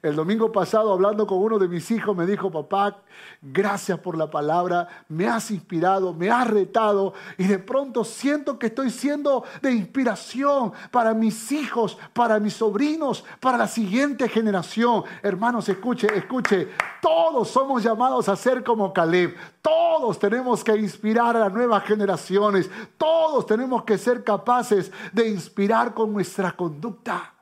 El 0.00 0.14
domingo 0.14 0.52
pasado, 0.52 0.92
hablando 0.92 1.26
con 1.26 1.38
uno 1.38 1.58
de 1.58 1.66
mis 1.66 1.90
hijos, 1.90 2.16
me 2.16 2.24
dijo, 2.24 2.50
papá, 2.50 2.98
gracias 3.42 3.98
por 3.98 4.16
la 4.16 4.30
palabra, 4.30 4.86
me 5.08 5.26
has 5.26 5.50
inspirado, 5.50 6.14
me 6.14 6.30
has 6.30 6.48
retado 6.48 7.14
y 7.36 7.44
de 7.44 7.58
pronto 7.58 8.04
siento 8.04 8.58
que 8.58 8.68
estoy 8.68 8.90
siendo 8.90 9.44
de 9.60 9.72
inspiración 9.72 10.72
para 10.92 11.14
mis 11.14 11.50
hijos, 11.50 11.98
para 12.12 12.38
mis 12.38 12.54
sobrinos, 12.54 13.24
para 13.40 13.58
la 13.58 13.66
siguiente 13.66 14.28
generación. 14.28 15.02
Hermanos, 15.22 15.68
escuche, 15.68 16.06
escuche, 16.16 16.68
todos 17.02 17.48
somos 17.48 17.82
llamados 17.82 18.28
a 18.28 18.36
ser 18.36 18.62
como 18.62 18.92
Caleb, 18.92 19.34
todos 19.60 20.18
tenemos 20.18 20.62
que 20.62 20.76
inspirar 20.76 21.36
a 21.36 21.40
las 21.40 21.52
nuevas 21.52 21.82
generaciones, 21.84 22.70
todos 22.96 23.46
tenemos 23.46 23.82
que 23.82 23.98
ser 23.98 24.22
capaces 24.22 24.92
de 25.12 25.28
inspirar 25.28 25.92
con 25.92 26.12
nuestra 26.12 26.52
conducta. 26.52 27.34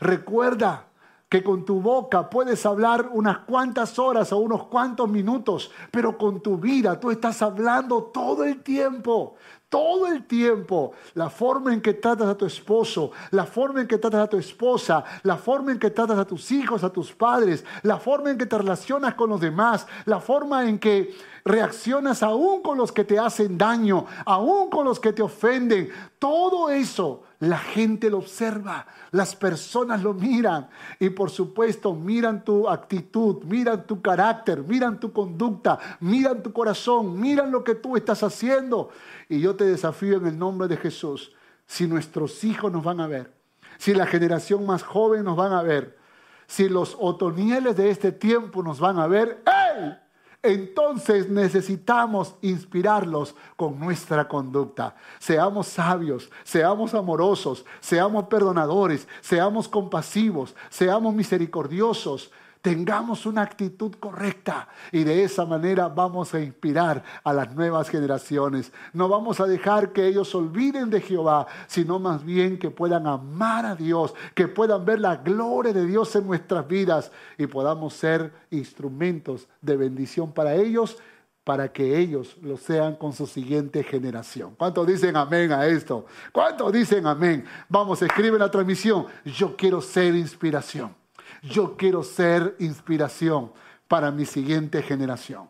Recuerda, 0.00 0.86
que 1.28 1.42
con 1.42 1.64
tu 1.64 1.80
boca 1.80 2.30
puedes 2.30 2.64
hablar 2.64 3.10
unas 3.12 3.38
cuantas 3.38 3.98
horas 3.98 4.32
o 4.32 4.38
unos 4.38 4.66
cuantos 4.66 5.08
minutos, 5.08 5.70
pero 5.90 6.16
con 6.16 6.40
tu 6.40 6.58
vida 6.58 7.00
tú 7.00 7.10
estás 7.10 7.42
hablando 7.42 8.04
todo 8.04 8.44
el 8.44 8.62
tiempo 8.62 9.34
todo 9.74 10.06
el 10.06 10.24
tiempo. 10.24 10.92
La 11.14 11.28
forma 11.28 11.74
en 11.74 11.80
que 11.80 11.94
tratas 11.94 12.28
a 12.28 12.36
tu 12.36 12.46
esposo, 12.46 13.10
la 13.32 13.44
forma 13.44 13.80
en 13.80 13.88
que 13.88 13.98
tratas 13.98 14.20
a 14.20 14.28
tu 14.28 14.38
esposa, 14.38 15.02
la 15.24 15.36
forma 15.36 15.72
en 15.72 15.80
que 15.80 15.90
tratas 15.90 16.16
a 16.16 16.24
tus 16.24 16.52
hijos, 16.52 16.84
a 16.84 16.90
tus 16.90 17.12
padres, 17.12 17.64
la 17.82 17.98
forma 17.98 18.30
en 18.30 18.38
que 18.38 18.46
te 18.46 18.56
relacionas 18.56 19.14
con 19.14 19.30
los 19.30 19.40
demás, 19.40 19.88
la 20.04 20.20
forma 20.20 20.68
en 20.68 20.78
que 20.78 21.12
reaccionas 21.44 22.22
aún 22.22 22.62
con 22.62 22.78
los 22.78 22.90
que 22.90 23.04
te 23.04 23.18
hacen 23.18 23.58
daño, 23.58 24.06
aún 24.24 24.70
con 24.70 24.84
los 24.86 24.98
que 24.98 25.12
te 25.12 25.22
ofenden. 25.22 25.90
Todo 26.18 26.70
eso 26.70 27.24
la 27.40 27.58
gente 27.58 28.08
lo 28.08 28.18
observa, 28.18 28.86
las 29.10 29.36
personas 29.36 30.02
lo 30.02 30.14
miran 30.14 30.68
y 30.98 31.10
por 31.10 31.30
supuesto 31.30 31.94
miran 31.94 32.44
tu 32.44 32.68
actitud, 32.68 33.44
miran 33.44 33.86
tu 33.86 34.00
carácter, 34.00 34.62
miran 34.62 34.98
tu 34.98 35.12
conducta, 35.12 35.78
miran 36.00 36.42
tu 36.42 36.52
corazón, 36.52 37.20
miran 37.20 37.50
lo 37.50 37.62
que 37.62 37.74
tú 37.74 37.96
estás 37.96 38.22
haciendo. 38.22 38.88
Y 39.28 39.40
yo 39.40 39.54
te 39.54 39.64
desafío 39.64 40.16
en 40.16 40.26
el 40.26 40.38
nombre 40.38 40.66
de 40.68 40.78
Jesús, 40.78 41.32
si 41.66 41.86
nuestros 41.86 42.42
hijos 42.44 42.72
nos 42.72 42.82
van 42.82 43.00
a 43.00 43.06
ver, 43.06 43.34
si 43.76 43.92
la 43.92 44.06
generación 44.06 44.64
más 44.64 44.82
joven 44.82 45.24
nos 45.24 45.36
van 45.36 45.52
a 45.52 45.62
ver, 45.62 45.98
si 46.46 46.68
los 46.68 46.96
otonieles 46.98 47.76
de 47.76 47.90
este 47.90 48.12
tiempo 48.12 48.62
nos 48.62 48.80
van 48.80 48.98
a 48.98 49.06
ver, 49.06 49.42
¡hey! 49.46 49.98
Entonces 50.44 51.30
necesitamos 51.30 52.34
inspirarlos 52.42 53.34
con 53.56 53.80
nuestra 53.80 54.28
conducta. 54.28 54.94
Seamos 55.18 55.68
sabios, 55.68 56.30
seamos 56.44 56.92
amorosos, 56.92 57.64
seamos 57.80 58.26
perdonadores, 58.26 59.08
seamos 59.22 59.66
compasivos, 59.66 60.54
seamos 60.68 61.14
misericordiosos, 61.14 62.30
tengamos 62.64 63.26
una 63.26 63.42
actitud 63.42 63.92
correcta 64.00 64.68
y 64.90 65.04
de 65.04 65.22
esa 65.22 65.44
manera 65.44 65.88
vamos 65.88 66.32
a 66.32 66.40
inspirar 66.40 67.04
a 67.22 67.30
las 67.34 67.54
nuevas 67.54 67.90
generaciones. 67.90 68.72
No 68.94 69.06
vamos 69.06 69.38
a 69.38 69.46
dejar 69.46 69.92
que 69.92 70.06
ellos 70.06 70.34
olviden 70.34 70.88
de 70.88 71.02
Jehová, 71.02 71.46
sino 71.66 71.98
más 71.98 72.24
bien 72.24 72.58
que 72.58 72.70
puedan 72.70 73.06
amar 73.06 73.66
a 73.66 73.76
Dios, 73.76 74.14
que 74.34 74.48
puedan 74.48 74.82
ver 74.86 74.98
la 74.98 75.16
gloria 75.16 75.74
de 75.74 75.84
Dios 75.84 76.16
en 76.16 76.26
nuestras 76.26 76.66
vidas 76.66 77.12
y 77.36 77.46
podamos 77.46 77.92
ser 77.92 78.32
instrumentos 78.50 79.46
de 79.60 79.76
bendición 79.76 80.32
para 80.32 80.54
ellos 80.54 80.96
para 81.44 81.70
que 81.70 81.98
ellos 81.98 82.38
lo 82.40 82.56
sean 82.56 82.96
con 82.96 83.12
su 83.12 83.26
siguiente 83.26 83.82
generación. 83.84 84.54
¿Cuántos 84.56 84.86
dicen 84.86 85.14
amén 85.18 85.52
a 85.52 85.66
esto? 85.66 86.06
¿Cuántos 86.32 86.72
dicen 86.72 87.06
amén? 87.06 87.44
Vamos, 87.68 88.00
escribe 88.00 88.38
la 88.38 88.50
transmisión. 88.50 89.04
Yo 89.22 89.54
quiero 89.54 89.82
ser 89.82 90.14
inspiración 90.14 91.03
yo 91.48 91.76
quiero 91.76 92.02
ser 92.02 92.56
inspiración 92.58 93.52
para 93.88 94.10
mi 94.10 94.24
siguiente 94.24 94.82
generación. 94.82 95.48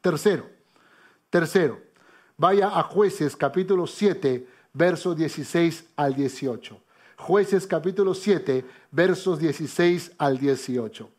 Tercero, 0.00 0.48
tercero, 1.30 1.80
vaya 2.36 2.78
a 2.78 2.82
jueces 2.82 3.34
capítulo 3.36 3.86
7, 3.86 4.46
versos 4.72 5.16
16 5.16 5.86
al 5.96 6.14
18. 6.14 6.80
Jueces 7.16 7.66
capítulo 7.66 8.12
7, 8.12 8.64
versos 8.90 9.38
16 9.38 10.12
al 10.18 10.38
18. 10.38 11.10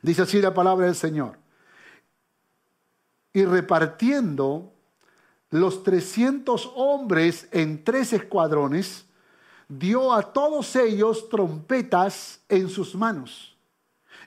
Dice 0.00 0.22
así 0.22 0.40
la 0.40 0.54
palabra 0.54 0.86
del 0.86 0.94
Señor. 0.94 1.38
Y 3.34 3.44
repartiendo 3.44 4.72
los 5.50 5.82
300 5.82 6.72
hombres 6.74 7.48
en 7.50 7.84
tres 7.84 8.12
escuadrones, 8.12 9.04
dio 9.78 10.12
a 10.12 10.22
todos 10.22 10.76
ellos 10.76 11.28
trompetas 11.28 12.40
en 12.48 12.68
sus 12.68 12.94
manos 12.94 13.56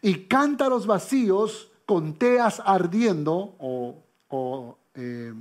y 0.01 0.25
cántaros 0.25 0.87
vacíos 0.87 1.71
con 1.85 2.15
teas 2.15 2.61
ardiendo 2.65 3.53
o, 3.59 4.75
eh, 4.95 5.33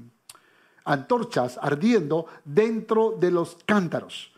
antorchas 0.85 1.59
ardiendo 1.61 2.27
dentro 2.45 3.17
de 3.19 3.31
los 3.31 3.57
cántaros. 3.65 4.31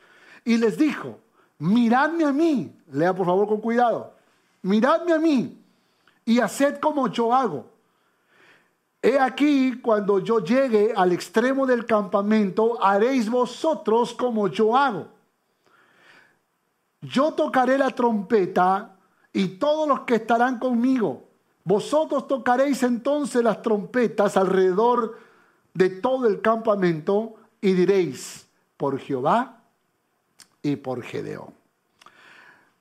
Y 0.45 0.57
les 0.57 0.79
dijo, 0.79 1.19
miradme 1.59 2.25
a 2.25 2.33
mí, 2.33 2.73
lea 2.93 3.13
por 3.13 3.27
favor 3.27 3.49
con 3.49 3.61
cuidado, 3.61 4.15
miradme 4.63 5.13
a 5.13 5.19
mí 5.19 5.59
y 6.25 6.39
haced 6.39 6.79
como 6.79 7.09
yo 7.09 7.35
hago. 7.35 7.67
He 9.03 9.19
aquí, 9.19 9.81
cuando 9.81 10.21
yo 10.21 10.39
llegue 10.39 10.93
al 10.97 11.13
extremo 11.13 11.67
del 11.67 11.87
campamento, 11.87 12.83
haréis 12.83 13.29
vosotros 13.29 14.15
como 14.15 14.47
yo 14.49 14.77
hago 14.77 15.16
yo 17.01 17.33
tocaré 17.33 17.79
la 17.79 17.91
trompeta 17.91 18.97
y 19.33 19.49
todos 19.59 19.89
los 19.89 20.01
que 20.01 20.17
estarán 20.17 20.59
conmigo. 20.59 21.25
Vosotros 21.65 22.29
tocaréis 22.29 22.83
entonces 22.83 23.43
las 23.43 23.61
trompetas 23.61 24.37
alrededor 24.37 25.19
de 25.75 25.91
todo 25.91 26.27
el 26.27 26.41
campamento 26.41 27.35
y 27.61 27.73
diréis, 27.73 28.47
por 28.77 28.99
Jehová 28.99 29.63
y 30.63 30.77
por 30.77 31.03
Gedeón. 31.03 31.55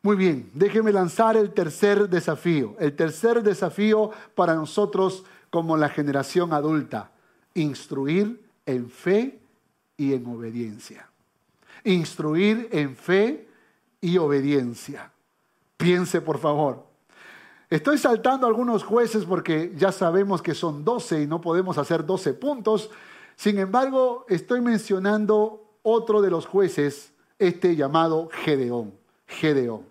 Muy 0.01 0.15
bien, 0.15 0.51
déjeme 0.53 0.91
lanzar 0.91 1.35
el 1.35 1.51
tercer 1.51 2.09
desafío. 2.09 2.75
El 2.79 2.95
tercer 2.95 3.41
desafío 3.41 4.11
para 4.35 4.53
nosotros 4.53 5.23
como 5.49 5.77
la 5.77 5.89
generación 5.89 6.53
adulta, 6.53 7.11
instruir 7.55 8.39
en 8.65 8.89
fe 8.89 9.39
y 9.97 10.13
en 10.13 10.27
obediencia. 10.27 11.09
Instruir 11.83 12.69
en 12.71 12.95
fe 12.95 13.44
y 14.05 14.19
obediencia. 14.19 15.11
Piense, 15.77 16.21
por 16.21 16.37
favor. 16.37 16.85
Estoy 17.71 17.97
saltando 17.97 18.45
algunos 18.45 18.83
jueces 18.83 19.25
porque 19.25 19.73
ya 19.75 19.91
sabemos 19.91 20.43
que 20.43 20.53
son 20.53 20.85
12 20.85 21.23
y 21.23 21.27
no 21.27 21.41
podemos 21.41 21.79
hacer 21.79 22.05
12 22.05 22.35
puntos. 22.35 22.91
Sin 23.35 23.57
embargo, 23.57 24.27
estoy 24.29 24.61
mencionando 24.61 25.71
otro 25.81 26.21
de 26.21 26.29
los 26.29 26.45
jueces, 26.45 27.13
este 27.39 27.75
llamado 27.75 28.29
Gedeón. 28.31 28.93
Gedeón. 29.25 29.81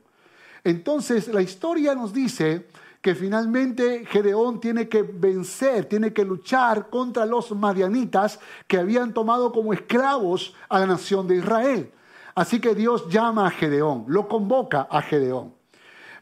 Entonces, 0.63 1.27
la 1.27 1.43
historia 1.43 1.97
nos 1.97 2.13
dice 2.13 2.69
que 3.03 3.17
finalmente 3.17 4.07
Gedeón 4.07 4.61
tiene 4.61 4.89
que 4.89 5.03
vencer, 5.03 5.87
tiene 5.87 6.13
que 6.13 6.25
luchar 6.25 6.89
contra 6.89 7.27
los 7.27 7.51
madianitas 7.51 8.39
que 8.69 8.79
habían 8.79 9.13
tomado 9.13 9.51
como 9.51 9.73
esclavos 9.73 10.55
a 10.69 10.79
la 10.79 10.87
nación 10.87 11.27
de 11.27 11.39
Israel. 11.39 11.91
Así 12.35 12.61
que 12.61 12.75
Dios 12.75 13.09
llama 13.09 13.47
a 13.47 13.51
Gedeón, 13.51 14.05
lo 14.09 14.29
convoca 14.29 14.89
a 14.91 15.03
Gedeón. 15.03 15.55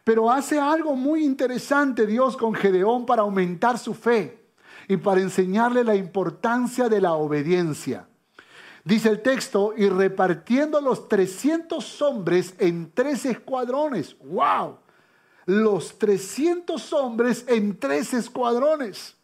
Pero 0.04 0.30
hace 0.30 0.58
algo 0.58 0.96
muy 0.96 1.24
interesante 1.24 2.06
Dios 2.06 2.36
con 2.36 2.54
Gedeón 2.54 3.06
para 3.06 3.22
aumentar 3.22 3.78
su 3.78 3.94
fe 3.94 4.46
y 4.88 4.96
para 4.96 5.20
enseñarle 5.20 5.84
la 5.84 5.94
importancia 5.94 6.88
de 6.88 7.00
la 7.00 7.14
obediencia. 7.14 8.08
Dice 8.84 9.10
el 9.10 9.22
texto, 9.22 9.72
y 9.76 9.88
repartiendo 9.88 10.80
los 10.80 11.08
300 11.08 12.02
hombres 12.02 12.54
en 12.58 12.90
tres 12.92 13.24
escuadrones. 13.24 14.16
¡Wow! 14.18 14.78
Los 15.46 15.98
300 15.98 16.92
hombres 16.92 17.44
en 17.46 17.78
tres 17.78 18.12
escuadrones. 18.12 19.16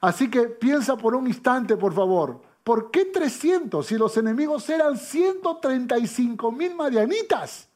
Así 0.00 0.28
que 0.28 0.42
piensa 0.42 0.96
por 0.96 1.14
un 1.14 1.28
instante, 1.28 1.76
por 1.76 1.94
favor. 1.94 2.42
¿Por 2.64 2.90
qué 2.90 3.06
300 3.06 3.86
si 3.86 3.96
los 3.96 4.16
enemigos 4.16 4.68
eran 4.68 4.96
135 4.96 6.52
mil 6.52 6.74
marianitas? 6.74 7.68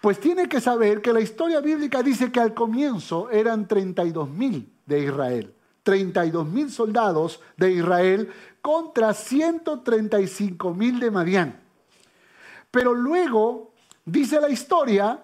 Pues 0.00 0.20
tiene 0.20 0.48
que 0.48 0.60
saber 0.60 1.00
que 1.00 1.12
la 1.12 1.20
historia 1.20 1.60
bíblica 1.60 2.02
dice 2.02 2.30
que 2.30 2.40
al 2.40 2.54
comienzo 2.54 3.30
eran 3.30 3.66
32 3.66 4.28
mil 4.28 4.70
de 4.84 5.00
Israel. 5.00 5.54
32 5.82 6.46
mil 6.46 6.70
soldados 6.70 7.40
de 7.56 7.72
Israel 7.72 8.28
contra 8.60 9.14
135 9.14 10.74
mil 10.74 11.00
de 11.00 11.10
Madián. 11.10 11.60
Pero 12.70 12.92
luego 12.92 13.72
dice 14.04 14.40
la 14.40 14.48
historia 14.48 15.22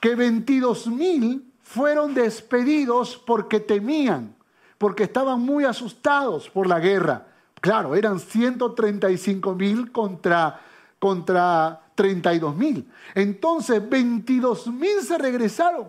que 0.00 0.14
22 0.14 0.86
mil 0.88 1.52
fueron 1.62 2.14
despedidos 2.14 3.22
porque 3.26 3.60
temían, 3.60 4.34
porque 4.78 5.04
estaban 5.04 5.40
muy 5.40 5.64
asustados 5.64 6.48
por 6.48 6.66
la 6.66 6.80
guerra. 6.80 7.33
Claro, 7.64 7.94
eran 7.94 8.20
135 8.20 9.54
mil 9.54 9.90
contra, 9.90 10.60
contra 10.98 11.80
32 11.94 12.54
mil. 12.54 12.86
Entonces 13.14 13.88
22 13.88 14.66
mil 14.66 15.00
se 15.00 15.16
regresaron. 15.16 15.86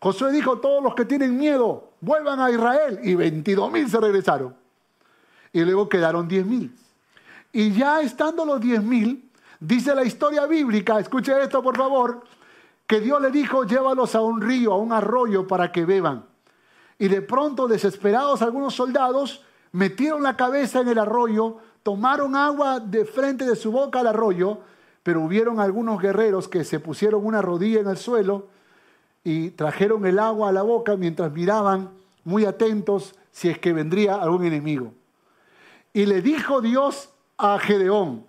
Josué 0.00 0.32
dijo, 0.32 0.60
todos 0.60 0.82
los 0.82 0.94
que 0.94 1.04
tienen 1.04 1.36
miedo, 1.36 1.90
vuelvan 2.00 2.40
a 2.40 2.50
Israel. 2.50 2.98
Y 3.02 3.14
22 3.14 3.70
mil 3.70 3.90
se 3.90 4.00
regresaron. 4.00 4.56
Y 5.52 5.60
luego 5.60 5.86
quedaron 5.86 6.26
10 6.26 6.46
mil. 6.46 6.74
Y 7.52 7.72
ya 7.72 8.00
estando 8.00 8.46
los 8.46 8.58
10 8.58 8.82
mil, 8.82 9.30
dice 9.60 9.94
la 9.94 10.04
historia 10.04 10.46
bíblica, 10.46 10.98
escuche 10.98 11.42
esto 11.42 11.62
por 11.62 11.76
favor, 11.76 12.24
que 12.86 13.00
Dios 13.00 13.20
le 13.20 13.30
dijo, 13.30 13.64
llévalos 13.64 14.14
a 14.14 14.22
un 14.22 14.40
río, 14.40 14.72
a 14.72 14.78
un 14.78 14.94
arroyo 14.94 15.46
para 15.46 15.70
que 15.70 15.84
beban. 15.84 16.24
Y 16.98 17.08
de 17.08 17.20
pronto, 17.20 17.68
desesperados, 17.68 18.40
algunos 18.40 18.74
soldados 18.74 19.44
metieron 19.74 20.22
la 20.22 20.36
cabeza 20.36 20.80
en 20.80 20.88
el 20.88 20.98
arroyo, 20.98 21.56
tomaron 21.82 22.36
agua 22.36 22.78
de 22.78 23.04
frente 23.04 23.44
de 23.44 23.56
su 23.56 23.72
boca 23.72 24.00
al 24.00 24.06
arroyo, 24.06 24.60
pero 25.02 25.20
hubieron 25.20 25.58
algunos 25.58 26.00
guerreros 26.00 26.46
que 26.46 26.62
se 26.62 26.78
pusieron 26.78 27.26
una 27.26 27.42
rodilla 27.42 27.80
en 27.80 27.88
el 27.88 27.96
suelo 27.96 28.46
y 29.24 29.50
trajeron 29.50 30.06
el 30.06 30.20
agua 30.20 30.50
a 30.50 30.52
la 30.52 30.62
boca 30.62 30.96
mientras 30.96 31.32
miraban 31.32 31.90
muy 32.22 32.44
atentos 32.44 33.16
si 33.32 33.48
es 33.48 33.58
que 33.58 33.72
vendría 33.72 34.14
algún 34.14 34.44
enemigo. 34.44 34.94
Y 35.92 36.06
le 36.06 36.22
dijo 36.22 36.60
Dios 36.60 37.10
a 37.36 37.58
Gedeón, 37.58 38.26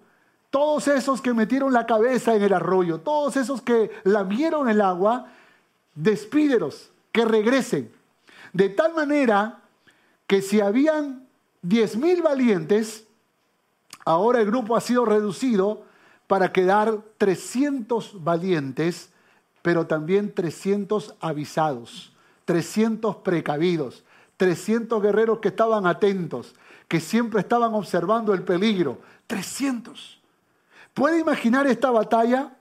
todos 0.49 0.87
esos 0.87 1.21
que 1.21 1.35
metieron 1.35 1.73
la 1.73 1.85
cabeza 1.85 2.33
en 2.33 2.41
el 2.41 2.53
arroyo, 2.53 3.01
todos 3.01 3.37
esos 3.37 3.61
que 3.61 3.91
lamieron 4.03 4.67
el 4.67 4.81
agua, 4.81 5.27
despídelos, 5.93 6.91
que 7.11 7.23
regresen. 7.23 7.93
De 8.51 8.69
tal 8.69 8.95
manera 8.95 9.59
que 10.25 10.41
si 10.41 10.59
habían 10.59 11.24
diez 11.67 11.97
mil 11.97 12.21
valientes, 12.21 13.05
ahora 14.05 14.39
el 14.39 14.45
grupo 14.45 14.75
ha 14.75 14.81
sido 14.81 15.05
reducido 15.05 15.83
para 16.27 16.51
quedar 16.51 16.99
300 17.17 18.23
valientes, 18.23 19.09
pero 19.61 19.87
también 19.87 20.33
300 20.33 21.15
avisados, 21.19 22.13
300 22.45 23.17
precavidos, 23.17 24.03
300 24.37 25.01
guerreros 25.01 25.39
que 25.39 25.47
estaban 25.47 25.87
atentos, 25.87 26.53
que 26.87 26.99
siempre 26.99 27.39
estaban 27.39 27.73
observando 27.73 28.33
el 28.33 28.43
peligro. 28.43 28.99
300. 29.27 30.21
¿Puede 30.93 31.19
imaginar 31.19 31.65
esta 31.65 31.89
batalla? 31.89 32.54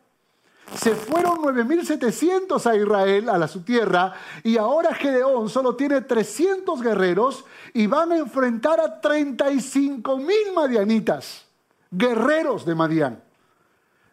Se 0.72 0.94
fueron 0.94 1.38
9.700 1.38 2.66
a 2.66 2.76
Israel, 2.76 3.28
a 3.28 3.38
la 3.38 3.46
su 3.46 3.62
tierra, 3.62 4.12
y 4.42 4.56
ahora 4.56 4.94
Gedeón 4.94 5.48
solo 5.48 5.76
tiene 5.76 6.00
300 6.00 6.82
guerreros 6.82 7.44
y 7.74 7.86
van 7.86 8.12
a 8.12 8.16
enfrentar 8.16 8.80
a 8.80 9.00
35.000 9.00 10.54
madianitas, 10.54 11.46
guerreros 11.90 12.64
de 12.64 12.74
Madián. 12.74 13.22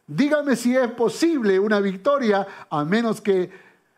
Dígame 0.06 0.56
si 0.56 0.76
es 0.76 0.92
posible 0.92 1.58
una 1.58 1.80
victoria 1.80 2.46
a 2.70 2.84
menos 2.84 3.22
que, 3.22 3.50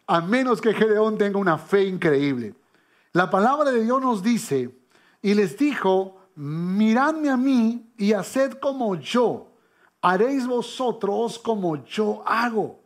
a 0.08 0.22
menos 0.22 0.62
que 0.62 0.74
Gedeón 0.74 1.18
tenga 1.18 1.40
una 1.40 1.58
fe 1.58 1.84
increíble. 1.86 2.54
La 3.14 3.30
palabra 3.30 3.72
de 3.72 3.84
Dios 3.84 4.02
nos 4.02 4.24
dice, 4.24 4.70
y 5.22 5.34
les 5.34 5.58
dijo, 5.58 6.18
miradme 6.36 7.30
a 7.30 7.38
mí 7.38 7.92
y 7.98 8.14
haced 8.14 8.54
como 8.54 8.96
yo 8.96 9.53
haréis 10.04 10.46
vosotros 10.46 11.40
como 11.40 11.84
yo 11.86 12.22
hago. 12.28 12.82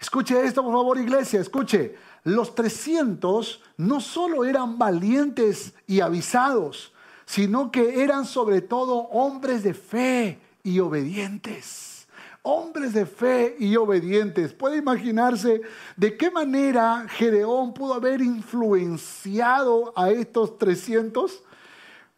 Escuche 0.00 0.40
esto, 0.46 0.62
por 0.62 0.72
favor, 0.72 0.98
iglesia, 0.98 1.40
escuche. 1.40 1.96
Los 2.22 2.54
300 2.54 3.62
no 3.78 4.00
solo 4.00 4.44
eran 4.44 4.78
valientes 4.78 5.74
y 5.88 6.00
avisados, 6.00 6.92
sino 7.24 7.72
que 7.72 8.02
eran 8.02 8.24
sobre 8.24 8.60
todo 8.60 8.94
hombres 9.10 9.64
de 9.64 9.74
fe 9.74 10.40
y 10.62 10.78
obedientes. 10.78 12.06
Hombres 12.42 12.92
de 12.92 13.06
fe 13.06 13.56
y 13.58 13.74
obedientes. 13.74 14.52
¿Puede 14.52 14.76
imaginarse 14.76 15.62
de 15.96 16.16
qué 16.16 16.30
manera 16.30 17.06
Gedeón 17.08 17.74
pudo 17.74 17.94
haber 17.94 18.20
influenciado 18.22 19.92
a 19.96 20.10
estos 20.10 20.56
300? 20.58 21.42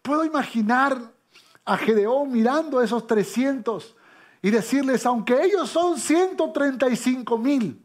Puedo 0.03 0.27
imaginar 0.27 1.01
a 1.65 1.79
Gedeón 1.79 2.31
mirando 2.31 2.79
a 2.79 2.85
esos 2.85 3.07
300 3.07 3.95
y 4.43 4.51
decirles, 4.51 5.05
aunque 5.07 5.43
ellos 5.43 5.69
son 5.69 5.99
135 5.99 7.39
mil, 7.39 7.85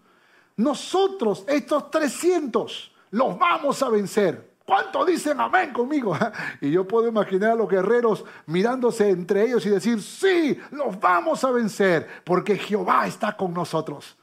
nosotros, 0.55 1.43
estos 1.47 1.89
300, 1.89 2.91
los 3.11 3.37
vamos 3.39 3.81
a 3.81 3.89
vencer. 3.89 4.53
¿Cuánto 4.65 5.03
dicen 5.03 5.39
amén 5.41 5.73
conmigo? 5.73 6.17
Y 6.61 6.71
yo 6.71 6.87
puedo 6.87 7.07
imaginar 7.07 7.51
a 7.51 7.55
los 7.55 7.69
guerreros 7.69 8.23
mirándose 8.45 9.09
entre 9.09 9.43
ellos 9.43 9.65
y 9.65 9.69
decir, 9.69 10.01
sí, 10.01 10.57
los 10.71 10.99
vamos 10.99 11.43
a 11.43 11.51
vencer, 11.51 12.07
porque 12.23 12.57
Jehová 12.57 13.05
está 13.07 13.35
con 13.35 13.53
nosotros. 13.53 14.15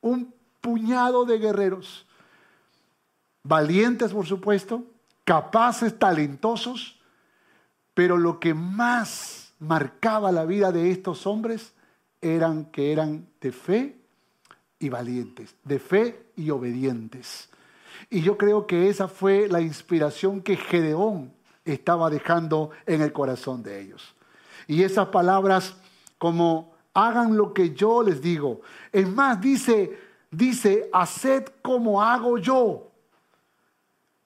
Un 0.00 0.32
puñado 0.60 1.24
de 1.24 1.38
guerreros, 1.38 2.06
valientes 3.42 4.12
por 4.12 4.26
supuesto, 4.26 4.84
capaces, 5.24 5.98
talentosos, 5.98 7.00
pero 7.94 8.16
lo 8.16 8.38
que 8.38 8.54
más 8.54 9.52
marcaba 9.58 10.30
la 10.30 10.44
vida 10.44 10.70
de 10.70 10.90
estos 10.90 11.26
hombres 11.26 11.72
eran 12.20 12.66
que 12.66 12.92
eran 12.92 13.26
de 13.40 13.52
fe 13.52 13.96
y 14.78 14.88
valientes, 14.88 15.54
de 15.64 15.78
fe 15.78 16.26
y 16.36 16.50
obedientes. 16.50 17.48
Y 18.10 18.22
yo 18.22 18.38
creo 18.38 18.66
que 18.66 18.88
esa 18.88 19.08
fue 19.08 19.48
la 19.48 19.60
inspiración 19.60 20.40
que 20.40 20.56
Gedeón 20.56 21.32
estaba 21.64 22.10
dejando 22.10 22.70
en 22.86 23.02
el 23.02 23.12
corazón 23.12 23.62
de 23.62 23.80
ellos. 23.80 24.14
Y 24.66 24.82
esas 24.82 25.08
palabras 25.08 25.76
como 26.18 26.72
hagan 26.94 27.36
lo 27.36 27.54
que 27.54 27.74
yo 27.74 28.02
les 28.02 28.20
digo. 28.20 28.60
Es 28.92 29.08
más, 29.08 29.40
dice, 29.40 29.98
dice, 30.30 30.88
haced 30.92 31.44
como 31.62 32.02
hago 32.02 32.38
yo. 32.38 32.90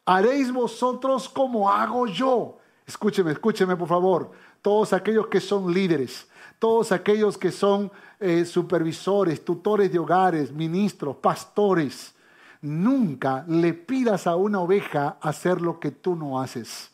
Haréis 0.05 0.53
vosotros 0.53 1.29
como 1.29 1.71
hago 1.71 2.07
yo. 2.07 2.59
Escúcheme, 2.87 3.33
escúcheme 3.33 3.77
por 3.77 3.89
favor. 3.89 4.31
Todos 4.61 4.93
aquellos 4.93 5.27
que 5.29 5.41
son 5.41 5.73
líderes, 5.73 6.27
todos 6.63 6.93
aquellos 6.93 7.39
que 7.39 7.51
son 7.51 7.91
eh, 8.21 8.45
supervisores, 8.45 9.45
tutores 9.45 9.91
de 9.91 9.99
hogares, 9.99 10.53
ministros, 10.53 11.17
pastores, 11.17 12.15
nunca 12.61 13.45
le 13.49 13.75
pidas 13.75 14.29
a 14.29 14.37
una 14.37 14.61
oveja 14.61 15.17
hacer 15.21 15.61
lo 15.61 15.81
que 15.81 15.91
tú 15.91 16.15
no 16.15 16.41
haces. 16.41 16.93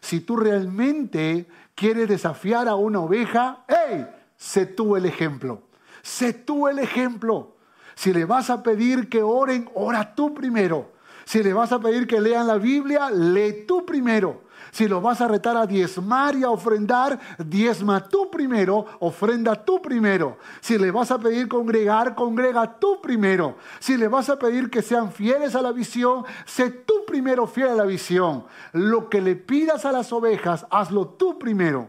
Si 0.00 0.20
tú 0.20 0.36
realmente 0.36 1.46
quieres 1.74 2.08
desafiar 2.08 2.66
a 2.66 2.76
una 2.76 3.00
oveja, 3.00 3.66
¡hey! 3.68 4.06
Sé 4.38 4.64
tú 4.64 4.96
el 4.96 5.04
ejemplo. 5.04 5.60
Sé 6.00 6.32
tú 6.32 6.66
el 6.66 6.78
ejemplo. 6.78 7.56
Si 7.94 8.10
le 8.10 8.24
vas 8.24 8.48
a 8.48 8.62
pedir 8.62 9.10
que 9.10 9.22
oren, 9.22 9.68
ora 9.74 10.14
tú 10.14 10.32
primero. 10.32 10.92
Si 11.26 11.42
le 11.42 11.52
vas 11.52 11.72
a 11.72 11.78
pedir 11.78 12.06
que 12.06 12.22
lean 12.22 12.46
la 12.46 12.56
Biblia, 12.56 13.10
lee 13.10 13.66
tú 13.68 13.84
primero. 13.84 14.43
Si 14.74 14.88
lo 14.88 15.00
vas 15.00 15.20
a 15.20 15.28
retar 15.28 15.56
a 15.56 15.68
diezmar 15.68 16.34
y 16.34 16.42
a 16.42 16.50
ofrendar, 16.50 17.20
diezma 17.38 18.08
tú 18.08 18.28
primero, 18.28 18.84
ofrenda 18.98 19.54
tú 19.54 19.80
primero. 19.80 20.36
Si 20.60 20.76
le 20.76 20.90
vas 20.90 21.12
a 21.12 21.18
pedir 21.20 21.46
congregar, 21.46 22.16
congrega 22.16 22.80
tú 22.80 23.00
primero. 23.00 23.56
Si 23.78 23.96
le 23.96 24.08
vas 24.08 24.30
a 24.30 24.36
pedir 24.36 24.70
que 24.70 24.82
sean 24.82 25.12
fieles 25.12 25.54
a 25.54 25.62
la 25.62 25.70
visión, 25.70 26.24
sé 26.44 26.70
tú 26.70 27.04
primero 27.06 27.46
fiel 27.46 27.68
a 27.68 27.74
la 27.76 27.84
visión. 27.84 28.46
Lo 28.72 29.08
que 29.08 29.20
le 29.20 29.36
pidas 29.36 29.84
a 29.84 29.92
las 29.92 30.12
ovejas, 30.12 30.66
hazlo 30.70 31.06
tú 31.06 31.38
primero. 31.38 31.88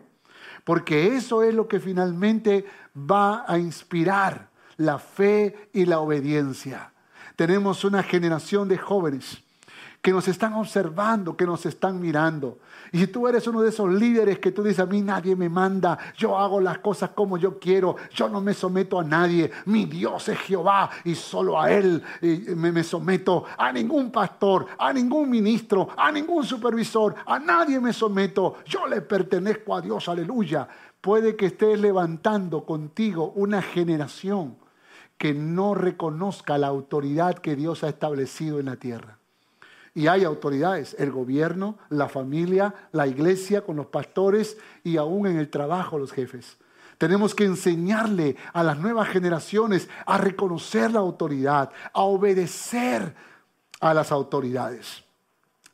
Porque 0.64 1.16
eso 1.16 1.42
es 1.42 1.56
lo 1.56 1.68
que 1.68 1.80
finalmente 1.80 2.68
va 2.96 3.46
a 3.48 3.58
inspirar 3.58 4.50
la 4.78 5.00
fe 5.00 5.70
y 5.74 5.88
la 5.88 6.02
obediencia. 6.02 6.92
Tenemos 7.36 7.84
una 7.84 8.04
generación 8.04 8.68
de 8.68 8.78
jóvenes 8.78 9.44
que 10.06 10.12
nos 10.12 10.28
están 10.28 10.54
observando, 10.54 11.36
que 11.36 11.48
nos 11.48 11.66
están 11.66 12.00
mirando. 12.00 12.60
Y 12.92 13.00
si 13.00 13.08
tú 13.08 13.28
eres 13.28 13.48
uno 13.48 13.62
de 13.62 13.70
esos 13.70 13.92
líderes 13.92 14.40
que 14.40 14.52
tú 14.52 14.64
dices, 14.64 14.80
a 14.80 14.86
mí 14.86 15.02
nadie 15.02 15.36
me 15.36 15.50
manda, 15.50 15.98
yo 16.18 16.38
hago 16.38 16.60
las 16.60 16.80
cosas 16.80 17.12
como 17.12 17.38
yo 17.38 17.60
quiero, 17.60 17.96
yo 18.14 18.30
no 18.30 18.42
me 18.42 18.54
someto 18.54 19.00
a 19.00 19.04
nadie, 19.04 19.52
mi 19.66 19.86
Dios 19.86 20.30
es 20.30 20.40
Jehová 20.40 20.90
y 21.04 21.16
solo 21.16 21.60
a 21.60 21.72
Él 21.72 22.04
me, 22.22 22.72
me 22.72 22.84
someto, 22.84 23.46
a 23.58 23.72
ningún 23.72 24.12
pastor, 24.12 24.68
a 24.78 24.94
ningún 24.94 25.30
ministro, 25.30 25.90
a 25.98 26.12
ningún 26.12 26.44
supervisor, 26.44 27.16
a 27.26 27.40
nadie 27.40 27.80
me 27.80 27.94
someto, 27.94 28.58
yo 28.66 28.88
le 28.88 29.02
pertenezco 29.02 29.76
a 29.76 29.82
Dios, 29.82 30.08
aleluya. 30.10 30.68
Puede 31.02 31.36
que 31.36 31.48
estés 31.48 31.80
levantando 31.80 32.66
contigo 32.66 33.32
una 33.36 33.62
generación 33.62 34.58
que 35.18 35.34
no 35.34 35.76
reconozca 35.76 36.58
la 36.58 36.68
autoridad 36.68 37.38
que 37.38 37.56
Dios 37.56 37.84
ha 37.84 37.90
establecido 37.90 38.60
en 38.60 38.66
la 38.66 38.76
tierra. 38.76 39.20
Y 39.96 40.08
hay 40.08 40.26
autoridades, 40.26 40.96
el 41.00 41.12
gobierno, 41.12 41.78
la 41.90 42.10
familia, 42.10 42.76
la 42.92 43.08
iglesia 43.08 43.62
con 43.62 43.78
los 43.78 43.88
pastores 43.88 44.58
y 44.84 44.98
aún 44.98 45.26
en 45.26 45.38
el 45.38 45.50
trabajo 45.50 45.98
los 45.98 46.12
jefes. 46.12 46.58
Tenemos 46.98 47.34
que 47.34 47.46
enseñarle 47.46 48.36
a 48.54 48.62
las 48.62 48.78
nuevas 48.78 49.08
generaciones 49.08 49.90
a 50.06 50.18
reconocer 50.18 50.92
la 50.92 51.00
autoridad, 51.00 51.72
a 51.94 52.02
obedecer 52.02 53.16
a 53.80 53.94
las 53.94 54.12
autoridades. 54.12 55.04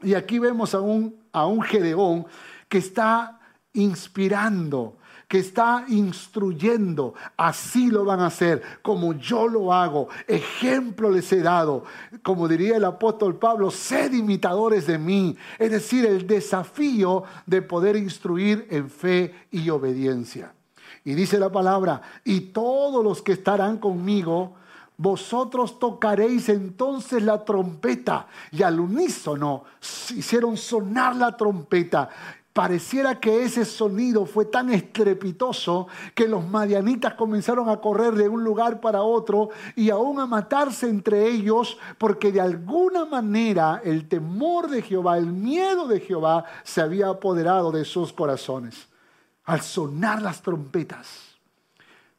Y 0.03 0.13
aquí 0.13 0.39
vemos 0.39 0.74
a 0.74 0.82
un, 0.82 1.19
a 1.32 1.45
un 1.47 1.61
Gedeón 1.61 2.26
que 2.69 2.78
está 2.78 3.39
inspirando, 3.74 4.97
que 5.32 5.39
está 5.39 5.86
instruyendo. 5.88 7.13
Así 7.38 7.89
lo 7.89 8.03
van 8.03 8.19
a 8.19 8.25
hacer, 8.25 8.61
como 8.82 9.13
yo 9.13 9.47
lo 9.47 9.71
hago. 9.71 10.09
Ejemplo 10.27 11.09
les 11.09 11.32
he 11.32 11.39
dado. 11.39 11.86
Como 12.21 12.49
diría 12.49 12.75
el 12.75 12.84
apóstol 12.84 13.38
Pablo, 13.38 13.71
sed 13.71 14.11
imitadores 14.11 14.88
de 14.88 14.97
mí. 14.97 15.38
Es 15.57 15.71
decir, 15.71 16.05
el 16.05 16.27
desafío 16.27 17.23
de 17.45 17.61
poder 17.61 17.95
instruir 17.95 18.67
en 18.69 18.89
fe 18.89 19.34
y 19.51 19.69
obediencia. 19.69 20.53
Y 21.05 21.13
dice 21.13 21.39
la 21.39 21.49
palabra, 21.49 22.01
y 22.25 22.41
todos 22.41 23.01
los 23.01 23.21
que 23.21 23.32
estarán 23.32 23.77
conmigo, 23.77 24.55
vosotros 24.97 25.79
tocaréis 25.79 26.49
entonces 26.49 27.23
la 27.23 27.45
trompeta. 27.45 28.27
Y 28.51 28.63
al 28.63 28.82
unísono 28.82 29.63
hicieron 30.13 30.57
sonar 30.57 31.15
la 31.15 31.38
trompeta. 31.38 32.09
Pareciera 32.54 33.18
que 33.22 33.45
ese 33.45 33.64
sonido 33.64 34.26
fue 34.26 34.43
tan 34.43 34.70
estrepitoso 34.72 35.88
que 36.14 36.28
los 36.28 36.45
madianitas 36.45 37.14
comenzaron 37.14 37.70
a 37.70 37.80
correr 37.80 38.14
de 38.16 38.28
un 38.28 38.43
lugar 38.43 38.82
para 38.82 39.04
otro 39.04 39.52
y 39.78 39.89
aún 39.89 40.20
a 40.20 40.26
matarse 40.26 40.89
entre 40.89 41.30
ellos 41.30 41.78
porque 41.97 42.30
de 42.34 42.41
alguna 42.41 43.06
manera 43.06 43.82
el 43.86 44.10
temor 44.10 44.70
de 44.70 44.82
Jehová, 44.82 45.18
el 45.18 45.28
miedo 45.28 45.88
de 45.88 46.02
Jehová 46.02 46.43
se 46.64 46.82
había 46.82 47.08
apoderado 47.08 47.72
de 47.72 47.86
sus 47.86 48.12
corazones. 48.12 48.89
Al 49.45 49.62
sonar 49.62 50.22
las 50.22 50.41
trompetas, 50.41 51.08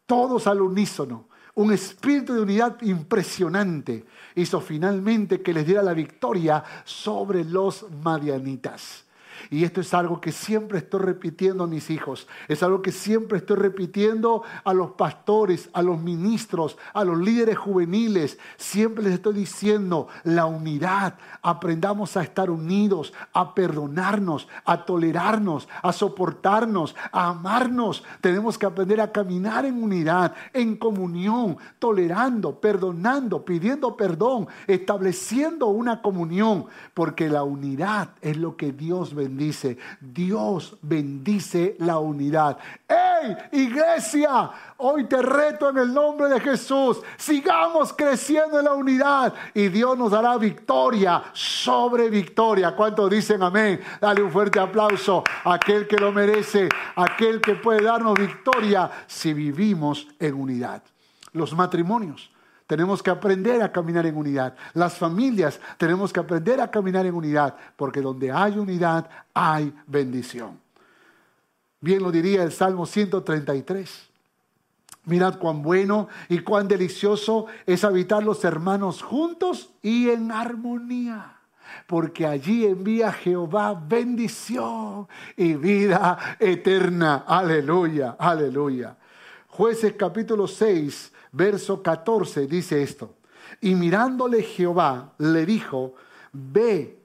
todos 0.06 0.46
al 0.46 0.62
unísono, 0.62 1.28
un 1.54 1.74
espíritu 1.74 2.32
de 2.32 2.40
unidad 2.40 2.80
impresionante 2.80 4.06
hizo 4.34 4.62
finalmente 4.62 5.42
que 5.42 5.52
les 5.52 5.66
diera 5.66 5.82
la 5.82 5.92
victoria 5.92 6.64
sobre 6.84 7.44
los 7.44 7.84
madianitas. 8.02 9.04
Y 9.50 9.64
esto 9.64 9.80
es 9.80 9.92
algo 9.94 10.20
que 10.20 10.32
siempre 10.32 10.78
estoy 10.78 11.00
repitiendo 11.00 11.64
a 11.64 11.66
mis 11.66 11.90
hijos. 11.90 12.28
Es 12.48 12.62
algo 12.62 12.82
que 12.82 12.92
siempre 12.92 13.38
estoy 13.38 13.56
repitiendo 13.56 14.42
a 14.64 14.72
los 14.72 14.92
pastores, 14.92 15.68
a 15.72 15.82
los 15.82 16.00
ministros, 16.00 16.78
a 16.94 17.04
los 17.04 17.18
líderes 17.18 17.58
juveniles. 17.58 18.38
Siempre 18.56 19.04
les 19.04 19.14
estoy 19.14 19.34
diciendo 19.34 20.08
la 20.24 20.46
unidad. 20.46 21.18
Aprendamos 21.42 22.16
a 22.16 22.22
estar 22.22 22.50
unidos, 22.50 23.12
a 23.32 23.54
perdonarnos, 23.54 24.48
a 24.64 24.84
tolerarnos, 24.84 25.68
a 25.82 25.92
soportarnos, 25.92 26.94
a 27.10 27.28
amarnos. 27.28 28.04
Tenemos 28.20 28.58
que 28.58 28.66
aprender 28.66 29.00
a 29.00 29.12
caminar 29.12 29.64
en 29.64 29.82
unidad, 29.82 30.34
en 30.52 30.76
comunión, 30.76 31.56
tolerando, 31.78 32.60
perdonando, 32.60 33.44
pidiendo 33.44 33.96
perdón, 33.96 34.48
estableciendo 34.66 35.66
una 35.68 36.00
comunión. 36.00 36.66
Porque 36.94 37.28
la 37.28 37.42
unidad 37.42 38.10
es 38.20 38.36
lo 38.36 38.56
que 38.56 38.72
Dios 38.72 39.14
bendice 39.14 39.31
bendice. 39.32 39.78
Dios 40.00 40.76
bendice 40.82 41.76
la 41.78 41.98
unidad. 41.98 42.58
¡Hey, 42.88 43.36
iglesia! 43.52 44.50
Hoy 44.76 45.04
te 45.04 45.22
reto 45.22 45.70
en 45.70 45.78
el 45.78 45.94
nombre 45.94 46.28
de 46.28 46.40
Jesús. 46.40 47.00
Sigamos 47.16 47.92
creciendo 47.92 48.58
en 48.58 48.66
la 48.66 48.74
unidad 48.74 49.32
y 49.54 49.68
Dios 49.68 49.96
nos 49.96 50.10
dará 50.10 50.36
victoria 50.36 51.22
sobre 51.32 52.10
victoria. 52.10 52.74
¿Cuántos 52.76 53.10
dicen 53.10 53.42
amén? 53.42 53.80
Dale 54.00 54.22
un 54.22 54.30
fuerte 54.30 54.60
aplauso 54.60 55.24
a 55.44 55.54
aquel 55.54 55.86
que 55.86 55.96
lo 55.96 56.12
merece, 56.12 56.68
aquel 56.96 57.40
que 57.40 57.54
puede 57.54 57.82
darnos 57.82 58.14
victoria 58.14 58.90
si 59.06 59.32
vivimos 59.32 60.08
en 60.18 60.34
unidad. 60.34 60.82
Los 61.32 61.54
matrimonios 61.54 62.31
tenemos 62.66 63.02
que 63.02 63.10
aprender 63.10 63.62
a 63.62 63.72
caminar 63.72 64.06
en 64.06 64.16
unidad. 64.16 64.54
Las 64.74 64.94
familias 64.98 65.60
tenemos 65.76 66.12
que 66.12 66.20
aprender 66.20 66.60
a 66.60 66.70
caminar 66.70 67.06
en 67.06 67.14
unidad, 67.14 67.56
porque 67.76 68.00
donde 68.00 68.30
hay 68.30 68.58
unidad 68.58 69.08
hay 69.34 69.74
bendición. 69.86 70.60
Bien 71.80 72.02
lo 72.02 72.12
diría 72.12 72.42
el 72.42 72.52
Salmo 72.52 72.86
133. 72.86 74.08
Mirad 75.04 75.38
cuán 75.38 75.62
bueno 75.62 76.08
y 76.28 76.38
cuán 76.40 76.68
delicioso 76.68 77.46
es 77.66 77.82
habitar 77.82 78.22
los 78.22 78.44
hermanos 78.44 79.02
juntos 79.02 79.70
y 79.82 80.10
en 80.10 80.30
armonía 80.30 81.38
porque 81.86 82.26
allí 82.26 82.66
envía 82.66 83.12
Jehová 83.12 83.74
bendición 83.74 85.08
y 85.36 85.54
vida 85.54 86.36
eterna. 86.38 87.24
Aleluya, 87.26 88.16
aleluya. 88.18 88.96
Jueces 89.48 89.94
capítulo 89.98 90.46
6, 90.46 91.12
verso 91.32 91.82
14 91.82 92.46
dice 92.46 92.82
esto. 92.82 93.14
Y 93.60 93.74
mirándole 93.74 94.42
Jehová 94.42 95.14
le 95.18 95.44
dijo, 95.44 95.94
ve, 96.32 97.00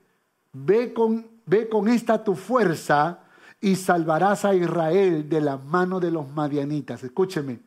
ve 0.53 0.93
con, 0.93 1.27
ve 1.45 1.67
con 1.67 1.87
esta 1.87 2.23
tu 2.23 2.35
fuerza 2.35 3.19
y 3.59 3.75
salvarás 3.75 4.45
a 4.45 4.53
Israel 4.53 5.27
de 5.27 5.41
la 5.41 5.57
mano 5.57 5.99
de 5.99 6.11
los 6.11 6.29
madianitas. 6.29 7.03
Escúcheme, 7.03 7.59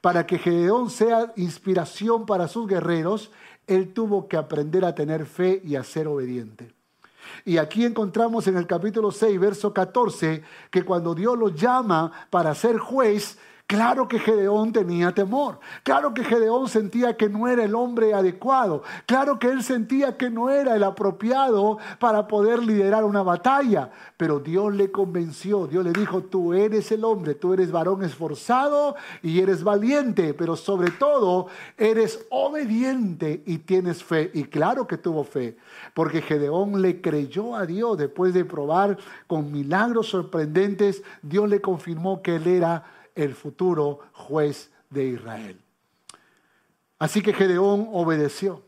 para 0.00 0.26
que 0.26 0.38
Gedeón 0.38 0.90
sea 0.90 1.32
inspiración 1.36 2.26
para 2.26 2.48
sus 2.48 2.66
guerreros, 2.66 3.30
él 3.66 3.92
tuvo 3.92 4.28
que 4.28 4.36
aprender 4.36 4.84
a 4.84 4.94
tener 4.94 5.26
fe 5.26 5.60
y 5.64 5.76
a 5.76 5.84
ser 5.84 6.08
obediente. 6.08 6.72
Y 7.44 7.58
aquí 7.58 7.84
encontramos 7.84 8.46
en 8.46 8.56
el 8.56 8.66
capítulo 8.66 9.10
6, 9.10 9.38
verso 9.38 9.72
14, 9.72 10.42
que 10.70 10.82
cuando 10.82 11.14
Dios 11.14 11.36
lo 11.38 11.48
llama 11.48 12.12
para 12.30 12.54
ser 12.54 12.78
juez, 12.78 13.38
Claro 13.66 14.06
que 14.06 14.20
Gedeón 14.20 14.72
tenía 14.72 15.12
temor, 15.12 15.58
claro 15.82 16.14
que 16.14 16.22
Gedeón 16.22 16.68
sentía 16.68 17.16
que 17.16 17.28
no 17.28 17.48
era 17.48 17.64
el 17.64 17.74
hombre 17.74 18.14
adecuado, 18.14 18.84
claro 19.06 19.40
que 19.40 19.48
él 19.48 19.64
sentía 19.64 20.16
que 20.16 20.30
no 20.30 20.50
era 20.50 20.76
el 20.76 20.84
apropiado 20.84 21.78
para 21.98 22.28
poder 22.28 22.62
liderar 22.62 23.04
una 23.04 23.24
batalla, 23.24 23.90
pero 24.16 24.38
Dios 24.38 24.72
le 24.72 24.92
convenció, 24.92 25.66
Dios 25.66 25.84
le 25.84 25.90
dijo, 25.90 26.22
tú 26.22 26.54
eres 26.54 26.92
el 26.92 27.04
hombre, 27.04 27.34
tú 27.34 27.54
eres 27.54 27.72
varón 27.72 28.04
esforzado 28.04 28.94
y 29.20 29.40
eres 29.40 29.64
valiente, 29.64 30.32
pero 30.32 30.54
sobre 30.54 30.92
todo 30.92 31.48
eres 31.76 32.24
obediente 32.30 33.42
y 33.46 33.58
tienes 33.58 34.04
fe. 34.04 34.30
Y 34.32 34.44
claro 34.44 34.86
que 34.86 34.96
tuvo 34.96 35.24
fe, 35.24 35.56
porque 35.92 36.22
Gedeón 36.22 36.82
le 36.82 37.00
creyó 37.00 37.56
a 37.56 37.66
Dios. 37.66 37.98
Después 37.98 38.32
de 38.32 38.44
probar 38.44 38.96
con 39.26 39.50
milagros 39.50 40.08
sorprendentes, 40.08 41.02
Dios 41.20 41.48
le 41.48 41.60
confirmó 41.60 42.22
que 42.22 42.36
él 42.36 42.46
era 42.46 42.95
el 43.16 43.34
futuro 43.34 44.00
juez 44.12 44.70
de 44.90 45.04
Israel. 45.08 45.60
Así 46.98 47.20
que 47.20 47.32
Gedeón 47.32 47.88
obedeció. 47.92 48.62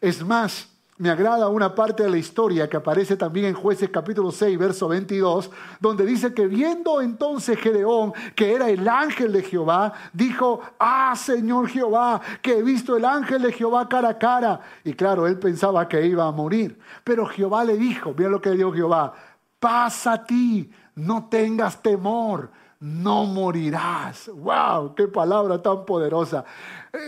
Es 0.00 0.24
más, 0.24 0.68
me 0.98 1.10
agrada 1.10 1.48
una 1.48 1.74
parte 1.74 2.02
de 2.02 2.10
la 2.10 2.18
historia 2.18 2.68
que 2.68 2.76
aparece 2.76 3.16
también 3.16 3.46
en 3.46 3.54
jueces 3.54 3.88
capítulo 3.90 4.30
6, 4.30 4.58
verso 4.58 4.88
22, 4.88 5.50
donde 5.80 6.04
dice 6.04 6.34
que 6.34 6.46
viendo 6.46 7.00
entonces 7.00 7.58
Gedeón 7.58 8.12
que 8.34 8.54
era 8.54 8.68
el 8.68 8.86
ángel 8.88 9.32
de 9.32 9.42
Jehová, 9.42 9.92
dijo, 10.12 10.60
ah 10.78 11.14
Señor 11.16 11.68
Jehová, 11.68 12.20
que 12.42 12.58
he 12.58 12.62
visto 12.62 12.96
el 12.96 13.04
ángel 13.04 13.42
de 13.42 13.52
Jehová 13.52 13.88
cara 13.88 14.10
a 14.10 14.18
cara. 14.18 14.60
Y 14.84 14.92
claro, 14.92 15.26
él 15.26 15.38
pensaba 15.38 15.88
que 15.88 16.04
iba 16.06 16.26
a 16.26 16.32
morir. 16.32 16.78
Pero 17.04 17.26
Jehová 17.26 17.64
le 17.64 17.76
dijo, 17.76 18.14
mira 18.16 18.30
lo 18.30 18.40
que 18.40 18.50
dijo 18.50 18.72
Jehová, 18.72 19.14
pasa 19.58 20.12
a 20.12 20.24
ti, 20.24 20.70
no 20.94 21.28
tengas 21.30 21.82
temor 21.82 22.50
no 22.82 23.26
morirás. 23.26 24.28
¡Wow! 24.28 24.94
¡Qué 24.96 25.06
palabra 25.06 25.62
tan 25.62 25.84
poderosa! 25.84 26.44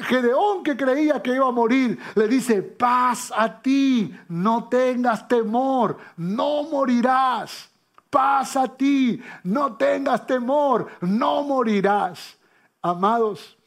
Gedeón 0.02 0.62
que 0.62 0.76
creía 0.76 1.20
que 1.20 1.34
iba 1.34 1.48
a 1.48 1.50
morir, 1.50 1.98
le 2.14 2.28
dice, 2.28 2.62
paz 2.62 3.32
a 3.36 3.60
ti, 3.60 4.14
no 4.28 4.68
tengas 4.68 5.26
temor, 5.26 5.98
no 6.16 6.62
morirás. 6.62 7.68
Paz 8.08 8.56
a 8.56 8.68
ti, 8.68 9.20
no 9.42 9.74
tengas 9.74 10.24
temor, 10.24 10.86
no 11.00 11.42
morirás. 11.42 12.38
Amados, 12.80 13.58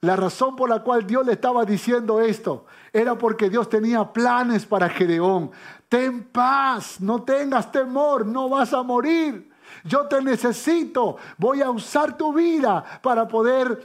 la 0.00 0.16
razón 0.16 0.56
por 0.56 0.68
la 0.68 0.82
cual 0.82 1.06
Dios 1.06 1.24
le 1.24 1.34
estaba 1.34 1.64
diciendo 1.64 2.20
esto 2.20 2.66
era 2.92 3.16
porque 3.16 3.48
Dios 3.48 3.68
tenía 3.68 4.12
planes 4.12 4.66
para 4.66 4.88
Gedeón. 4.88 5.52
Ten 5.88 6.24
paz, 6.24 7.00
no 7.00 7.22
tengas 7.22 7.70
temor, 7.70 8.26
no 8.26 8.48
vas 8.48 8.72
a 8.72 8.82
morir 8.82 9.47
yo 9.88 10.06
te 10.06 10.22
necesito, 10.22 11.16
voy 11.36 11.62
a 11.62 11.70
usar 11.70 12.16
tu 12.16 12.32
vida 12.32 12.84
para 13.02 13.26
poder 13.26 13.82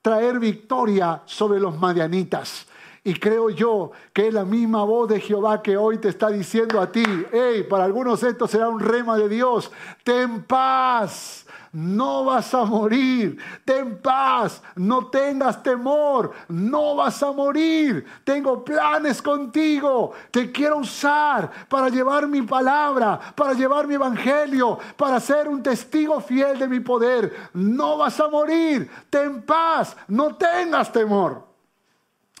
traer 0.00 0.38
victoria 0.38 1.22
sobre 1.26 1.60
los 1.60 1.78
madianitas. 1.78 2.66
Y 3.02 3.14
creo 3.14 3.48
yo 3.48 3.92
que 4.12 4.28
es 4.28 4.34
la 4.34 4.44
misma 4.44 4.84
voz 4.84 5.08
de 5.08 5.20
Jehová 5.20 5.62
que 5.62 5.76
hoy 5.76 5.98
te 5.98 6.08
está 6.08 6.28
diciendo 6.28 6.80
a 6.80 6.92
ti, 6.92 7.02
hey, 7.32 7.66
para 7.68 7.84
algunos 7.84 8.22
esto 8.22 8.46
será 8.46 8.68
un 8.68 8.78
rema 8.78 9.16
de 9.16 9.28
Dios, 9.28 9.70
ten 10.04 10.44
paz, 10.44 11.39
no 11.72 12.24
vas 12.24 12.52
a 12.52 12.64
morir, 12.64 13.38
ten 13.64 13.98
paz, 13.98 14.62
no 14.74 15.06
tengas 15.06 15.62
temor, 15.62 16.32
no 16.48 16.96
vas 16.96 17.22
a 17.22 17.32
morir, 17.32 18.04
tengo 18.24 18.64
planes 18.64 19.22
contigo, 19.22 20.12
te 20.30 20.50
quiero 20.50 20.78
usar 20.78 21.50
para 21.68 21.88
llevar 21.88 22.26
mi 22.26 22.42
palabra, 22.42 23.20
para 23.34 23.54
llevar 23.54 23.86
mi 23.86 23.94
evangelio, 23.94 24.78
para 24.96 25.20
ser 25.20 25.48
un 25.48 25.62
testigo 25.62 26.20
fiel 26.20 26.58
de 26.58 26.66
mi 26.66 26.80
poder, 26.80 27.50
no 27.54 27.98
vas 27.98 28.18
a 28.18 28.28
morir, 28.28 28.90
ten 29.08 29.42
paz, 29.42 29.96
no 30.08 30.34
tengas 30.34 30.92
temor. 30.92 31.46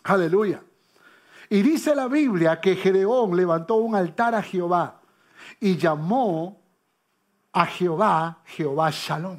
Aleluya. 0.04 0.62
Y 1.48 1.62
dice 1.62 1.94
la 1.94 2.08
Biblia 2.08 2.60
que 2.60 2.76
Gedeón 2.76 3.36
levantó 3.36 3.76
un 3.76 3.94
altar 3.94 4.34
a 4.34 4.42
Jehová 4.42 5.00
y 5.58 5.76
llamó 5.76 6.59
a 7.52 7.66
Jehová, 7.66 8.38
Jehová 8.44 8.90
Shalom. 8.90 9.38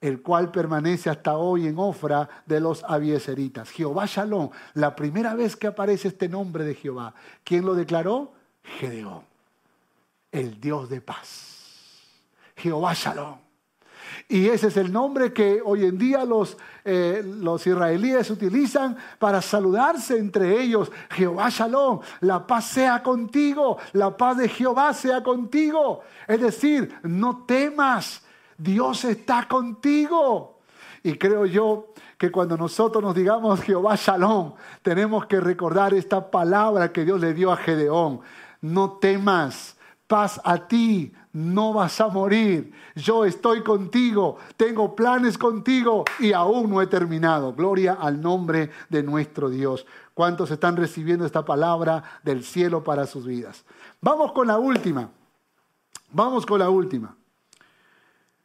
el 0.00 0.20
cual 0.20 0.50
permanece 0.50 1.10
hasta 1.10 1.36
hoy 1.36 1.68
en 1.68 1.78
Ofra 1.78 2.28
de 2.44 2.58
los 2.58 2.82
Abieseritas. 2.82 3.70
Jehová 3.70 4.04
Shalom, 4.06 4.50
la 4.74 4.96
primera 4.96 5.34
vez 5.34 5.54
que 5.54 5.68
aparece 5.68 6.08
este 6.08 6.28
nombre 6.28 6.64
de 6.64 6.74
Jehová, 6.74 7.14
¿quién 7.44 7.64
lo 7.64 7.74
declaró? 7.74 8.32
Gedeón, 8.64 9.22
el 10.32 10.60
Dios 10.60 10.88
de 10.88 11.00
paz. 11.00 12.10
Jehová 12.56 12.94
Shalom. 12.94 13.51
Y 14.28 14.48
ese 14.48 14.68
es 14.68 14.76
el 14.76 14.92
nombre 14.92 15.32
que 15.32 15.60
hoy 15.64 15.84
en 15.84 15.98
día 15.98 16.24
los, 16.24 16.56
eh, 16.84 17.22
los 17.24 17.66
israelíes 17.66 18.30
utilizan 18.30 18.96
para 19.18 19.42
saludarse 19.42 20.18
entre 20.18 20.60
ellos. 20.60 20.90
Jehová 21.10 21.48
Shalom, 21.48 22.00
la 22.20 22.46
paz 22.46 22.66
sea 22.66 23.02
contigo, 23.02 23.78
la 23.92 24.16
paz 24.16 24.38
de 24.38 24.48
Jehová 24.48 24.92
sea 24.94 25.22
contigo. 25.22 26.00
Es 26.26 26.40
decir, 26.40 26.94
no 27.02 27.44
temas, 27.44 28.22
Dios 28.56 29.04
está 29.04 29.46
contigo. 29.48 30.60
Y 31.02 31.14
creo 31.18 31.46
yo 31.46 31.92
que 32.16 32.30
cuando 32.30 32.56
nosotros 32.56 33.02
nos 33.02 33.14
digamos 33.14 33.60
Jehová 33.62 33.96
Shalom, 33.96 34.54
tenemos 34.82 35.26
que 35.26 35.40
recordar 35.40 35.92
esta 35.94 36.30
palabra 36.30 36.92
que 36.92 37.04
Dios 37.04 37.20
le 37.20 37.34
dio 37.34 37.50
a 37.50 37.56
Gedeón. 37.56 38.20
No 38.60 38.92
temas, 38.98 39.76
paz 40.06 40.40
a 40.44 40.68
ti, 40.68 41.12
no 41.32 41.72
vas 41.72 42.00
a 42.00 42.08
morir. 42.08 42.72
Yo 42.94 43.24
estoy 43.24 43.62
contigo, 43.62 44.38
tengo 44.56 44.94
planes 44.94 45.38
contigo 45.38 46.04
y 46.18 46.32
aún 46.32 46.70
no 46.70 46.82
he 46.82 46.86
terminado. 46.86 47.54
Gloria 47.54 47.94
al 47.94 48.20
nombre 48.20 48.70
de 48.88 49.02
nuestro 49.02 49.48
Dios. 49.48 49.86
¿Cuántos 50.14 50.50
están 50.50 50.76
recibiendo 50.76 51.24
esta 51.24 51.44
palabra 51.44 52.02
del 52.22 52.44
cielo 52.44 52.84
para 52.84 53.06
sus 53.06 53.26
vidas? 53.26 53.64
Vamos 54.00 54.32
con 54.32 54.46
la 54.46 54.58
última. 54.58 55.10
Vamos 56.10 56.44
con 56.44 56.58
la 56.58 56.68
última. 56.68 57.16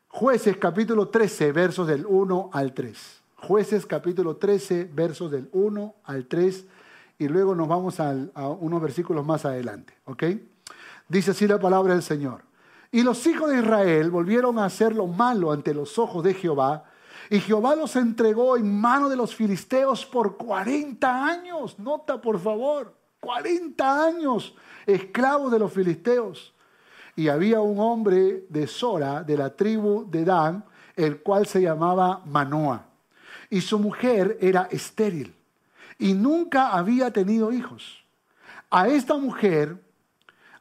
Jueces 0.08 0.58
capítulo 0.58 1.10
13, 1.10 1.52
versos 1.52 1.88
del 1.88 2.06
1 2.08 2.50
al 2.54 2.74
3. 2.74 3.22
Jueces 3.36 3.86
capítulo 3.86 4.38
13, 4.38 4.90
versos 4.94 5.30
del 5.30 5.50
1 5.52 5.96
al 6.06 6.26
3. 6.26 6.66
Y 7.20 7.28
luego 7.28 7.54
nos 7.54 7.68
vamos 7.68 8.00
a, 8.00 8.14
unos 8.60 8.82
versículos 8.82 9.26
más 9.26 9.46
adelante. 9.46 9.94
¿Ok? 10.06 10.24
Dice 11.10 11.32
así 11.32 11.48
la 11.48 11.60
palabra 11.60 11.94
del 11.94 12.04
Señor. 12.04 12.47
Y 12.92 13.04
los 13.04 13.26
hijos 13.28 13.50
de 13.50 13.60
Israel 13.60 14.12
volvieron 14.12 14.60
a 14.60 14.66
hacer 14.66 14.96
lo 14.96 15.08
malo 15.08 15.52
ante 15.52 15.74
los 15.74 15.98
ojos 16.00 16.24
de 16.24 16.34
Jehová. 16.34 16.86
Y 17.30 17.40
Jehová 17.40 17.76
los 17.76 17.96
entregó 17.96 18.58
en 18.58 18.80
mano 18.80 19.10
de 19.10 19.16
los 19.16 19.36
filisteos 19.36 20.06
por 20.06 20.38
40 20.38 21.26
años. 21.26 21.78
Nota, 21.80 22.22
por 22.22 22.40
favor, 22.40 22.96
40 23.20 24.06
años 24.06 24.56
esclavos 24.86 25.52
de 25.52 25.60
los 25.60 25.74
filisteos. 25.74 26.54
Y 27.16 27.28
había 27.28 27.62
un 27.62 27.80
hombre 27.80 28.46
de 28.50 28.68
Sora, 28.68 29.24
de 29.24 29.38
la 29.38 29.56
tribu 29.56 30.10
de 30.10 30.24
Dan, 30.24 30.64
el 30.96 31.22
cual 31.22 31.46
se 31.48 31.62
llamaba 31.62 32.22
Manoa. 32.26 32.86
Y 33.50 33.62
su 33.62 33.80
mujer 33.80 34.38
era 34.40 34.68
estéril 34.72 35.38
y 36.00 36.14
nunca 36.14 36.70
había 36.74 37.12
tenido 37.12 37.52
hijos. 37.52 38.04
A 38.70 38.88
esta 38.88 39.18
mujer 39.18 39.84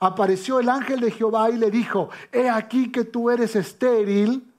apareció 0.01 0.61
el 0.61 0.69
ángel 0.69 1.01
de 1.01 1.11
Jehová 1.11 1.51
y 1.51 1.57
le 1.57 1.71
dijo, 1.71 2.11
he 2.33 2.49
aquí 2.49 2.91
que 2.91 3.05
tú 3.05 3.31
eres 3.31 3.57
estéril 3.57 4.53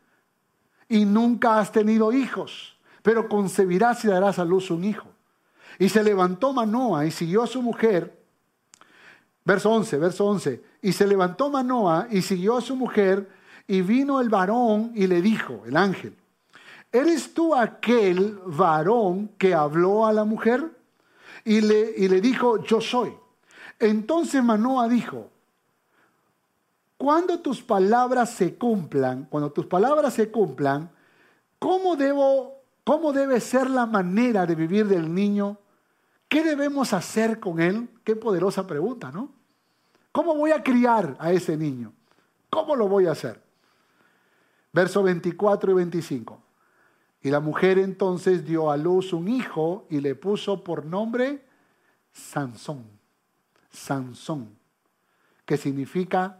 y 0.89 1.05
nunca 1.05 1.59
has 1.59 1.71
tenido 1.71 2.11
hijos, 2.11 2.77
pero 3.01 3.27
concebirás 3.27 4.03
y 4.05 4.07
darás 4.07 4.39
a 4.39 4.45
luz 4.45 4.71
un 4.71 4.83
hijo. 4.83 5.07
Y 5.79 5.89
se 5.89 6.03
levantó 6.03 6.53
Manoa 6.53 7.05
y 7.05 7.11
siguió 7.11 7.43
a 7.43 7.47
su 7.47 7.61
mujer 7.61 8.17
Verso 9.47 9.71
11, 9.71 9.97
verso 9.97 10.25
11. 10.25 10.61
Y 10.81 10.91
se 10.91 11.07
levantó 11.07 11.49
Manoa 11.49 12.09
y 12.11 12.21
siguió 12.21 12.57
a 12.57 12.61
su 12.61 12.75
mujer 12.75 13.29
y 13.65 13.79
vino 13.79 14.19
el 14.19 14.27
varón 14.27 14.91
y 14.93 15.07
le 15.07 15.21
dijo, 15.21 15.63
el 15.65 15.77
ángel, 15.77 16.13
¿eres 16.91 17.33
tú 17.33 17.55
aquel 17.55 18.37
varón 18.45 19.29
que 19.37 19.53
habló 19.53 20.05
a 20.05 20.11
la 20.11 20.25
mujer? 20.25 20.69
Y 21.45 21.61
le, 21.61 21.93
y 21.95 22.09
le 22.09 22.19
dijo, 22.19 22.61
yo 22.61 22.81
soy. 22.81 23.13
Entonces 23.79 24.43
Manoa 24.43 24.87
dijo, 24.87 25.29
cuando 26.97 27.39
tus 27.39 27.61
palabras 27.61 28.31
se 28.31 28.55
cumplan, 28.55 29.25
cuando 29.25 29.51
tus 29.51 29.67
palabras 29.67 30.15
se 30.15 30.31
cumplan, 30.31 30.89
¿cómo, 31.59 31.95
debo, 31.95 32.61
¿cómo 32.83 33.13
debe 33.13 33.39
ser 33.39 33.69
la 33.69 33.85
manera 33.85 34.45
de 34.45 34.55
vivir 34.55 34.87
del 34.87 35.13
niño? 35.13 35.57
¿Qué 36.27 36.43
debemos 36.43 36.93
hacer 36.93 37.39
con 37.39 37.59
él? 37.59 37.87
Qué 38.03 38.15
poderosa 38.15 38.65
pregunta, 38.65 39.11
¿no? 39.11 39.31
¿Cómo 40.11 40.35
voy 40.35 40.51
a 40.51 40.63
criar 40.63 41.15
a 41.19 41.31
ese 41.31 41.55
niño? 41.55 41.93
¿Cómo 42.49 42.75
lo 42.75 42.87
voy 42.87 43.05
a 43.05 43.11
hacer? 43.11 43.41
Verso 44.73 45.03
24 45.03 45.71
y 45.71 45.75
25. 45.75 46.41
Y 47.21 47.29
la 47.29 47.39
mujer 47.39 47.77
entonces 47.77 48.43
dio 48.43 48.71
a 48.71 48.77
luz 48.77 49.13
un 49.13 49.27
hijo 49.27 49.85
y 49.89 50.01
le 50.01 50.15
puso 50.15 50.63
por 50.63 50.85
nombre 50.85 51.45
Sansón. 52.11 52.96
Sansón, 53.71 54.49
que 55.45 55.57
significa 55.57 56.39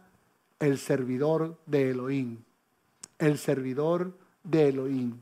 el 0.58 0.78
servidor 0.78 1.58
de 1.66 1.90
Elohim. 1.90 2.38
El 3.18 3.38
servidor 3.38 4.16
de 4.44 4.68
Elohim. 4.68 5.18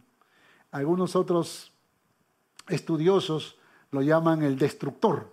Algunos 0.71 1.17
otros 1.17 1.73
estudiosos 2.69 3.57
lo 3.91 4.03
llaman 4.03 4.43
el 4.43 4.59
destructor, 4.59 5.33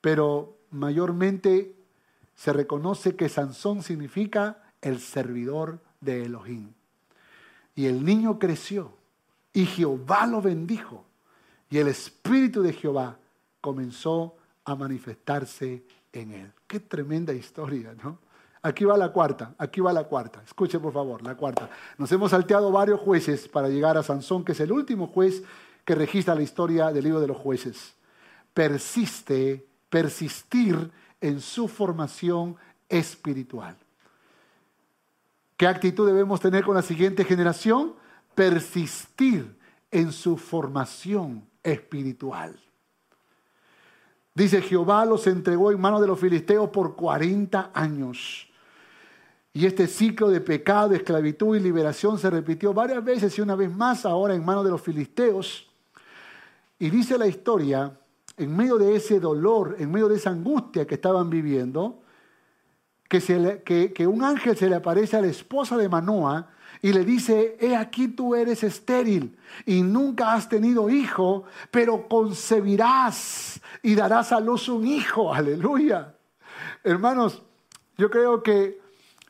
pero 0.00 0.56
mayormente 0.70 1.74
se 2.34 2.52
reconoce 2.52 3.16
que 3.16 3.28
Sansón 3.28 3.82
significa 3.82 4.62
el 4.80 5.00
servidor 5.00 5.80
de 6.00 6.24
Elohim. 6.24 6.72
Y 7.74 7.86
el 7.86 8.04
niño 8.04 8.38
creció 8.38 8.92
y 9.52 9.66
Jehová 9.66 10.26
lo 10.26 10.40
bendijo 10.40 11.04
y 11.70 11.78
el 11.78 11.88
espíritu 11.88 12.62
de 12.62 12.72
Jehová 12.72 13.18
comenzó 13.60 14.36
a 14.66 14.74
manifestarse 14.74 15.84
en 16.12 16.32
él. 16.32 16.52
Qué 16.66 16.80
tremenda 16.80 17.32
historia, 17.32 17.94
¿no? 18.02 18.18
Aquí 18.62 18.84
va 18.84 18.96
la 18.96 19.12
cuarta, 19.12 19.54
aquí 19.58 19.80
va 19.80 19.92
la 19.92 20.04
cuarta. 20.04 20.42
Escuche 20.44 20.80
por 20.80 20.92
favor, 20.92 21.22
la 21.22 21.36
cuarta. 21.36 21.70
Nos 21.98 22.10
hemos 22.10 22.32
salteado 22.32 22.72
varios 22.72 23.00
jueces 23.00 23.46
para 23.46 23.68
llegar 23.68 23.96
a 23.96 24.02
Sansón, 24.02 24.44
que 24.44 24.52
es 24.52 24.60
el 24.60 24.72
último 24.72 25.06
juez 25.06 25.44
que 25.84 25.94
registra 25.94 26.34
la 26.34 26.42
historia 26.42 26.90
del 26.90 27.04
libro 27.04 27.20
de 27.20 27.28
los 27.28 27.36
jueces. 27.36 27.94
Persiste, 28.52 29.64
persistir 29.88 30.90
en 31.20 31.40
su 31.40 31.68
formación 31.68 32.56
espiritual. 32.88 33.76
¿Qué 35.56 35.68
actitud 35.68 36.06
debemos 36.06 36.40
tener 36.40 36.64
con 36.64 36.74
la 36.74 36.82
siguiente 36.82 37.24
generación? 37.24 37.94
Persistir 38.34 39.56
en 39.92 40.10
su 40.10 40.36
formación 40.36 41.48
espiritual. 41.62 42.58
Dice, 44.36 44.60
Jehová 44.60 45.06
los 45.06 45.26
entregó 45.26 45.72
en 45.72 45.80
manos 45.80 46.02
de 46.02 46.06
los 46.06 46.20
filisteos 46.20 46.68
por 46.68 46.94
40 46.94 47.70
años. 47.72 48.46
Y 49.54 49.64
este 49.64 49.86
ciclo 49.86 50.28
de 50.28 50.42
pecado, 50.42 50.92
esclavitud 50.92 51.56
y 51.56 51.60
liberación 51.60 52.18
se 52.18 52.28
repitió 52.28 52.74
varias 52.74 53.02
veces 53.02 53.38
y 53.38 53.40
una 53.40 53.54
vez 53.54 53.74
más 53.74 54.04
ahora 54.04 54.34
en 54.34 54.44
manos 54.44 54.62
de 54.62 54.70
los 54.70 54.82
filisteos. 54.82 55.70
Y 56.78 56.90
dice 56.90 57.16
la 57.16 57.26
historia 57.26 57.98
en 58.36 58.54
medio 58.54 58.76
de 58.76 58.96
ese 58.96 59.18
dolor, 59.20 59.74
en 59.78 59.90
medio 59.90 60.06
de 60.06 60.16
esa 60.16 60.28
angustia 60.28 60.86
que 60.86 60.96
estaban 60.96 61.30
viviendo, 61.30 62.02
que, 63.08 64.06
un 64.06 64.22
ángel 64.22 64.54
se 64.54 64.68
le 64.68 64.76
aparece 64.76 65.16
a 65.16 65.22
la 65.22 65.28
esposa 65.28 65.78
de 65.78 65.88
Manoa 65.88 66.50
y 66.82 66.92
le 66.92 67.04
dice, 67.04 67.56
he 67.60 67.76
aquí 67.76 68.08
tú 68.08 68.34
eres 68.34 68.62
estéril 68.62 69.36
y 69.64 69.82
nunca 69.82 70.34
has 70.34 70.48
tenido 70.48 70.90
hijo, 70.90 71.44
pero 71.70 72.08
concebirás 72.08 73.60
y 73.82 73.94
darás 73.94 74.32
a 74.32 74.40
luz 74.40 74.68
un 74.68 74.86
hijo. 74.86 75.32
Aleluya. 75.34 76.14
Hermanos, 76.84 77.42
yo 77.96 78.10
creo 78.10 78.42
que, 78.42 78.80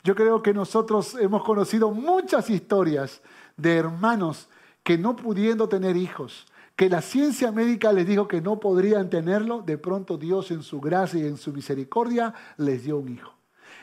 yo 0.04 0.14
creo 0.14 0.42
que 0.42 0.52
nosotros 0.52 1.14
hemos 1.14 1.44
conocido 1.44 1.90
muchas 1.90 2.50
historias 2.50 3.22
de 3.56 3.76
hermanos 3.76 4.48
que 4.82 4.98
no 4.98 5.16
pudiendo 5.16 5.68
tener 5.68 5.96
hijos, 5.96 6.46
que 6.76 6.90
la 6.90 7.00
ciencia 7.00 7.50
médica 7.52 7.92
les 7.92 8.06
dijo 8.06 8.28
que 8.28 8.40
no 8.40 8.60
podrían 8.60 9.08
tenerlo, 9.08 9.62
de 9.62 9.78
pronto 9.78 10.18
Dios 10.18 10.50
en 10.50 10.62
su 10.62 10.80
gracia 10.80 11.20
y 11.20 11.26
en 11.26 11.38
su 11.38 11.52
misericordia 11.52 12.34
les 12.56 12.84
dio 12.84 12.98
un 12.98 13.14
hijo. 13.14 13.32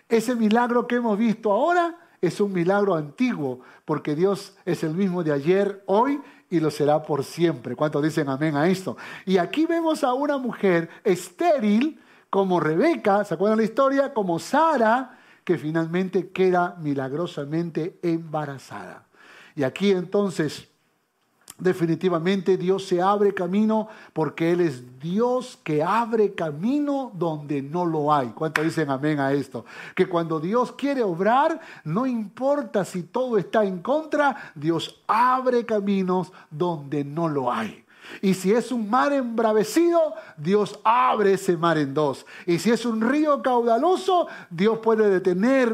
Ese 0.07 0.35
milagro 0.35 0.87
que 0.87 0.95
hemos 0.95 1.17
visto 1.17 1.51
ahora 1.51 1.97
es 2.27 2.39
un 2.39 2.53
milagro 2.53 2.95
antiguo, 2.95 3.59
porque 3.83 4.15
Dios 4.15 4.55
es 4.63 4.83
el 4.83 4.93
mismo 4.93 5.23
de 5.23 5.33
ayer, 5.33 5.83
hoy 5.87 6.21
y 6.49 6.61
lo 6.61 6.71
será 6.71 7.03
por 7.03 7.25
siempre. 7.25 7.75
¿Cuántos 7.75 8.01
dicen 8.01 8.29
amén 8.29 8.55
a 8.55 8.69
esto? 8.69 8.95
Y 9.25 9.37
aquí 9.37 9.65
vemos 9.65 10.05
a 10.05 10.13
una 10.13 10.37
mujer 10.37 10.89
estéril 11.03 11.99
como 12.29 12.61
Rebeca, 12.61 13.25
¿se 13.25 13.33
acuerdan 13.33 13.57
la 13.57 13.65
historia? 13.65 14.13
Como 14.13 14.39
Sara, 14.39 15.19
que 15.43 15.57
finalmente 15.57 16.29
queda 16.29 16.77
milagrosamente 16.79 17.99
embarazada. 18.01 19.05
Y 19.55 19.63
aquí 19.63 19.91
entonces 19.91 20.69
Definitivamente 21.59 22.57
Dios 22.57 22.87
se 22.87 23.01
abre 23.01 23.33
camino 23.33 23.87
porque 24.11 24.51
Él 24.51 24.61
es 24.61 24.99
Dios 24.99 25.59
que 25.63 25.83
abre 25.83 26.33
camino 26.33 27.11
donde 27.13 27.61
no 27.61 27.85
lo 27.85 28.11
hay. 28.11 28.29
¿Cuánto 28.29 28.63
dicen 28.63 28.89
amén 28.89 29.19
a 29.19 29.31
esto? 29.33 29.63
Que 29.95 30.07
cuando 30.07 30.39
Dios 30.39 30.71
quiere 30.71 31.03
obrar, 31.03 31.61
no 31.83 32.07
importa 32.07 32.83
si 32.85 33.03
todo 33.03 33.37
está 33.37 33.63
en 33.65 33.81
contra, 33.81 34.51
Dios 34.55 35.01
abre 35.07 35.65
caminos 35.65 36.33
donde 36.49 37.03
no 37.03 37.27
lo 37.27 37.51
hay. 37.51 37.82
Y 38.21 38.33
si 38.33 38.51
es 38.53 38.71
un 38.71 38.89
mar 38.89 39.13
embravecido, 39.13 40.13
Dios 40.37 40.79
abre 40.83 41.33
ese 41.33 41.57
mar 41.57 41.77
en 41.77 41.93
dos. 41.93 42.25
Y 42.45 42.59
si 42.59 42.71
es 42.71 42.85
un 42.85 43.01
río 43.01 43.41
caudaloso, 43.41 44.27
Dios 44.49 44.79
puede 44.79 45.09
detener 45.09 45.69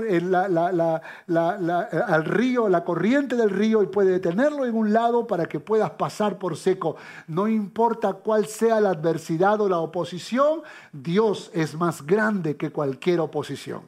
al 1.28 2.26
río, 2.26 2.70
la 2.70 2.84
corriente 2.84 3.36
del 3.36 3.50
río, 3.50 3.84
y 3.84 3.88
puede 3.88 4.12
detenerlo 4.12 4.66
en 4.66 4.76
un 4.76 4.94
lado 4.94 5.28
para 5.28 5.46
que 5.46 5.60
puedas 5.60 5.92
pasar 5.92 6.38
por 6.38 6.58
seco. 6.58 6.96
No 7.28 7.48
importa 7.48 8.14
cuál 8.14 8.46
sea 8.46 8.80
la 8.80 8.92
adversidad 8.92 9.62
o 9.62 9.70
la 9.70 9.80
oposición, 9.80 10.62
Dios 10.92 11.52
es 11.54 11.76
más 11.76 12.06
grande 12.06 12.58
que 12.58 12.72
cualquier 12.72 13.20
oposición. 13.20 13.82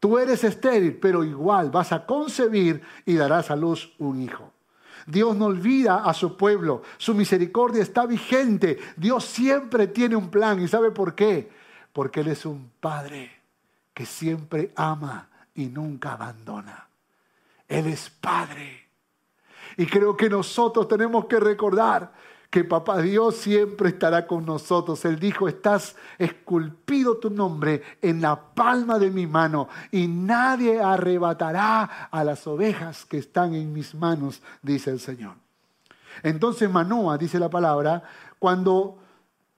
Tú 0.00 0.18
eres 0.18 0.44
estéril, 0.44 0.98
pero 1.00 1.24
igual 1.24 1.70
vas 1.70 1.90
a 1.90 2.04
concebir 2.04 2.82
y 3.06 3.14
darás 3.14 3.50
a 3.50 3.56
luz 3.56 3.94
un 3.98 4.20
hijo. 4.20 4.53
Dios 5.06 5.36
no 5.36 5.46
olvida 5.46 6.04
a 6.04 6.14
su 6.14 6.36
pueblo. 6.36 6.82
Su 6.98 7.14
misericordia 7.14 7.82
está 7.82 8.06
vigente. 8.06 8.78
Dios 8.96 9.24
siempre 9.24 9.86
tiene 9.88 10.16
un 10.16 10.30
plan. 10.30 10.60
¿Y 10.60 10.68
sabe 10.68 10.90
por 10.90 11.14
qué? 11.14 11.50
Porque 11.92 12.20
Él 12.20 12.28
es 12.28 12.46
un 12.46 12.70
Padre 12.80 13.30
que 13.92 14.06
siempre 14.06 14.72
ama 14.76 15.28
y 15.54 15.66
nunca 15.66 16.12
abandona. 16.12 16.88
Él 17.68 17.86
es 17.86 18.10
Padre. 18.10 18.88
Y 19.76 19.86
creo 19.86 20.16
que 20.16 20.28
nosotros 20.28 20.88
tenemos 20.88 21.26
que 21.26 21.40
recordar 21.40 22.12
que 22.54 22.62
papá 22.62 23.02
Dios 23.02 23.34
siempre 23.34 23.88
estará 23.88 24.28
con 24.28 24.46
nosotros. 24.46 25.04
Él 25.04 25.18
dijo, 25.18 25.48
estás 25.48 25.96
esculpido 26.18 27.16
tu 27.16 27.28
nombre 27.28 27.82
en 28.00 28.20
la 28.20 28.40
palma 28.54 29.00
de 29.00 29.10
mi 29.10 29.26
mano 29.26 29.66
y 29.90 30.06
nadie 30.06 30.80
arrebatará 30.80 31.82
a 32.12 32.22
las 32.22 32.46
ovejas 32.46 33.06
que 33.06 33.18
están 33.18 33.56
en 33.56 33.72
mis 33.72 33.92
manos, 33.92 34.40
dice 34.62 34.92
el 34.92 35.00
Señor. 35.00 35.34
Entonces 36.22 36.70
Manoa, 36.70 37.18
dice 37.18 37.40
la 37.40 37.50
palabra, 37.50 38.04
cuando 38.38 38.98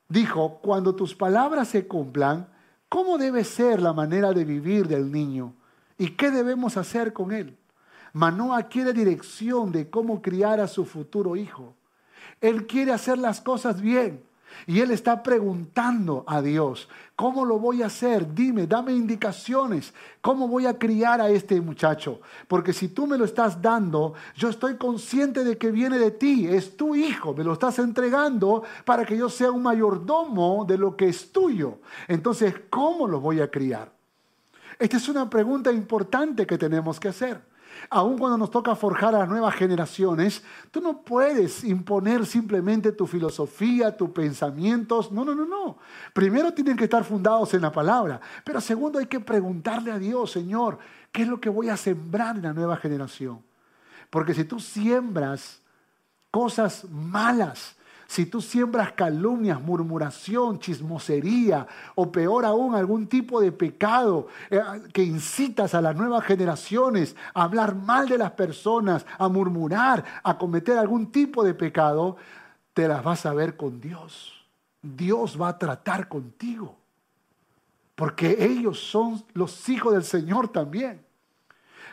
dijo, 0.08 0.58
cuando 0.62 0.94
tus 0.94 1.14
palabras 1.14 1.68
se 1.68 1.86
cumplan, 1.86 2.48
¿cómo 2.88 3.18
debe 3.18 3.44
ser 3.44 3.82
la 3.82 3.92
manera 3.92 4.32
de 4.32 4.46
vivir 4.46 4.88
del 4.88 5.12
niño? 5.12 5.52
¿Y 5.98 6.12
qué 6.12 6.30
debemos 6.30 6.78
hacer 6.78 7.12
con 7.12 7.30
él? 7.32 7.58
Manoa 8.14 8.62
quiere 8.62 8.94
dirección 8.94 9.70
de 9.70 9.90
cómo 9.90 10.22
criar 10.22 10.60
a 10.60 10.66
su 10.66 10.86
futuro 10.86 11.36
hijo. 11.36 11.74
Él 12.40 12.66
quiere 12.66 12.92
hacer 12.92 13.18
las 13.18 13.40
cosas 13.40 13.80
bien. 13.80 14.26
Y 14.66 14.80
él 14.80 14.90
está 14.90 15.22
preguntando 15.22 16.24
a 16.26 16.40
Dios, 16.40 16.88
¿cómo 17.14 17.44
lo 17.44 17.58
voy 17.58 17.82
a 17.82 17.86
hacer? 17.86 18.34
Dime, 18.34 18.66
dame 18.66 18.92
indicaciones. 18.92 19.92
¿Cómo 20.20 20.48
voy 20.48 20.66
a 20.66 20.78
criar 20.78 21.20
a 21.20 21.28
este 21.28 21.60
muchacho? 21.60 22.20
Porque 22.48 22.72
si 22.72 22.88
tú 22.88 23.06
me 23.06 23.18
lo 23.18 23.24
estás 23.24 23.60
dando, 23.60 24.14
yo 24.34 24.48
estoy 24.48 24.76
consciente 24.76 25.44
de 25.44 25.58
que 25.58 25.70
viene 25.70 25.98
de 25.98 26.10
ti, 26.10 26.48
es 26.48 26.76
tu 26.76 26.94
hijo, 26.94 27.34
me 27.34 27.44
lo 27.44 27.52
estás 27.52 27.78
entregando 27.78 28.62
para 28.84 29.04
que 29.04 29.16
yo 29.16 29.28
sea 29.28 29.50
un 29.50 29.62
mayordomo 29.62 30.64
de 30.66 30.78
lo 30.78 30.96
que 30.96 31.08
es 31.08 31.30
tuyo. 31.30 31.78
Entonces, 32.08 32.54
¿cómo 32.70 33.06
lo 33.06 33.20
voy 33.20 33.40
a 33.40 33.50
criar? 33.50 33.92
Esta 34.78 34.96
es 34.96 35.08
una 35.08 35.28
pregunta 35.30 35.70
importante 35.70 36.46
que 36.46 36.58
tenemos 36.58 36.98
que 36.98 37.08
hacer. 37.08 37.40
Aún 37.90 38.18
cuando 38.18 38.38
nos 38.38 38.50
toca 38.50 38.74
forjar 38.74 39.14
a 39.14 39.26
nuevas 39.26 39.54
generaciones, 39.54 40.42
tú 40.70 40.80
no 40.80 41.02
puedes 41.02 41.64
imponer 41.64 42.26
simplemente 42.26 42.92
tu 42.92 43.06
filosofía, 43.06 43.96
tus 43.96 44.10
pensamientos. 44.10 45.12
No, 45.12 45.24
no, 45.24 45.34
no, 45.34 45.46
no. 45.46 45.78
Primero 46.12 46.52
tienen 46.52 46.76
que 46.76 46.84
estar 46.84 47.04
fundados 47.04 47.54
en 47.54 47.62
la 47.62 47.72
palabra. 47.72 48.20
Pero 48.44 48.60
segundo 48.60 48.98
hay 48.98 49.06
que 49.06 49.20
preguntarle 49.20 49.92
a 49.92 49.98
Dios, 49.98 50.32
Señor, 50.32 50.78
¿qué 51.12 51.22
es 51.22 51.28
lo 51.28 51.40
que 51.40 51.48
voy 51.48 51.68
a 51.68 51.76
sembrar 51.76 52.36
en 52.36 52.42
la 52.42 52.52
nueva 52.52 52.76
generación? 52.76 53.40
Porque 54.10 54.34
si 54.34 54.44
tú 54.44 54.58
siembras 54.58 55.60
cosas 56.30 56.84
malas, 56.90 57.75
si 58.06 58.26
tú 58.26 58.40
siembras 58.40 58.92
calumnias, 58.92 59.60
murmuración, 59.60 60.60
chismosería 60.60 61.66
o 61.96 62.10
peor 62.12 62.44
aún 62.44 62.74
algún 62.74 63.08
tipo 63.08 63.40
de 63.40 63.50
pecado 63.50 64.28
eh, 64.48 64.60
que 64.92 65.02
incitas 65.02 65.74
a 65.74 65.80
las 65.80 65.96
nuevas 65.96 66.24
generaciones 66.24 67.16
a 67.34 67.42
hablar 67.42 67.74
mal 67.74 68.08
de 68.08 68.18
las 68.18 68.32
personas, 68.32 69.04
a 69.18 69.28
murmurar, 69.28 70.04
a 70.22 70.38
cometer 70.38 70.78
algún 70.78 71.10
tipo 71.10 71.42
de 71.42 71.54
pecado, 71.54 72.16
te 72.74 72.86
las 72.86 73.02
vas 73.02 73.26
a 73.26 73.34
ver 73.34 73.56
con 73.56 73.80
Dios. 73.80 74.32
Dios 74.82 75.40
va 75.40 75.48
a 75.48 75.58
tratar 75.58 76.08
contigo. 76.08 76.76
Porque 77.96 78.36
ellos 78.44 78.78
son 78.78 79.24
los 79.32 79.68
hijos 79.68 79.94
del 79.94 80.04
Señor 80.04 80.48
también. 80.48 81.04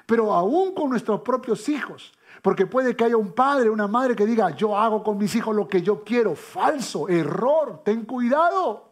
Pero 0.05 0.33
aún 0.33 0.75
con 0.75 0.89
nuestros 0.89 1.21
propios 1.21 1.69
hijos, 1.69 2.13
porque 2.43 2.67
puede 2.67 2.93
que 2.93 3.05
haya 3.05 3.15
un 3.15 3.31
padre, 3.31 3.69
una 3.69 3.87
madre 3.87 4.17
que 4.17 4.25
diga, 4.25 4.49
yo 4.49 4.77
hago 4.77 5.01
con 5.01 5.17
mis 5.17 5.33
hijos 5.33 5.55
lo 5.55 5.65
que 5.65 5.81
yo 5.81 6.03
quiero. 6.03 6.35
Falso, 6.35 7.07
error, 7.07 7.81
ten 7.85 8.03
cuidado. 8.03 8.91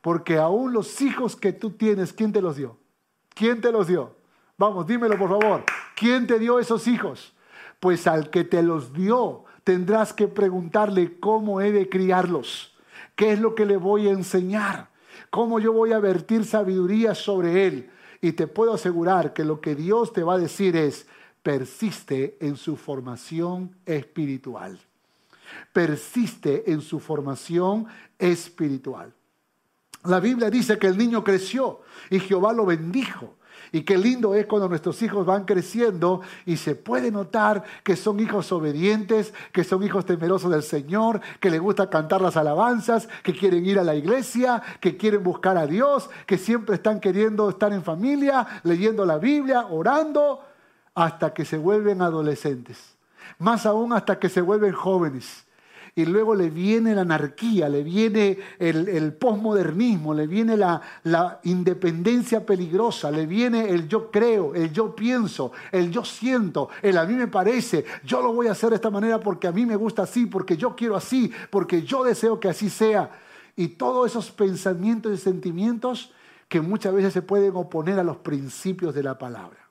Porque 0.00 0.38
aún 0.38 0.72
los 0.72 1.02
hijos 1.02 1.36
que 1.36 1.52
tú 1.52 1.72
tienes, 1.72 2.14
¿quién 2.14 2.32
te 2.32 2.40
los 2.40 2.56
dio? 2.56 2.78
¿Quién 3.34 3.60
te 3.60 3.70
los 3.70 3.88
dio? 3.88 4.16
Vamos, 4.56 4.86
dímelo 4.86 5.18
por 5.18 5.28
favor. 5.38 5.64
¿Quién 5.94 6.26
te 6.26 6.38
dio 6.38 6.58
esos 6.58 6.88
hijos? 6.88 7.34
Pues 7.78 8.06
al 8.06 8.30
que 8.30 8.42
te 8.42 8.62
los 8.62 8.94
dio, 8.94 9.44
tendrás 9.62 10.14
que 10.14 10.26
preguntarle 10.26 11.20
cómo 11.20 11.60
he 11.60 11.72
de 11.72 11.90
criarlos. 11.90 12.74
¿Qué 13.16 13.32
es 13.32 13.38
lo 13.38 13.54
que 13.54 13.66
le 13.66 13.76
voy 13.76 14.08
a 14.08 14.12
enseñar? 14.12 14.88
¿Cómo 15.28 15.60
yo 15.60 15.74
voy 15.74 15.92
a 15.92 15.98
vertir 15.98 16.46
sabiduría 16.46 17.14
sobre 17.14 17.66
él? 17.66 17.90
Y 18.22 18.32
te 18.32 18.46
puedo 18.46 18.72
asegurar 18.72 19.34
que 19.34 19.44
lo 19.44 19.60
que 19.60 19.74
Dios 19.74 20.14
te 20.14 20.22
va 20.22 20.36
a 20.36 20.38
decir 20.38 20.74
es, 20.74 21.06
persiste 21.46 22.38
en 22.40 22.56
su 22.56 22.76
formación 22.76 23.70
espiritual. 23.86 24.80
Persiste 25.72 26.72
en 26.72 26.80
su 26.80 26.98
formación 26.98 27.86
espiritual. 28.18 29.12
La 30.06 30.18
Biblia 30.18 30.50
dice 30.50 30.76
que 30.76 30.88
el 30.88 30.98
niño 30.98 31.22
creció 31.22 31.82
y 32.10 32.18
Jehová 32.18 32.52
lo 32.52 32.66
bendijo. 32.66 33.36
Y 33.70 33.82
qué 33.82 33.96
lindo 33.96 34.34
es 34.34 34.46
cuando 34.46 34.68
nuestros 34.68 35.00
hijos 35.02 35.24
van 35.24 35.44
creciendo 35.44 36.20
y 36.46 36.56
se 36.56 36.74
puede 36.74 37.12
notar 37.12 37.62
que 37.84 37.94
son 37.94 38.18
hijos 38.18 38.50
obedientes, 38.50 39.32
que 39.52 39.62
son 39.62 39.84
hijos 39.84 40.04
temerosos 40.04 40.50
del 40.50 40.64
Señor, 40.64 41.20
que 41.38 41.50
les 41.50 41.60
gusta 41.60 41.88
cantar 41.88 42.22
las 42.22 42.36
alabanzas, 42.36 43.08
que 43.22 43.36
quieren 43.36 43.64
ir 43.64 43.78
a 43.78 43.84
la 43.84 43.94
iglesia, 43.94 44.60
que 44.80 44.96
quieren 44.96 45.22
buscar 45.22 45.56
a 45.58 45.68
Dios, 45.68 46.10
que 46.26 46.38
siempre 46.38 46.74
están 46.74 46.98
queriendo 46.98 47.48
estar 47.48 47.72
en 47.72 47.84
familia, 47.84 48.60
leyendo 48.64 49.06
la 49.06 49.18
Biblia, 49.18 49.66
orando 49.66 50.40
hasta 50.96 51.34
que 51.34 51.44
se 51.44 51.58
vuelven 51.58 52.00
adolescentes, 52.00 52.96
más 53.38 53.66
aún 53.66 53.92
hasta 53.92 54.18
que 54.18 54.30
se 54.30 54.40
vuelven 54.40 54.72
jóvenes. 54.72 55.44
Y 55.94 56.04
luego 56.04 56.34
le 56.34 56.50
viene 56.50 56.94
la 56.94 57.02
anarquía, 57.02 57.70
le 57.70 57.82
viene 57.82 58.38
el, 58.58 58.88
el 58.88 59.14
posmodernismo, 59.14 60.12
le 60.12 60.26
viene 60.26 60.56
la, 60.56 60.80
la 61.04 61.40
independencia 61.44 62.44
peligrosa, 62.44 63.10
le 63.10 63.26
viene 63.26 63.70
el 63.70 63.88
yo 63.88 64.10
creo, 64.10 64.54
el 64.54 64.72
yo 64.72 64.94
pienso, 64.94 65.52
el 65.72 65.90
yo 65.90 66.04
siento, 66.04 66.68
el 66.82 66.98
a 66.98 67.06
mí 67.06 67.14
me 67.14 67.28
parece, 67.28 67.86
yo 68.04 68.20
lo 68.20 68.34
voy 68.34 68.48
a 68.48 68.52
hacer 68.52 68.70
de 68.70 68.76
esta 68.76 68.90
manera 68.90 69.20
porque 69.20 69.46
a 69.46 69.52
mí 69.52 69.64
me 69.64 69.76
gusta 69.76 70.02
así, 70.02 70.26
porque 70.26 70.56
yo 70.56 70.76
quiero 70.76 70.96
así, 70.96 71.32
porque 71.50 71.82
yo 71.82 72.04
deseo 72.04 72.40
que 72.40 72.48
así 72.48 72.68
sea. 72.68 73.10
Y 73.54 73.68
todos 73.68 74.10
esos 74.10 74.30
pensamientos 74.30 75.12
y 75.12 75.16
sentimientos 75.16 76.12
que 76.48 76.60
muchas 76.60 76.92
veces 76.92 77.14
se 77.14 77.22
pueden 77.22 77.52
oponer 77.54 77.98
a 77.98 78.04
los 78.04 78.18
principios 78.18 78.94
de 78.94 79.02
la 79.02 79.18
palabra. 79.18 79.65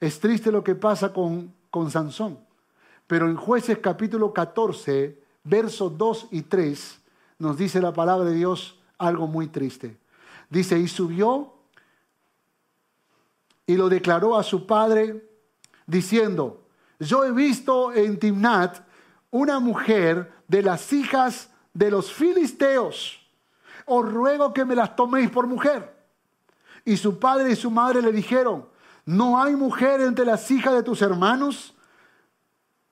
Es 0.00 0.20
triste 0.20 0.52
lo 0.52 0.62
que 0.62 0.74
pasa 0.74 1.12
con, 1.12 1.54
con 1.70 1.90
Sansón. 1.90 2.38
Pero 3.06 3.28
en 3.28 3.36
jueces 3.36 3.78
capítulo 3.78 4.32
14, 4.32 5.22
versos 5.44 5.96
2 5.96 6.28
y 6.32 6.42
3, 6.42 7.00
nos 7.38 7.56
dice 7.56 7.80
la 7.80 7.92
palabra 7.92 8.28
de 8.28 8.34
Dios 8.34 8.78
algo 8.98 9.26
muy 9.26 9.48
triste. 9.48 9.96
Dice, 10.50 10.78
y 10.78 10.88
subió 10.88 11.54
y 13.66 13.76
lo 13.76 13.88
declaró 13.88 14.36
a 14.36 14.42
su 14.42 14.66
padre 14.66 15.28
diciendo, 15.86 16.62
yo 16.98 17.24
he 17.24 17.32
visto 17.32 17.92
en 17.92 18.18
Timnat 18.18 18.78
una 19.30 19.60
mujer 19.60 20.32
de 20.48 20.62
las 20.62 20.92
hijas 20.92 21.50
de 21.74 21.90
los 21.90 22.12
filisteos. 22.12 23.20
Os 23.84 24.10
ruego 24.10 24.52
que 24.52 24.64
me 24.64 24.74
las 24.74 24.96
toméis 24.96 25.30
por 25.30 25.46
mujer. 25.46 25.94
Y 26.84 26.96
su 26.96 27.18
padre 27.18 27.50
y 27.50 27.56
su 27.56 27.70
madre 27.70 28.00
le 28.00 28.12
dijeron, 28.12 28.66
no 29.06 29.40
hay 29.40 29.54
mujer 29.54 30.00
entre 30.00 30.26
las 30.26 30.50
hijas 30.50 30.74
de 30.74 30.82
tus 30.82 31.00
hermanos, 31.00 31.74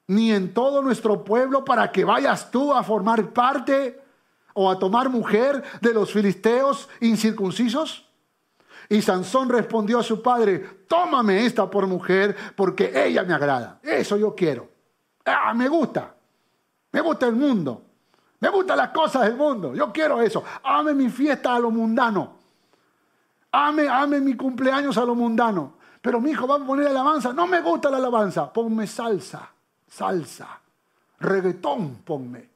ni 0.06 0.32
en 0.32 0.54
todo 0.54 0.80
nuestro 0.80 1.24
pueblo, 1.24 1.64
para 1.64 1.90
que 1.90 2.04
vayas 2.04 2.50
tú 2.50 2.72
a 2.72 2.82
formar 2.84 3.32
parte 3.32 4.00
o 4.54 4.70
a 4.70 4.78
tomar 4.78 5.08
mujer 5.08 5.62
de 5.80 5.92
los 5.92 6.12
filisteos 6.12 6.88
incircuncisos. 7.00 8.08
Y 8.88 9.02
Sansón 9.02 9.48
respondió 9.48 9.98
a 9.98 10.02
su 10.02 10.22
padre, 10.22 10.84
tómame 10.86 11.44
esta 11.44 11.68
por 11.68 11.86
mujer 11.86 12.36
porque 12.54 12.92
ella 12.94 13.24
me 13.24 13.34
agrada. 13.34 13.80
Eso 13.82 14.16
yo 14.16 14.34
quiero. 14.34 14.68
Ah, 15.24 15.52
me 15.52 15.68
gusta. 15.68 16.14
Me 16.92 17.00
gusta 17.00 17.26
el 17.26 17.34
mundo. 17.34 17.82
Me 18.38 18.50
gustan 18.50 18.76
las 18.76 18.90
cosas 18.90 19.22
del 19.22 19.36
mundo. 19.36 19.74
Yo 19.74 19.92
quiero 19.92 20.20
eso. 20.20 20.44
Ame 20.62 20.94
mi 20.94 21.08
fiesta 21.08 21.56
a 21.56 21.58
lo 21.58 21.70
mundano. 21.70 22.36
Ame, 23.50 23.88
ame 23.88 24.20
mi 24.20 24.36
cumpleaños 24.36 24.96
a 24.98 25.04
lo 25.04 25.14
mundano. 25.14 25.78
Pero 26.04 26.20
mi 26.20 26.32
hijo 26.32 26.46
va 26.46 26.56
a 26.56 26.58
poner 26.58 26.88
alabanza. 26.88 27.32
No 27.32 27.46
me 27.46 27.62
gusta 27.62 27.88
la 27.88 27.96
alabanza. 27.96 28.52
Ponme 28.52 28.86
salsa, 28.86 29.48
salsa, 29.88 30.60
reggaetón, 31.18 32.02
ponme. 32.04 32.50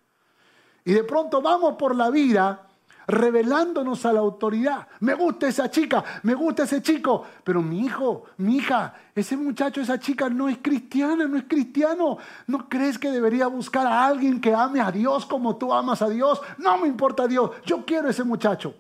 Y 0.85 0.93
de 0.93 1.03
pronto 1.03 1.41
vamos 1.41 1.77
por 1.77 1.97
la 1.97 2.11
vida 2.11 2.67
revelándonos 3.07 4.05
a 4.05 4.13
la 4.13 4.21
autoridad. 4.21 4.87
Me 5.01 5.15
gusta 5.15 5.49
esa 5.49 5.71
chica, 5.71 6.05
me 6.25 6.35
gusta 6.35 6.65
ese 6.65 6.83
chico, 6.83 7.25
pero 7.43 7.63
mi 7.63 7.87
hijo, 7.87 8.25
mi 8.37 8.57
hija, 8.57 8.93
ese 9.15 9.35
muchacho, 9.35 9.81
esa 9.81 9.99
chica 9.99 10.29
no 10.29 10.51
es 10.51 10.59
cristiana, 10.59 11.27
no 11.27 11.39
es 11.39 11.45
cristiano. 11.49 12.19
¿No 12.49 12.69
crees 12.69 12.99
que 12.99 13.11
debería 13.11 13.47
buscar 13.47 13.87
a 13.87 14.05
alguien 14.05 14.43
que 14.43 14.55
ame 14.55 14.83
a 14.83 14.93
Dios 14.93 15.25
como 15.25 15.57
tú 15.57 15.73
amas 15.73 16.03
a 16.03 16.11
Dios? 16.11 16.39
No 16.59 16.77
me 16.77 16.87
importa 16.87 17.27
Dios, 17.27 17.53
yo 17.65 17.87
quiero 17.87 18.11
ese 18.11 18.25
muchacho. 18.25 18.75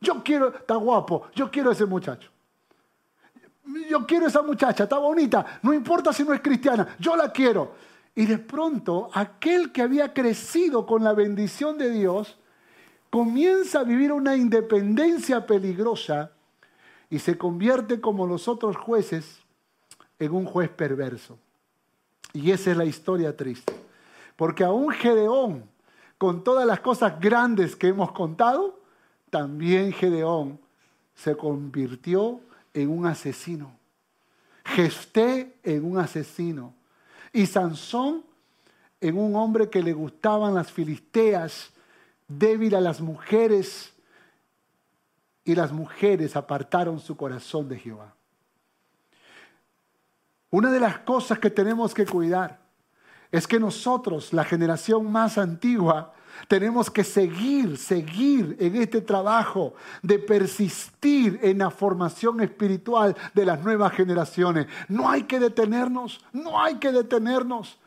Yo 0.00 0.24
quiero, 0.24 0.56
está 0.56 0.76
guapo, 0.76 1.24
yo 1.34 1.50
quiero 1.50 1.70
ese 1.70 1.84
muchacho. 1.84 2.30
Yo 3.88 4.06
quiero 4.06 4.26
esa 4.26 4.42
muchacha, 4.42 4.84
está 4.84 4.98
bonita, 4.98 5.60
no 5.62 5.72
importa 5.72 6.12
si 6.12 6.24
no 6.24 6.34
es 6.34 6.40
cristiana, 6.40 6.96
yo 6.98 7.16
la 7.16 7.32
quiero. 7.32 7.72
Y 8.14 8.26
de 8.26 8.38
pronto, 8.38 9.08
aquel 9.14 9.72
que 9.72 9.82
había 9.82 10.12
crecido 10.12 10.84
con 10.84 11.04
la 11.04 11.12
bendición 11.12 11.78
de 11.78 11.90
Dios, 11.90 12.36
comienza 13.10 13.80
a 13.80 13.84
vivir 13.84 14.12
una 14.12 14.36
independencia 14.36 15.46
peligrosa 15.46 16.32
y 17.10 17.20
se 17.20 17.38
convierte 17.38 18.00
como 18.00 18.26
los 18.26 18.48
otros 18.48 18.76
jueces 18.76 19.40
en 20.18 20.32
un 20.32 20.44
juez 20.44 20.68
perverso. 20.68 21.38
Y 22.32 22.50
esa 22.50 22.72
es 22.72 22.76
la 22.76 22.84
historia 22.84 23.36
triste. 23.36 23.72
Porque 24.36 24.64
aún 24.64 24.90
Gedeón, 24.90 25.64
con 26.18 26.44
todas 26.44 26.66
las 26.66 26.80
cosas 26.80 27.18
grandes 27.20 27.76
que 27.76 27.88
hemos 27.88 28.12
contado, 28.12 28.80
también 29.30 29.92
Gedeón 29.92 30.60
se 31.14 31.36
convirtió 31.36 32.40
en 32.74 32.90
un 32.90 33.06
asesino. 33.06 33.77
Jefté 34.74 35.58
en 35.62 35.84
un 35.84 35.98
asesino. 35.98 36.74
Y 37.32 37.46
Sansón 37.46 38.24
en 39.00 39.18
un 39.18 39.36
hombre 39.36 39.70
que 39.70 39.82
le 39.82 39.92
gustaban 39.92 40.54
las 40.54 40.70
filisteas 40.72 41.70
débil 42.26 42.74
a 42.74 42.80
las 42.80 43.00
mujeres 43.00 43.92
y 45.44 45.54
las 45.54 45.72
mujeres 45.72 46.36
apartaron 46.36 47.00
su 47.00 47.16
corazón 47.16 47.68
de 47.68 47.78
Jehová. 47.78 48.14
Una 50.50 50.70
de 50.70 50.80
las 50.80 50.98
cosas 50.98 51.38
que 51.38 51.50
tenemos 51.50 51.94
que 51.94 52.06
cuidar 52.06 52.58
es 53.30 53.46
que 53.46 53.60
nosotros, 53.60 54.32
la 54.32 54.44
generación 54.44 55.10
más 55.10 55.38
antigua, 55.38 56.14
tenemos 56.46 56.90
que 56.90 57.04
seguir, 57.04 57.76
seguir 57.76 58.56
en 58.60 58.76
este 58.76 59.00
trabajo 59.00 59.74
de 60.02 60.18
persistir 60.18 61.40
en 61.42 61.58
la 61.58 61.70
formación 61.70 62.40
espiritual 62.40 63.16
de 63.34 63.46
las 63.46 63.62
nuevas 63.62 63.92
generaciones. 63.92 64.66
No 64.88 65.10
hay 65.10 65.24
que 65.24 65.40
detenernos, 65.40 66.20
no 66.32 66.62
hay 66.62 66.76
que 66.76 66.92
detenernos 66.92 67.78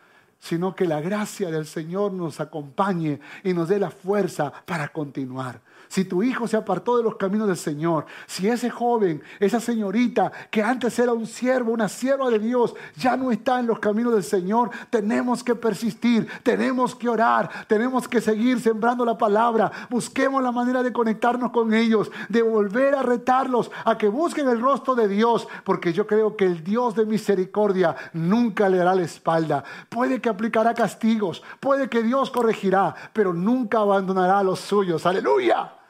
sino 0.44 0.73
que 0.73 0.86
la 0.86 0.99
gracia 0.99 1.52
del 1.52 1.68
Señor 1.68 2.14
nos 2.14 2.40
acompañe 2.40 3.19
y 3.44 3.53
nos 3.53 3.69
dé 3.69 3.78
la 3.78 3.91
fuerza 3.91 4.52
para 4.65 4.88
continuar 4.88 5.61
si 5.91 6.05
tu 6.05 6.23
hijo 6.23 6.47
se 6.47 6.55
apartó 6.55 6.95
de 6.95 7.03
los 7.03 7.18
caminos 7.18 7.49
del 7.49 7.57
Señor, 7.57 8.05
si 8.26 8.47
ese 8.47 8.69
joven, 8.69 9.22
esa 9.41 9.59
señorita 9.59 10.31
que 10.49 10.63
antes 10.63 10.97
era 10.97 11.11
un 11.11 11.27
siervo, 11.27 11.73
una 11.73 11.89
sierva 11.89 12.30
de 12.30 12.39
Dios, 12.39 12.73
ya 12.95 13.18
no 13.18 13.30
está 13.30 13.59
en 13.59 13.68
los 13.68 13.80
caminos 13.80 14.13
del 14.13 14.23
Señor, 14.23 14.69
tenemos 14.89 15.43
que 15.43 15.53
persistir, 15.53 16.30
tenemos 16.43 16.95
que 16.95 17.09
orar, 17.09 17.49
tenemos 17.68 18.07
que 18.07 18.22
seguir 18.22 18.61
sembrando 18.61 19.03
la 19.03 19.18
palabra, 19.18 19.69
busquemos 19.89 20.41
la 20.41 20.53
manera 20.53 20.81
de 20.81 20.93
conectarnos 20.93 21.51
con 21.51 21.73
ellos, 21.73 22.09
de 22.30 22.41
volver 22.41 22.95
a 22.95 23.03
retarlos 23.03 23.69
a 23.84 23.97
que 23.97 24.07
busquen 24.07 24.47
el 24.47 24.61
rostro 24.61 24.95
de 24.95 25.09
Dios, 25.09 25.45
porque 25.65 25.91
yo 25.91 26.07
creo 26.07 26.38
que 26.38 26.45
el 26.45 26.63
Dios 26.63 26.95
de 26.95 27.05
misericordia 27.05 27.97
nunca 28.13 28.69
le 28.69 28.77
dará 28.77 28.95
la 28.95 29.03
espalda. 29.03 29.65
Puede 29.89 30.22
que 30.22 30.30
aplicará 30.30 30.73
castigos, 30.73 31.43
puede 31.59 31.89
que 31.89 32.01
Dios 32.01 32.31
corregirá, 32.31 32.95
pero 33.11 33.34
nunca 33.34 33.80
abandonará 33.80 34.39
a 34.39 34.43
los 34.43 34.61
suyos. 34.61 35.05
Aleluya. 35.05 35.80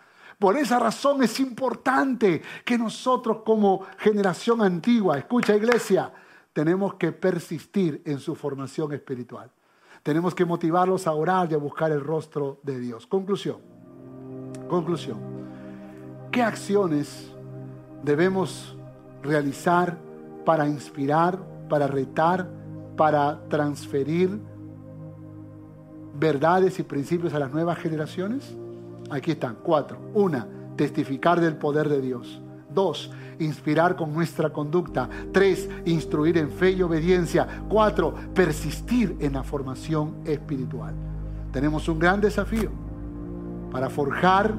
Por 0.42 0.58
esa 0.58 0.80
razón 0.80 1.22
es 1.22 1.40
importante 1.40 2.42
que 2.66 2.76
nosotros 2.76 3.44
como 3.46 3.86
generación 4.00 4.64
antigua, 4.64 5.20
escucha 5.20 5.56
iglesia, 5.56 6.12
tenemos 6.52 6.96
que 6.96 7.12
persistir 7.12 8.02
en 8.06 8.18
su 8.18 8.34
formación 8.34 8.92
espiritual. 8.92 9.52
Tenemos 10.02 10.34
que 10.34 10.44
motivarlos 10.44 11.06
a 11.06 11.12
orar 11.12 11.52
y 11.52 11.54
a 11.54 11.60
buscar 11.60 11.92
el 11.92 12.02
rostro 12.02 12.60
de 12.64 12.80
Dios. 12.80 13.06
Conclusión. 13.06 13.58
Conclusión. 14.68 15.20
¿Qué 16.32 16.42
acciones 16.42 17.32
debemos 18.02 18.76
realizar 19.22 19.96
para 20.44 20.68
inspirar, 20.68 21.38
para 21.70 21.86
retar, 21.86 22.50
para 22.98 23.48
transferir 23.48 24.42
verdades 26.16 26.80
y 26.80 26.84
principios 26.84 27.32
a 27.36 27.38
las 27.38 27.52
nuevas 27.52 27.78
generaciones? 27.78 28.58
Aquí 29.12 29.32
están, 29.32 29.58
cuatro. 29.62 29.98
Una, 30.14 30.48
testificar 30.78 31.42
del 31.42 31.58
poder 31.58 31.90
de 31.90 32.02
Dios. 32.02 32.42
Dos, 32.74 33.12
inspirar 33.40 33.98
con 33.98 34.14
nuestra 34.14 34.52
conducta. 34.52 35.10
Tres, 35.34 35.70
instruir 35.86 36.38
en 36.38 36.50
fe 36.50 36.72
y 36.72 36.82
obediencia. 36.82 37.46
Cuatro, 37.68 38.16
persistir 38.34 39.18
en 39.20 39.34
la 39.34 39.44
formación 39.44 40.16
espiritual. 40.26 40.94
Tenemos 41.52 41.90
un 41.90 42.00
gran 42.00 42.22
desafío 42.22 42.72
para 43.70 43.90
forjar 43.90 44.54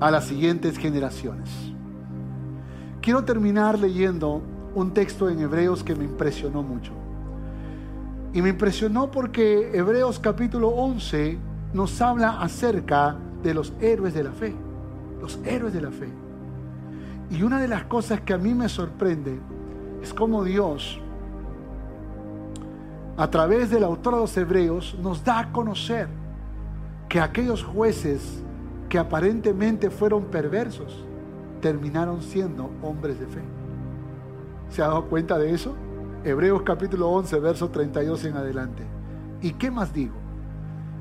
a 0.00 0.10
las 0.10 0.26
siguientes 0.26 0.76
generaciones. 0.76 1.48
Quiero 3.00 3.24
terminar 3.24 3.78
leyendo 3.78 4.42
un 4.74 4.92
texto 4.92 5.30
en 5.30 5.40
Hebreos 5.40 5.82
que 5.82 5.94
me 5.94 6.04
impresionó 6.04 6.62
mucho. 6.62 6.92
Y 8.34 8.42
me 8.42 8.50
impresionó 8.50 9.10
porque 9.10 9.70
Hebreos 9.72 10.18
capítulo 10.18 10.68
11 10.68 11.38
nos 11.72 12.00
habla 12.00 12.40
acerca 12.40 13.16
de 13.42 13.54
los 13.54 13.72
héroes 13.80 14.14
de 14.14 14.24
la 14.24 14.32
fe, 14.32 14.54
los 15.20 15.38
héroes 15.44 15.72
de 15.72 15.80
la 15.80 15.90
fe. 15.90 16.08
Y 17.30 17.42
una 17.42 17.60
de 17.60 17.68
las 17.68 17.84
cosas 17.84 18.20
que 18.22 18.32
a 18.32 18.38
mí 18.38 18.54
me 18.54 18.68
sorprende 18.68 19.38
es 20.02 20.14
cómo 20.14 20.44
Dios, 20.44 21.00
a 23.16 23.28
través 23.30 23.70
del 23.70 23.84
autor 23.84 24.14
de 24.14 24.20
los 24.20 24.36
hebreos, 24.36 24.96
nos 25.02 25.24
da 25.24 25.40
a 25.40 25.52
conocer 25.52 26.08
que 27.08 27.20
aquellos 27.20 27.62
jueces 27.62 28.42
que 28.88 28.98
aparentemente 28.98 29.90
fueron 29.90 30.24
perversos, 30.24 31.04
terminaron 31.60 32.22
siendo 32.22 32.70
hombres 32.82 33.18
de 33.20 33.26
fe. 33.26 33.42
¿Se 34.70 34.82
ha 34.82 34.88
dado 34.88 35.06
cuenta 35.06 35.38
de 35.38 35.52
eso? 35.52 35.74
Hebreos 36.24 36.62
capítulo 36.62 37.08
11, 37.10 37.38
verso 37.40 37.68
32 37.68 38.24
en 38.24 38.36
adelante. 38.36 38.84
¿Y 39.42 39.52
qué 39.52 39.70
más 39.70 39.92
digo? 39.92 40.27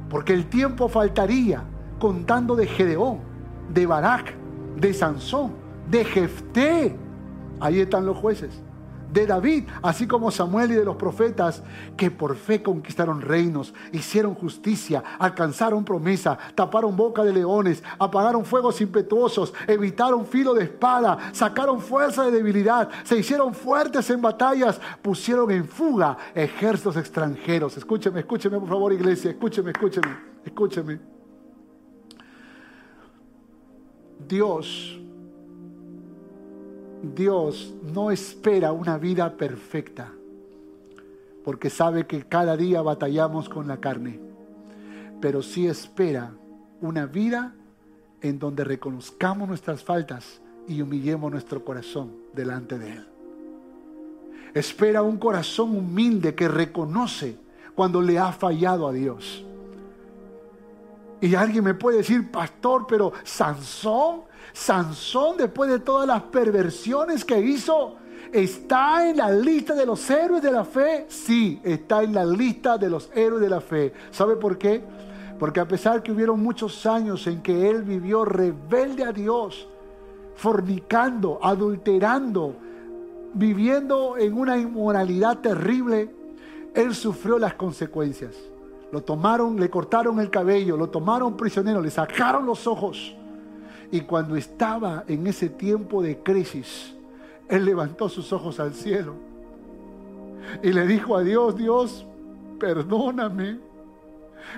Porque 0.09 0.33
el 0.33 0.47
tiempo 0.47 0.87
faltaría 0.87 1.63
contando 1.99 2.55
de 2.55 2.67
Gedeón, 2.67 3.19
de 3.73 3.85
Barak, 3.85 4.33
de 4.77 4.93
Sansón, 4.93 5.51
de 5.89 6.05
Jefté. 6.05 6.95
Ahí 7.59 7.79
están 7.81 8.05
los 8.05 8.17
jueces. 8.17 8.61
De 9.11 9.25
David, 9.25 9.63
así 9.81 10.05
como 10.05 10.31
Samuel 10.31 10.71
y 10.71 10.75
de 10.75 10.83
los 10.83 10.97
profetas, 10.97 11.63
que 11.95 12.11
por 12.11 12.35
fe 12.35 12.61
conquistaron 12.61 13.21
reinos, 13.21 13.73
hicieron 13.93 14.35
justicia, 14.35 15.03
alcanzaron 15.17 15.85
promesa, 15.85 16.37
taparon 16.55 16.95
boca 16.97 17.23
de 17.23 17.31
leones, 17.31 17.81
apagaron 17.99 18.43
fuegos 18.43 18.81
impetuosos, 18.81 19.53
evitaron 19.65 20.25
filo 20.25 20.53
de 20.53 20.65
espada, 20.65 21.31
sacaron 21.31 21.79
fuerza 21.79 22.25
de 22.25 22.31
debilidad, 22.31 22.89
se 23.03 23.17
hicieron 23.17 23.53
fuertes 23.53 24.09
en 24.09 24.21
batallas, 24.21 24.81
pusieron 25.01 25.51
en 25.51 25.65
fuga 25.65 26.17
ejércitos 26.35 26.97
extranjeros. 26.97 27.77
Escúcheme, 27.77 28.19
escúcheme 28.19 28.59
por 28.59 28.69
favor 28.69 28.91
iglesia, 28.91 29.31
escúcheme, 29.31 29.71
escúcheme, 29.71 30.17
escúcheme. 30.45 30.99
Dios, 34.27 34.99
Dios 37.01 37.73
no 37.93 38.11
espera 38.11 38.71
una 38.71 38.97
vida 38.97 39.37
perfecta, 39.37 40.11
porque 41.43 41.69
sabe 41.69 42.07
que 42.07 42.23
cada 42.23 42.57
día 42.57 42.81
batallamos 42.81 43.49
con 43.49 43.67
la 43.67 43.77
carne, 43.77 44.19
pero 45.21 45.41
sí 45.41 45.67
espera 45.67 46.31
una 46.81 47.05
vida 47.05 47.53
en 48.21 48.39
donde 48.39 48.63
reconozcamos 48.63 49.47
nuestras 49.47 49.83
faltas 49.83 50.41
y 50.67 50.81
humillemos 50.81 51.31
nuestro 51.31 51.63
corazón 51.63 52.11
delante 52.33 52.77
de 52.77 52.93
Él. 52.93 53.07
Espera 54.53 55.03
un 55.03 55.17
corazón 55.17 55.77
humilde 55.77 56.33
que 56.33 56.47
reconoce 56.47 57.37
cuando 57.75 58.01
le 58.01 58.17
ha 58.17 58.31
fallado 58.31 58.87
a 58.87 58.91
Dios 58.91 59.45
y 61.19 61.33
alguien 61.33 61.63
me 61.63 61.73
puede 61.73 61.97
decir, 61.97 62.29
pastor, 62.31 62.85
pero 62.87 63.11
Sansón, 63.23 64.21
Sansón 64.53 65.37
después 65.37 65.69
de 65.69 65.79
todas 65.79 66.07
las 66.07 66.23
perversiones 66.23 67.23
que 67.23 67.39
hizo, 67.39 67.97
¿Está 68.31 69.09
en 69.09 69.17
la 69.17 69.31
lista 69.31 69.73
de 69.73 69.85
los 69.85 70.09
héroes 70.09 70.43
de 70.43 70.51
la 70.51 70.65
fe? 70.65 71.05
Sí, 71.07 71.61
está 71.63 72.03
en 72.03 72.13
la 72.13 72.25
lista 72.25 72.77
de 72.77 72.89
los 72.89 73.09
héroes 73.15 73.41
de 73.41 73.49
la 73.49 73.61
fe. 73.61 73.93
¿Sabe 74.11 74.35
por 74.35 74.57
qué? 74.57 74.83
Porque 75.39 75.59
a 75.59 75.67
pesar 75.67 76.03
que 76.03 76.11
hubieron 76.11 76.41
muchos 76.41 76.85
años 76.85 77.25
en 77.27 77.41
que 77.41 77.69
él 77.69 77.83
vivió 77.83 78.25
rebelde 78.25 79.05
a 79.05 79.13
Dios, 79.13 79.67
fornicando, 80.35 81.39
adulterando, 81.41 82.55
viviendo 83.33 84.17
en 84.17 84.37
una 84.37 84.57
inmoralidad 84.57 85.37
terrible, 85.39 86.13
él 86.73 86.93
sufrió 86.95 87.39
las 87.39 87.53
consecuencias. 87.53 88.35
Lo 88.91 89.01
tomaron, 89.01 89.59
le 89.59 89.69
cortaron 89.69 90.19
el 90.19 90.29
cabello, 90.29 90.75
lo 90.75 90.89
tomaron 90.89 91.37
prisionero, 91.37 91.81
le 91.81 91.91
sacaron 91.91 92.45
los 92.45 92.67
ojos. 92.67 93.15
Y 93.91 94.01
cuando 94.01 94.35
estaba 94.35 95.03
en 95.07 95.27
ese 95.27 95.49
tiempo 95.49 96.01
de 96.01 96.17
crisis, 96.19 96.93
él 97.47 97.65
levantó 97.65 98.09
sus 98.09 98.33
ojos 98.33 98.59
al 98.59 98.73
cielo 98.73 99.13
y 100.63 100.71
le 100.71 100.87
dijo 100.87 101.15
a 101.15 101.23
Dios, 101.23 101.55
Dios, 101.55 102.05
perdóname 102.59 103.59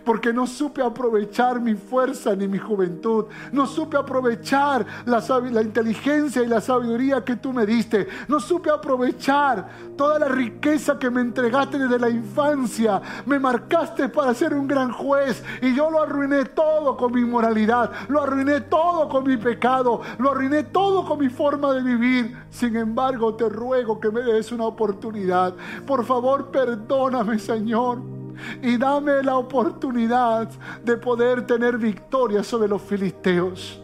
porque 0.03 0.33
no 0.33 0.47
supe 0.47 0.81
aprovechar 0.81 1.59
mi 1.59 1.75
fuerza 1.75 2.35
ni 2.35 2.47
mi 2.47 2.57
juventud, 2.57 3.25
no 3.51 3.65
supe 3.65 3.97
aprovechar 3.97 4.85
la, 5.05 5.23
la, 5.51 5.61
inteligencia 5.61 6.41
y 6.43 6.47
la 6.47 6.61
sabiduría 6.61 7.23
que 7.23 7.35
tú 7.35 7.53
me 7.53 7.65
diste, 7.65 8.07
no 8.27 8.39
supe 8.39 8.69
aprovechar 8.69 9.67
toda 9.97 10.19
la 10.19 10.27
riqueza 10.27 10.97
que 10.97 11.09
me 11.09 11.21
entregaste 11.21 11.77
desde 11.77 11.99
la 11.99 12.09
infancia, 12.09 13.01
me 13.25 13.39
marcaste 13.39 14.09
para 14.09 14.33
ser 14.33 14.53
un 14.53 14.67
gran 14.67 14.91
juez 14.91 15.43
y 15.61 15.75
yo 15.75 15.89
lo 15.89 16.01
arruiné 16.01 16.45
todo 16.45 16.95
con 16.97 17.13
mi 17.13 17.23
moralidad, 17.23 17.91
lo 18.07 18.21
arruiné 18.21 18.61
todo 18.61 19.09
con 19.09 19.27
mi 19.27 19.37
pecado, 19.37 20.01
lo 20.17 20.31
arruiné 20.31 20.63
todo 20.63 21.05
con 21.05 21.19
mi 21.19 21.29
forma 21.29 21.73
de 21.73 21.81
vivir. 21.81 22.37
Sin 22.49 22.75
embargo, 22.75 23.35
te 23.35 23.47
ruego 23.47 23.99
que 23.99 24.11
me 24.11 24.21
des 24.21 24.51
una 24.51 24.65
oportunidad. 24.65 25.53
Por 25.85 26.05
favor, 26.05 26.51
perdóname, 26.51 27.39
Señor 27.39 28.18
y 28.61 28.77
dame 28.77 29.23
la 29.23 29.37
oportunidad 29.37 30.49
de 30.83 30.97
poder 30.97 31.45
tener 31.45 31.77
victoria 31.77 32.43
sobre 32.43 32.67
los 32.67 32.81
filisteos. 32.81 33.81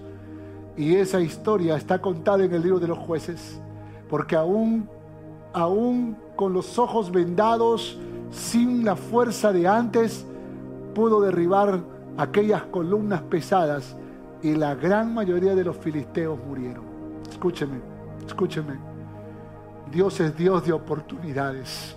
Y 0.77 0.95
esa 0.95 1.21
historia 1.21 1.77
está 1.77 2.01
contada 2.01 2.43
en 2.43 2.53
el 2.53 2.61
libro 2.61 2.79
de 2.79 2.87
los 2.87 2.97
jueces, 2.97 3.59
porque 4.09 4.35
aún, 4.35 4.89
aún 5.53 6.17
con 6.35 6.53
los 6.53 6.77
ojos 6.77 7.11
vendados, 7.11 7.97
sin 8.31 8.83
la 8.83 8.95
fuerza 8.95 9.53
de 9.53 9.67
antes, 9.67 10.25
pudo 10.93 11.21
derribar 11.21 11.79
aquellas 12.17 12.63
columnas 12.63 13.21
pesadas 13.21 13.95
y 14.41 14.55
la 14.55 14.75
gran 14.75 15.13
mayoría 15.13 15.55
de 15.55 15.63
los 15.63 15.77
filisteos 15.77 16.37
murieron. 16.45 16.83
Escúcheme, 17.29 17.79
escúcheme. 18.25 18.75
Dios 19.91 20.19
es 20.19 20.35
Dios 20.35 20.65
de 20.65 20.73
oportunidades. 20.73 21.94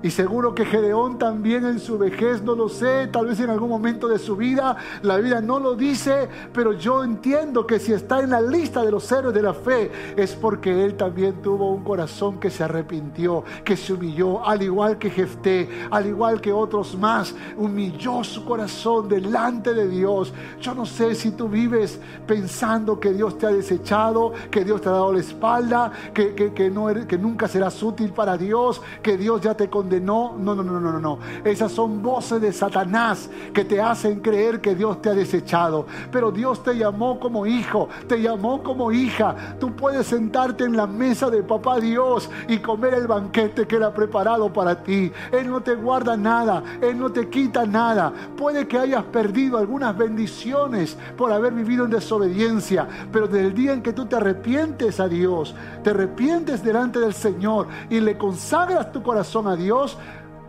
Y 0.00 0.10
seguro 0.10 0.54
que 0.54 0.64
Gedeón 0.64 1.18
también 1.18 1.66
en 1.66 1.80
su 1.80 1.98
vejez, 1.98 2.40
no 2.40 2.54
lo 2.54 2.68
sé, 2.68 3.08
tal 3.08 3.26
vez 3.26 3.40
en 3.40 3.50
algún 3.50 3.68
momento 3.68 4.06
de 4.06 4.20
su 4.20 4.36
vida, 4.36 4.76
la 5.02 5.16
vida 5.16 5.40
no 5.40 5.58
lo 5.58 5.74
dice, 5.74 6.28
pero 6.52 6.72
yo 6.72 7.02
entiendo 7.02 7.66
que 7.66 7.80
si 7.80 7.92
está 7.92 8.20
en 8.20 8.30
la 8.30 8.40
lista 8.40 8.84
de 8.84 8.92
los 8.92 9.10
héroes 9.10 9.34
de 9.34 9.42
la 9.42 9.54
fe, 9.54 9.90
es 10.16 10.36
porque 10.36 10.84
él 10.84 10.94
también 10.94 11.42
tuvo 11.42 11.72
un 11.72 11.82
corazón 11.82 12.38
que 12.38 12.48
se 12.48 12.62
arrepintió, 12.62 13.42
que 13.64 13.76
se 13.76 13.92
humilló, 13.92 14.46
al 14.46 14.62
igual 14.62 14.98
que 14.98 15.10
Jefté, 15.10 15.68
al 15.90 16.06
igual 16.06 16.40
que 16.40 16.52
otros 16.52 16.96
más, 16.96 17.34
humilló 17.56 18.22
su 18.22 18.44
corazón 18.44 19.08
delante 19.08 19.74
de 19.74 19.88
Dios. 19.88 20.32
Yo 20.60 20.76
no 20.76 20.86
sé 20.86 21.16
si 21.16 21.32
tú 21.32 21.48
vives 21.48 21.98
pensando 22.24 23.00
que 23.00 23.12
Dios 23.12 23.36
te 23.36 23.46
ha 23.46 23.50
desechado, 23.50 24.32
que 24.48 24.64
Dios 24.64 24.80
te 24.80 24.90
ha 24.90 24.92
dado 24.92 25.12
la 25.12 25.20
espalda, 25.20 25.90
que, 26.14 26.36
que, 26.36 26.70
no, 26.70 26.86
que 27.08 27.18
nunca 27.18 27.48
serás 27.48 27.82
útil 27.82 28.12
para 28.12 28.36
Dios, 28.36 28.80
que 29.02 29.16
Dios 29.16 29.40
ya 29.40 29.56
te 29.56 29.68
no, 29.88 30.36
no, 30.38 30.54
no, 30.54 30.62
no, 30.62 30.80
no, 30.80 30.98
no. 30.98 31.18
Esas 31.44 31.72
son 31.72 32.02
voces 32.02 32.40
de 32.40 32.52
Satanás 32.52 33.28
que 33.52 33.64
te 33.64 33.80
hacen 33.80 34.20
creer 34.20 34.60
que 34.60 34.74
Dios 34.74 35.00
te 35.02 35.10
ha 35.10 35.14
desechado. 35.14 35.86
Pero 36.10 36.30
Dios 36.30 36.62
te 36.62 36.76
llamó 36.76 37.18
como 37.18 37.46
hijo, 37.46 37.88
te 38.06 38.20
llamó 38.20 38.62
como 38.62 38.92
hija. 38.92 39.56
Tú 39.58 39.74
puedes 39.74 40.06
sentarte 40.06 40.64
en 40.64 40.76
la 40.76 40.86
mesa 40.86 41.30
de 41.30 41.42
papá 41.42 41.80
Dios 41.80 42.30
y 42.48 42.58
comer 42.58 42.94
el 42.94 43.06
banquete 43.06 43.66
que 43.66 43.76
Él 43.76 43.84
ha 43.84 43.92
preparado 43.92 44.52
para 44.52 44.82
ti. 44.82 45.12
Él 45.32 45.50
no 45.50 45.60
te 45.60 45.74
guarda 45.74 46.16
nada, 46.16 46.62
Él 46.80 46.98
no 46.98 47.10
te 47.10 47.28
quita 47.28 47.66
nada. 47.66 48.12
Puede 48.36 48.66
que 48.66 48.78
hayas 48.78 49.04
perdido 49.04 49.58
algunas 49.58 49.96
bendiciones 49.96 50.96
por 51.16 51.32
haber 51.32 51.52
vivido 51.52 51.84
en 51.84 51.90
desobediencia, 51.90 52.86
pero 53.12 53.26
desde 53.26 53.46
el 53.46 53.54
día 53.54 53.72
en 53.72 53.82
que 53.82 53.92
tú 53.92 54.06
te 54.06 54.16
arrepientes 54.16 55.00
a 55.00 55.08
Dios, 55.08 55.54
te 55.82 55.90
arrepientes 55.90 56.62
delante 56.62 56.98
del 56.98 57.14
Señor 57.14 57.68
y 57.90 58.00
le 58.00 58.16
consagras 58.18 58.92
tu 58.92 59.02
corazón 59.02 59.46
a 59.46 59.56
Dios, 59.56 59.68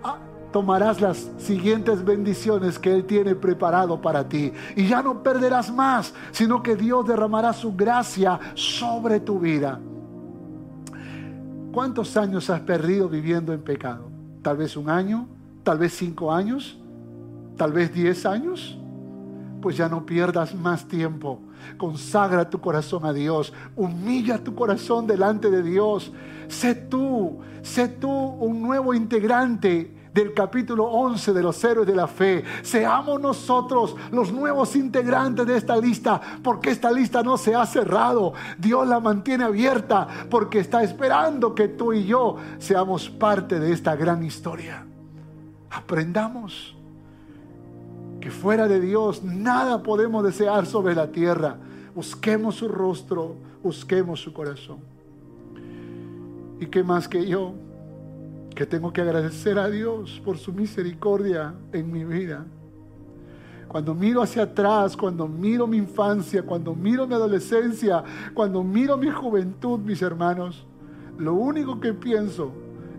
Ah, 0.04 0.18
tomarás 0.52 1.02
las 1.02 1.30
siguientes 1.38 2.04
bendiciones 2.04 2.80
que 2.80 2.94
Él 2.94 3.06
tiene 3.06 3.36
preparado 3.36 4.02
para 4.02 4.28
ti. 4.28 4.52
Y 4.76 4.88
ya 4.88 5.02
no 5.02 5.22
perderás 5.22 5.72
más, 5.74 6.14
sino 6.32 6.64
que 6.64 6.76
Dios 6.76 7.08
derramará 7.08 7.54
su 7.54 7.76
gracia 7.76 8.40
sobre 8.56 9.20
tu 9.20 9.40
vida. 9.40 9.80
¿Cuántos 11.72 12.18
años 12.18 12.50
has 12.50 12.62
perdido 12.62 13.08
viviendo 13.08 13.54
en 13.54 13.62
pecado? 13.62 14.10
Tal 14.42 14.58
vez 14.58 14.76
un 14.76 14.90
año, 14.90 15.28
tal 15.64 15.78
vez 15.78 15.94
cinco 15.94 16.32
años, 16.32 16.80
tal 17.58 17.72
vez 17.72 17.94
diez 17.94 18.26
años. 18.26 18.78
Pues 19.62 19.78
ya 19.78 19.88
no 19.88 20.06
pierdas 20.06 20.56
más 20.56 20.88
tiempo. 20.88 21.40
Consagra 21.78 22.50
tu 22.50 22.60
corazón 22.60 23.06
a 23.06 23.14
Dios. 23.14 23.54
Humilla 23.76 24.44
tu 24.44 24.56
corazón 24.56 25.08
delante 25.08 25.50
de 25.50 25.64
Dios. 25.64 26.12
Sé 26.48 26.76
tú, 26.76 27.40
sé 27.62 27.88
tú 27.88 28.10
un 28.10 28.62
nuevo 28.62 28.94
integrante 28.94 30.00
del 30.14 30.34
capítulo 30.34 30.86
11 30.86 31.34
de 31.34 31.44
los 31.44 31.64
héroes 31.64 31.88
de 31.88 31.96
la 31.96 32.08
fe. 32.08 32.44
Seamos 32.62 33.22
nosotros 33.22 33.96
los 34.12 34.32
nuevos 34.32 34.76
integrantes 34.76 35.46
de 35.46 35.58
esta 35.58 35.78
lista, 35.78 36.20
porque 36.44 36.72
esta 36.72 36.92
lista 36.92 37.24
no 37.24 37.38
se 37.38 37.56
ha 37.56 37.66
cerrado. 37.66 38.34
Dios 38.58 38.88
la 38.88 39.00
mantiene 39.00 39.44
abierta 39.44 40.08
porque 40.30 40.60
está 40.60 40.84
esperando 40.84 41.54
que 41.54 41.68
tú 41.68 41.94
y 41.94 42.06
yo 42.06 42.38
seamos 42.58 43.10
parte 43.10 43.60
de 43.60 43.72
esta 43.72 43.96
gran 43.96 44.24
historia. 44.24 44.86
Aprendamos 45.70 46.76
que 48.20 48.32
fuera 48.32 48.68
de 48.68 48.80
Dios 48.80 49.24
nada 49.24 49.82
podemos 49.82 50.24
desear 50.24 50.66
sobre 50.66 50.96
la 50.96 51.12
tierra. 51.12 51.58
Busquemos 51.96 52.56
su 52.56 52.68
rostro, 52.68 53.36
busquemos 53.64 54.22
su 54.22 54.34
corazón. 54.34 54.78
¿Y 56.60 56.66
qué 56.66 56.84
más 56.84 57.08
que 57.08 57.26
yo? 57.26 57.54
Que 58.54 58.66
tengo 58.66 58.92
que 58.92 59.02
agradecer 59.02 59.58
a 59.58 59.70
Dios 59.70 60.22
por 60.26 60.38
su 60.38 60.52
misericordia 60.52 61.54
en 61.72 61.92
mi 61.92 62.04
vida. 62.04 62.46
Cuando 63.70 63.94
miro 63.94 64.22
hacia 64.22 64.44
atrás, 64.44 64.98
cuando 64.98 65.28
miro 65.28 65.68
mi 65.68 65.78
infancia, 65.78 66.44
cuando 66.44 66.74
miro 66.74 67.08
mi 67.08 67.14
adolescencia, 67.14 68.04
cuando 68.34 68.64
miro 68.64 68.98
mi 68.98 69.10
juventud, 69.10 69.80
mis 69.80 70.02
hermanos, 70.02 70.66
lo 71.18 71.36
único 71.36 71.80
que 71.80 71.94
pienso 71.94 72.52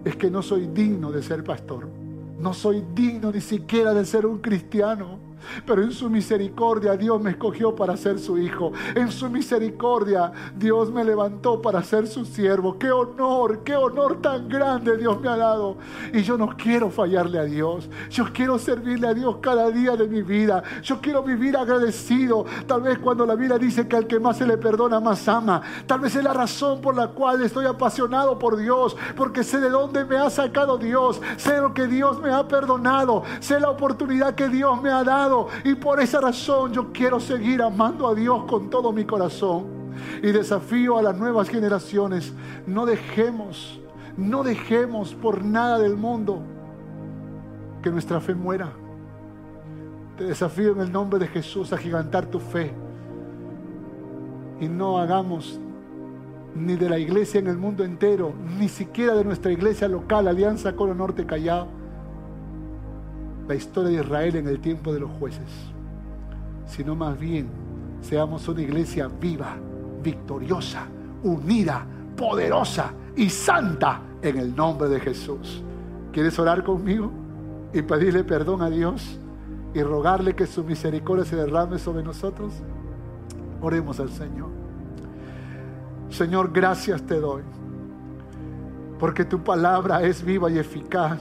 es 0.05 0.17
que 0.17 0.31
no 0.31 0.43
soy 0.43 0.69
digno 0.69 1.11
de 1.11 1.23
ser 1.23 1.43
pastor. 1.43 2.00
No 2.41 2.55
soy 2.55 2.83
digno 2.95 3.31
ni 3.31 3.41
siquiera 3.41 3.93
de 3.93 4.05
ser 4.07 4.25
un 4.25 4.39
cristiano. 4.39 5.30
Pero 5.67 5.83
en 5.83 5.93
su 5.93 6.11
misericordia 6.11 6.97
Dios 6.97 7.21
me 7.21 7.31
escogió 7.31 7.75
para 7.75 7.97
ser 7.97 8.19
su 8.19 8.39
hijo. 8.39 8.73
En 8.95 9.11
su 9.11 9.29
misericordia 9.31 10.33
Dios 10.57 10.91
me 10.93 11.05
levantó 11.05 11.61
para 11.61 11.83
ser 11.83 12.07
su 12.07 12.25
siervo. 12.25 12.79
Qué 12.79 12.91
honor, 12.91 13.61
qué 13.65 13.77
honor 13.77 14.21
tan 14.21 14.49
grande 14.49 14.97
Dios 14.97 15.21
me 15.21 15.29
ha 15.29 15.37
dado. 15.37 15.77
Y 16.13 16.23
yo 16.23 16.37
no 16.37 16.57
quiero 16.57 16.91
fallarle 16.91 17.39
a 17.39 17.45
Dios. 17.45 17.89
Yo 18.11 18.27
quiero 18.33 18.59
servirle 18.59 19.09
a 19.09 19.15
Dios 19.15 19.37
cada 19.41 19.71
día 19.71 19.97
de 19.97 20.09
mi 20.09 20.23
vida. 20.23 20.63
Yo 20.83 21.01
quiero 21.01 21.23
vivir 21.23 21.57
agradecido. 21.57 22.45
Tal 22.67 22.83
vez 22.83 22.99
cuando 22.99 23.27
la 23.27 23.35
Biblia 23.35 23.59
dice 23.59 23.87
que 23.89 23.97
al 23.97 24.07
que 24.07 24.21
más 24.21 24.39
se 24.39 24.47
le 24.47 24.59
perdona, 24.59 25.01
más 25.01 25.27
ama. 25.29 25.63
Tal 25.87 26.01
vez 26.01 26.15
es 26.17 26.25
la 26.25 26.33
razón 26.33 26.81
por 26.81 26.97
la 26.97 27.09
cual 27.09 27.43
estoy 27.43 27.67
apasionado 27.67 28.39
por 28.39 28.57
Dios. 28.57 28.97
Porque 29.17 29.45
sé 29.45 29.61
de 29.61 29.71
dónde 29.71 30.05
me 30.05 30.17
ha 30.17 30.31
sacado 30.31 30.79
Dios. 30.79 31.21
Sé 31.37 31.59
lo 31.59 31.73
que 31.75 31.87
Dios 31.87 32.21
me 32.21 32.31
ha 32.31 32.47
perdonado. 32.47 33.23
Sé 33.41 33.61
la 33.61 33.71
oportunidad 33.71 34.35
que 34.35 34.49
Dios 34.49 34.81
me 34.83 34.91
ha 34.91 35.05
dado 35.05 35.30
y 35.65 35.75
por 35.75 36.01
esa 36.01 36.21
razón 36.21 36.73
yo 36.73 36.93
quiero 36.93 37.21
seguir 37.21 37.63
amando 37.63 38.09
a 38.09 38.15
Dios 38.15 38.45
con 38.45 38.71
todo 38.71 38.93
mi 38.93 39.05
corazón. 39.05 39.81
Y 40.23 40.33
desafío 40.33 40.99
a 40.99 41.03
las 41.03 41.17
nuevas 41.17 41.49
generaciones, 41.49 42.33
no 42.67 42.87
dejemos, 42.87 43.81
no 44.17 44.43
dejemos 44.43 45.15
por 45.15 45.45
nada 45.45 45.79
del 45.79 45.97
mundo 45.97 46.43
que 47.83 47.91
nuestra 47.91 48.21
fe 48.21 48.35
muera. 48.35 48.73
Te 50.17 50.25
desafío 50.25 50.73
en 50.73 50.81
el 50.81 50.93
nombre 50.93 51.19
de 51.19 51.29
Jesús 51.29 51.73
a 51.73 51.79
gigantar 51.79 52.27
tu 52.27 52.39
fe. 52.39 52.73
Y 54.61 54.69
no 54.69 54.99
hagamos 54.99 55.59
ni 56.55 56.77
de 56.77 56.89
la 56.89 56.99
iglesia 56.99 57.41
en 57.41 57.47
el 57.47 57.57
mundo 57.57 57.85
entero, 57.85 58.35
ni 58.59 58.69
siquiera 58.69 59.15
de 59.15 59.25
nuestra 59.25 59.53
iglesia 59.53 59.89
local, 59.89 60.29
Alianza 60.29 60.75
Colo 60.75 60.95
Norte 60.95 61.25
Callao, 61.25 61.69
la 63.49 63.55
historia 63.55 63.91
de 63.91 64.05
Israel 64.05 64.37
en 64.37 64.49
el 64.49 64.61
tiempo 64.61 64.93
de 64.93 65.01
los 65.01 65.11
jueces, 65.19 65.49
sino 66.67 66.95
más 66.95 67.19
bien 67.19 67.49
seamos 68.01 68.49
una 68.49 68.63
iglesia 68.63 69.09
viva, 69.09 69.57
victoriosa, 70.03 70.87
unida, 71.23 71.85
poderosa, 72.17 72.93
y 73.17 73.29
santa 73.29 74.01
en 74.23 74.39
el 74.39 74.55
nombre 74.55 74.89
de 74.89 75.01
Jesús. 75.01 75.63
¿Quieres 76.13 76.39
orar 76.39 76.65
conmigo 76.65 77.11
y 77.73 77.83
pedirle 77.83 78.25
perdón 78.25 78.63
a 78.63 78.71
Dios 78.71 79.19
y 79.75 79.83
rogarle 79.83 80.35
que 80.35 80.47
su 80.47 80.65
misericordia 80.65 81.25
se 81.25 81.37
derrame 81.37 81.79
sobre 81.79 82.03
nosotros? 82.03 82.55
Oremos 83.61 84.01
al 84.01 84.11
Señor. 84.11 84.49
Señor, 86.09 86.51
gracias 86.53 87.03
te 87.03 87.21
doy, 87.21 87.43
porque 88.99 89.25
tu 89.25 89.43
palabra 89.45 90.03
es 90.03 90.25
viva 90.25 90.51
y 90.51 90.59
eficaz 90.59 91.21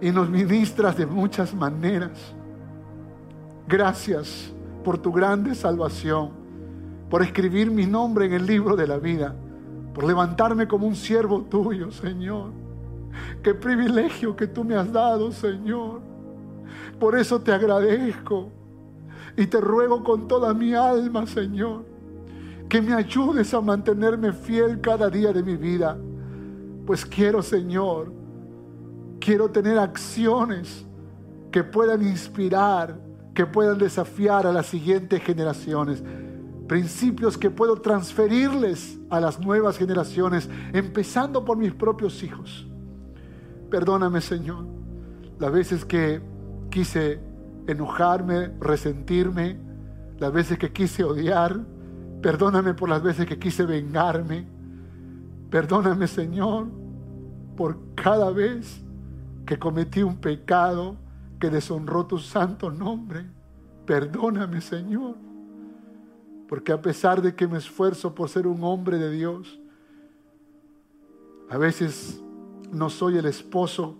y 0.00 0.10
nos 0.10 0.28
ministras 0.28 0.96
de 0.96 1.06
muchas 1.06 1.54
maneras. 1.54 2.34
Gracias 3.66 4.52
por 4.84 4.98
tu 4.98 5.12
grande 5.12 5.54
salvación, 5.54 6.30
por 7.10 7.22
escribir 7.22 7.70
mi 7.70 7.86
nombre 7.86 8.26
en 8.26 8.32
el 8.32 8.46
libro 8.46 8.76
de 8.76 8.86
la 8.86 8.98
vida, 8.98 9.34
por 9.92 10.04
levantarme 10.04 10.68
como 10.68 10.86
un 10.86 10.96
siervo 10.96 11.42
tuyo, 11.42 11.90
Señor. 11.90 12.52
Qué 13.42 13.54
privilegio 13.54 14.36
que 14.36 14.46
tú 14.46 14.64
me 14.64 14.74
has 14.74 14.92
dado, 14.92 15.32
Señor. 15.32 16.00
Por 16.98 17.18
eso 17.18 17.40
te 17.40 17.52
agradezco 17.52 18.50
y 19.36 19.46
te 19.46 19.60
ruego 19.60 20.02
con 20.02 20.28
toda 20.28 20.54
mi 20.54 20.74
alma, 20.74 21.26
Señor, 21.26 21.84
que 22.68 22.80
me 22.80 22.94
ayudes 22.94 23.52
a 23.54 23.60
mantenerme 23.60 24.32
fiel 24.32 24.80
cada 24.80 25.08
día 25.08 25.32
de 25.32 25.42
mi 25.42 25.56
vida. 25.56 25.96
Pues 26.86 27.04
quiero, 27.04 27.42
Señor, 27.42 28.17
quiero 29.20 29.50
tener 29.50 29.78
acciones 29.78 30.84
que 31.50 31.64
puedan 31.64 32.02
inspirar, 32.02 32.98
que 33.34 33.46
puedan 33.46 33.78
desafiar 33.78 34.46
a 34.46 34.52
las 34.52 34.66
siguientes 34.66 35.22
generaciones. 35.22 36.02
Principios 36.66 37.38
que 37.38 37.50
puedo 37.50 37.76
transferirles 37.76 38.98
a 39.10 39.20
las 39.20 39.40
nuevas 39.40 39.78
generaciones, 39.78 40.48
empezando 40.72 41.44
por 41.44 41.56
mis 41.56 41.72
propios 41.72 42.22
hijos. 42.22 42.66
Perdóname, 43.70 44.20
Señor, 44.20 44.66
las 45.38 45.52
veces 45.52 45.84
que 45.84 46.20
quise 46.70 47.20
enojarme, 47.66 48.50
resentirme, 48.60 49.58
las 50.18 50.32
veces 50.32 50.58
que 50.58 50.72
quise 50.72 51.04
odiar. 51.04 51.60
Perdóname 52.22 52.74
por 52.74 52.88
las 52.88 53.02
veces 53.02 53.26
que 53.26 53.38
quise 53.38 53.64
vengarme. 53.64 54.46
Perdóname, 55.50 56.06
Señor, 56.06 56.66
por 57.56 57.94
cada 57.94 58.30
vez 58.30 58.84
que 59.48 59.58
cometí 59.58 60.02
un 60.02 60.18
pecado 60.18 60.94
que 61.40 61.48
deshonró 61.48 62.04
tu 62.04 62.18
santo 62.18 62.70
nombre. 62.70 63.24
Perdóname, 63.86 64.60
Señor. 64.60 65.16
Porque 66.46 66.70
a 66.70 66.82
pesar 66.82 67.22
de 67.22 67.34
que 67.34 67.48
me 67.48 67.56
esfuerzo 67.56 68.14
por 68.14 68.28
ser 68.28 68.46
un 68.46 68.62
hombre 68.62 68.98
de 68.98 69.10
Dios, 69.10 69.58
a 71.48 71.56
veces 71.56 72.22
no 72.70 72.90
soy 72.90 73.16
el 73.16 73.24
esposo 73.24 73.96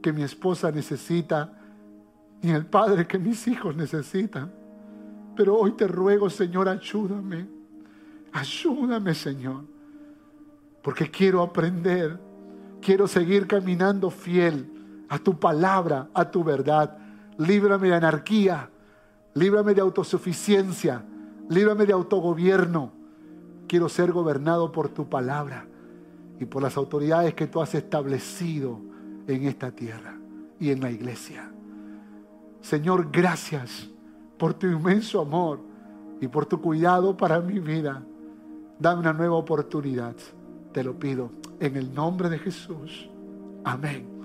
que 0.00 0.12
mi 0.12 0.22
esposa 0.22 0.70
necesita 0.70 1.58
ni 2.40 2.52
el 2.52 2.64
Padre 2.64 3.08
que 3.08 3.18
mis 3.18 3.48
hijos 3.48 3.74
necesitan. 3.74 4.52
Pero 5.34 5.56
hoy 5.56 5.72
te 5.72 5.88
ruego, 5.88 6.30
Señor, 6.30 6.68
ayúdame. 6.68 7.48
Ayúdame, 8.30 9.14
Señor. 9.14 9.64
Porque 10.80 11.10
quiero 11.10 11.42
aprender. 11.42 12.20
Quiero 12.80 13.08
seguir 13.08 13.48
caminando 13.48 14.10
fiel 14.10 14.74
a 15.08 15.18
tu 15.18 15.38
palabra, 15.38 16.08
a 16.14 16.30
tu 16.30 16.42
verdad. 16.42 16.96
Líbrame 17.38 17.88
de 17.88 17.94
anarquía. 17.94 18.70
Líbrame 19.34 19.74
de 19.74 19.80
autosuficiencia. 19.80 21.04
Líbrame 21.48 21.86
de 21.86 21.92
autogobierno. 21.92 22.92
Quiero 23.68 23.88
ser 23.88 24.12
gobernado 24.12 24.72
por 24.72 24.88
tu 24.88 25.08
palabra 25.08 25.66
y 26.38 26.44
por 26.44 26.62
las 26.62 26.76
autoridades 26.76 27.34
que 27.34 27.46
tú 27.46 27.60
has 27.60 27.74
establecido 27.74 28.80
en 29.26 29.44
esta 29.44 29.70
tierra 29.70 30.16
y 30.60 30.70
en 30.70 30.80
la 30.80 30.90
iglesia. 30.90 31.50
Señor, 32.60 33.10
gracias 33.10 33.88
por 34.38 34.54
tu 34.54 34.66
inmenso 34.66 35.20
amor 35.20 35.60
y 36.20 36.28
por 36.28 36.46
tu 36.46 36.60
cuidado 36.60 37.16
para 37.16 37.40
mi 37.40 37.58
vida. 37.58 38.02
Dame 38.78 39.00
una 39.00 39.12
nueva 39.12 39.36
oportunidad. 39.36 40.14
Te 40.72 40.84
lo 40.84 40.98
pido 40.98 41.30
en 41.58 41.76
el 41.76 41.94
nombre 41.94 42.28
de 42.28 42.38
Jesús. 42.38 43.08
Amén 43.64 44.15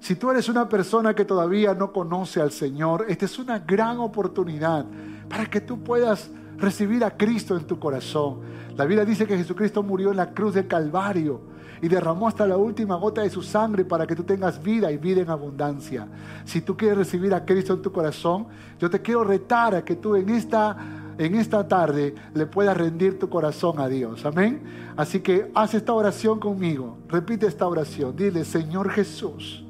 Si 0.00 0.16
tú 0.16 0.30
eres 0.30 0.48
una 0.48 0.68
persona 0.68 1.14
que 1.14 1.24
todavía 1.24 1.74
no 1.74 1.92
conoce 1.92 2.40
al 2.40 2.50
Señor, 2.50 3.06
esta 3.08 3.26
es 3.26 3.38
una 3.38 3.58
gran 3.58 3.98
oportunidad 3.98 4.86
para 5.28 5.46
que 5.46 5.60
tú 5.60 5.82
puedas 5.82 6.30
recibir 6.56 7.04
a 7.04 7.16
Cristo 7.16 7.56
en 7.56 7.66
tu 7.66 7.78
corazón. 7.78 8.40
La 8.76 8.84
Biblia 8.84 9.04
dice 9.04 9.26
que 9.26 9.36
Jesucristo 9.36 9.82
murió 9.82 10.10
en 10.10 10.16
la 10.16 10.32
cruz 10.32 10.54
del 10.54 10.66
Calvario 10.66 11.42
y 11.82 11.88
derramó 11.88 12.28
hasta 12.28 12.46
la 12.46 12.56
última 12.56 12.96
gota 12.96 13.22
de 13.22 13.30
su 13.30 13.42
sangre 13.42 13.84
para 13.84 14.06
que 14.06 14.14
tú 14.14 14.24
tengas 14.24 14.62
vida 14.62 14.90
y 14.90 14.98
vida 14.98 15.22
en 15.22 15.30
abundancia. 15.30 16.06
Si 16.44 16.60
tú 16.60 16.76
quieres 16.76 16.98
recibir 16.98 17.32
a 17.34 17.44
Cristo 17.44 17.74
en 17.74 17.82
tu 17.82 17.92
corazón, 17.92 18.46
yo 18.78 18.90
te 18.90 19.00
quiero 19.00 19.24
retar 19.24 19.74
a 19.74 19.84
que 19.84 19.96
tú 19.96 20.16
en 20.16 20.28
esta 20.30 20.76
en 21.20 21.34
esta 21.34 21.68
tarde 21.68 22.14
le 22.32 22.46
puedas 22.46 22.74
rendir 22.74 23.18
tu 23.18 23.28
corazón 23.28 23.78
a 23.78 23.88
Dios. 23.88 24.24
Amén. 24.24 24.62
Así 24.96 25.20
que 25.20 25.50
haz 25.54 25.74
esta 25.74 25.92
oración 25.92 26.40
conmigo. 26.40 26.96
Repite 27.08 27.46
esta 27.46 27.68
oración. 27.68 28.16
Dile, 28.16 28.42
Señor 28.42 28.88
Jesús, 28.88 29.62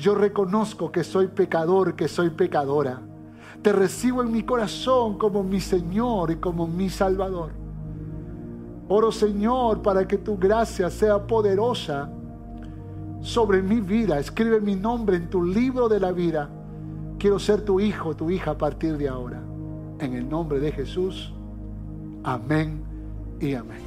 yo 0.00 0.14
reconozco 0.14 0.90
que 0.90 1.04
soy 1.04 1.26
pecador, 1.26 1.94
que 1.94 2.08
soy 2.08 2.30
pecadora. 2.30 3.02
Te 3.60 3.70
recibo 3.70 4.22
en 4.22 4.32
mi 4.32 4.44
corazón 4.44 5.18
como 5.18 5.42
mi 5.42 5.60
Señor 5.60 6.30
y 6.30 6.36
como 6.36 6.66
mi 6.66 6.88
Salvador. 6.88 7.50
Oro 8.88 9.12
Señor 9.12 9.82
para 9.82 10.08
que 10.08 10.16
tu 10.16 10.38
gracia 10.38 10.88
sea 10.88 11.26
poderosa 11.26 12.10
sobre 13.20 13.60
mi 13.60 13.82
vida. 13.82 14.18
Escribe 14.18 14.58
mi 14.58 14.74
nombre 14.74 15.16
en 15.16 15.28
tu 15.28 15.44
libro 15.44 15.86
de 15.86 16.00
la 16.00 16.12
vida. 16.12 16.48
Quiero 17.18 17.38
ser 17.38 17.60
tu 17.60 17.78
hijo, 17.78 18.16
tu 18.16 18.30
hija 18.30 18.52
a 18.52 18.58
partir 18.58 18.96
de 18.96 19.06
ahora. 19.06 19.45
En 20.00 20.14
el 20.14 20.28
nombre 20.28 20.60
de 20.60 20.72
Jesús. 20.72 21.32
Amén 22.24 22.82
y 23.40 23.54
amén. 23.54 23.78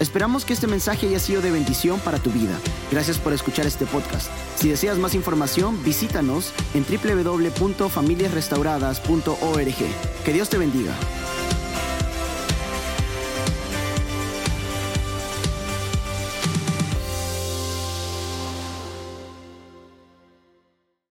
Esperamos 0.00 0.44
que 0.44 0.52
este 0.52 0.66
mensaje 0.66 1.06
haya 1.06 1.20
sido 1.20 1.40
de 1.40 1.52
bendición 1.52 2.00
para 2.00 2.18
tu 2.18 2.30
vida. 2.30 2.58
Gracias 2.90 3.18
por 3.18 3.32
escuchar 3.32 3.64
este 3.66 3.86
podcast. 3.86 4.28
Si 4.56 4.68
deseas 4.68 4.98
más 4.98 5.14
información, 5.14 5.78
visítanos 5.84 6.52
en 6.74 6.84
www.familiasrestauradas.org. 6.84 9.76
Que 10.24 10.32
Dios 10.32 10.48
te 10.48 10.58
bendiga. 10.58 10.92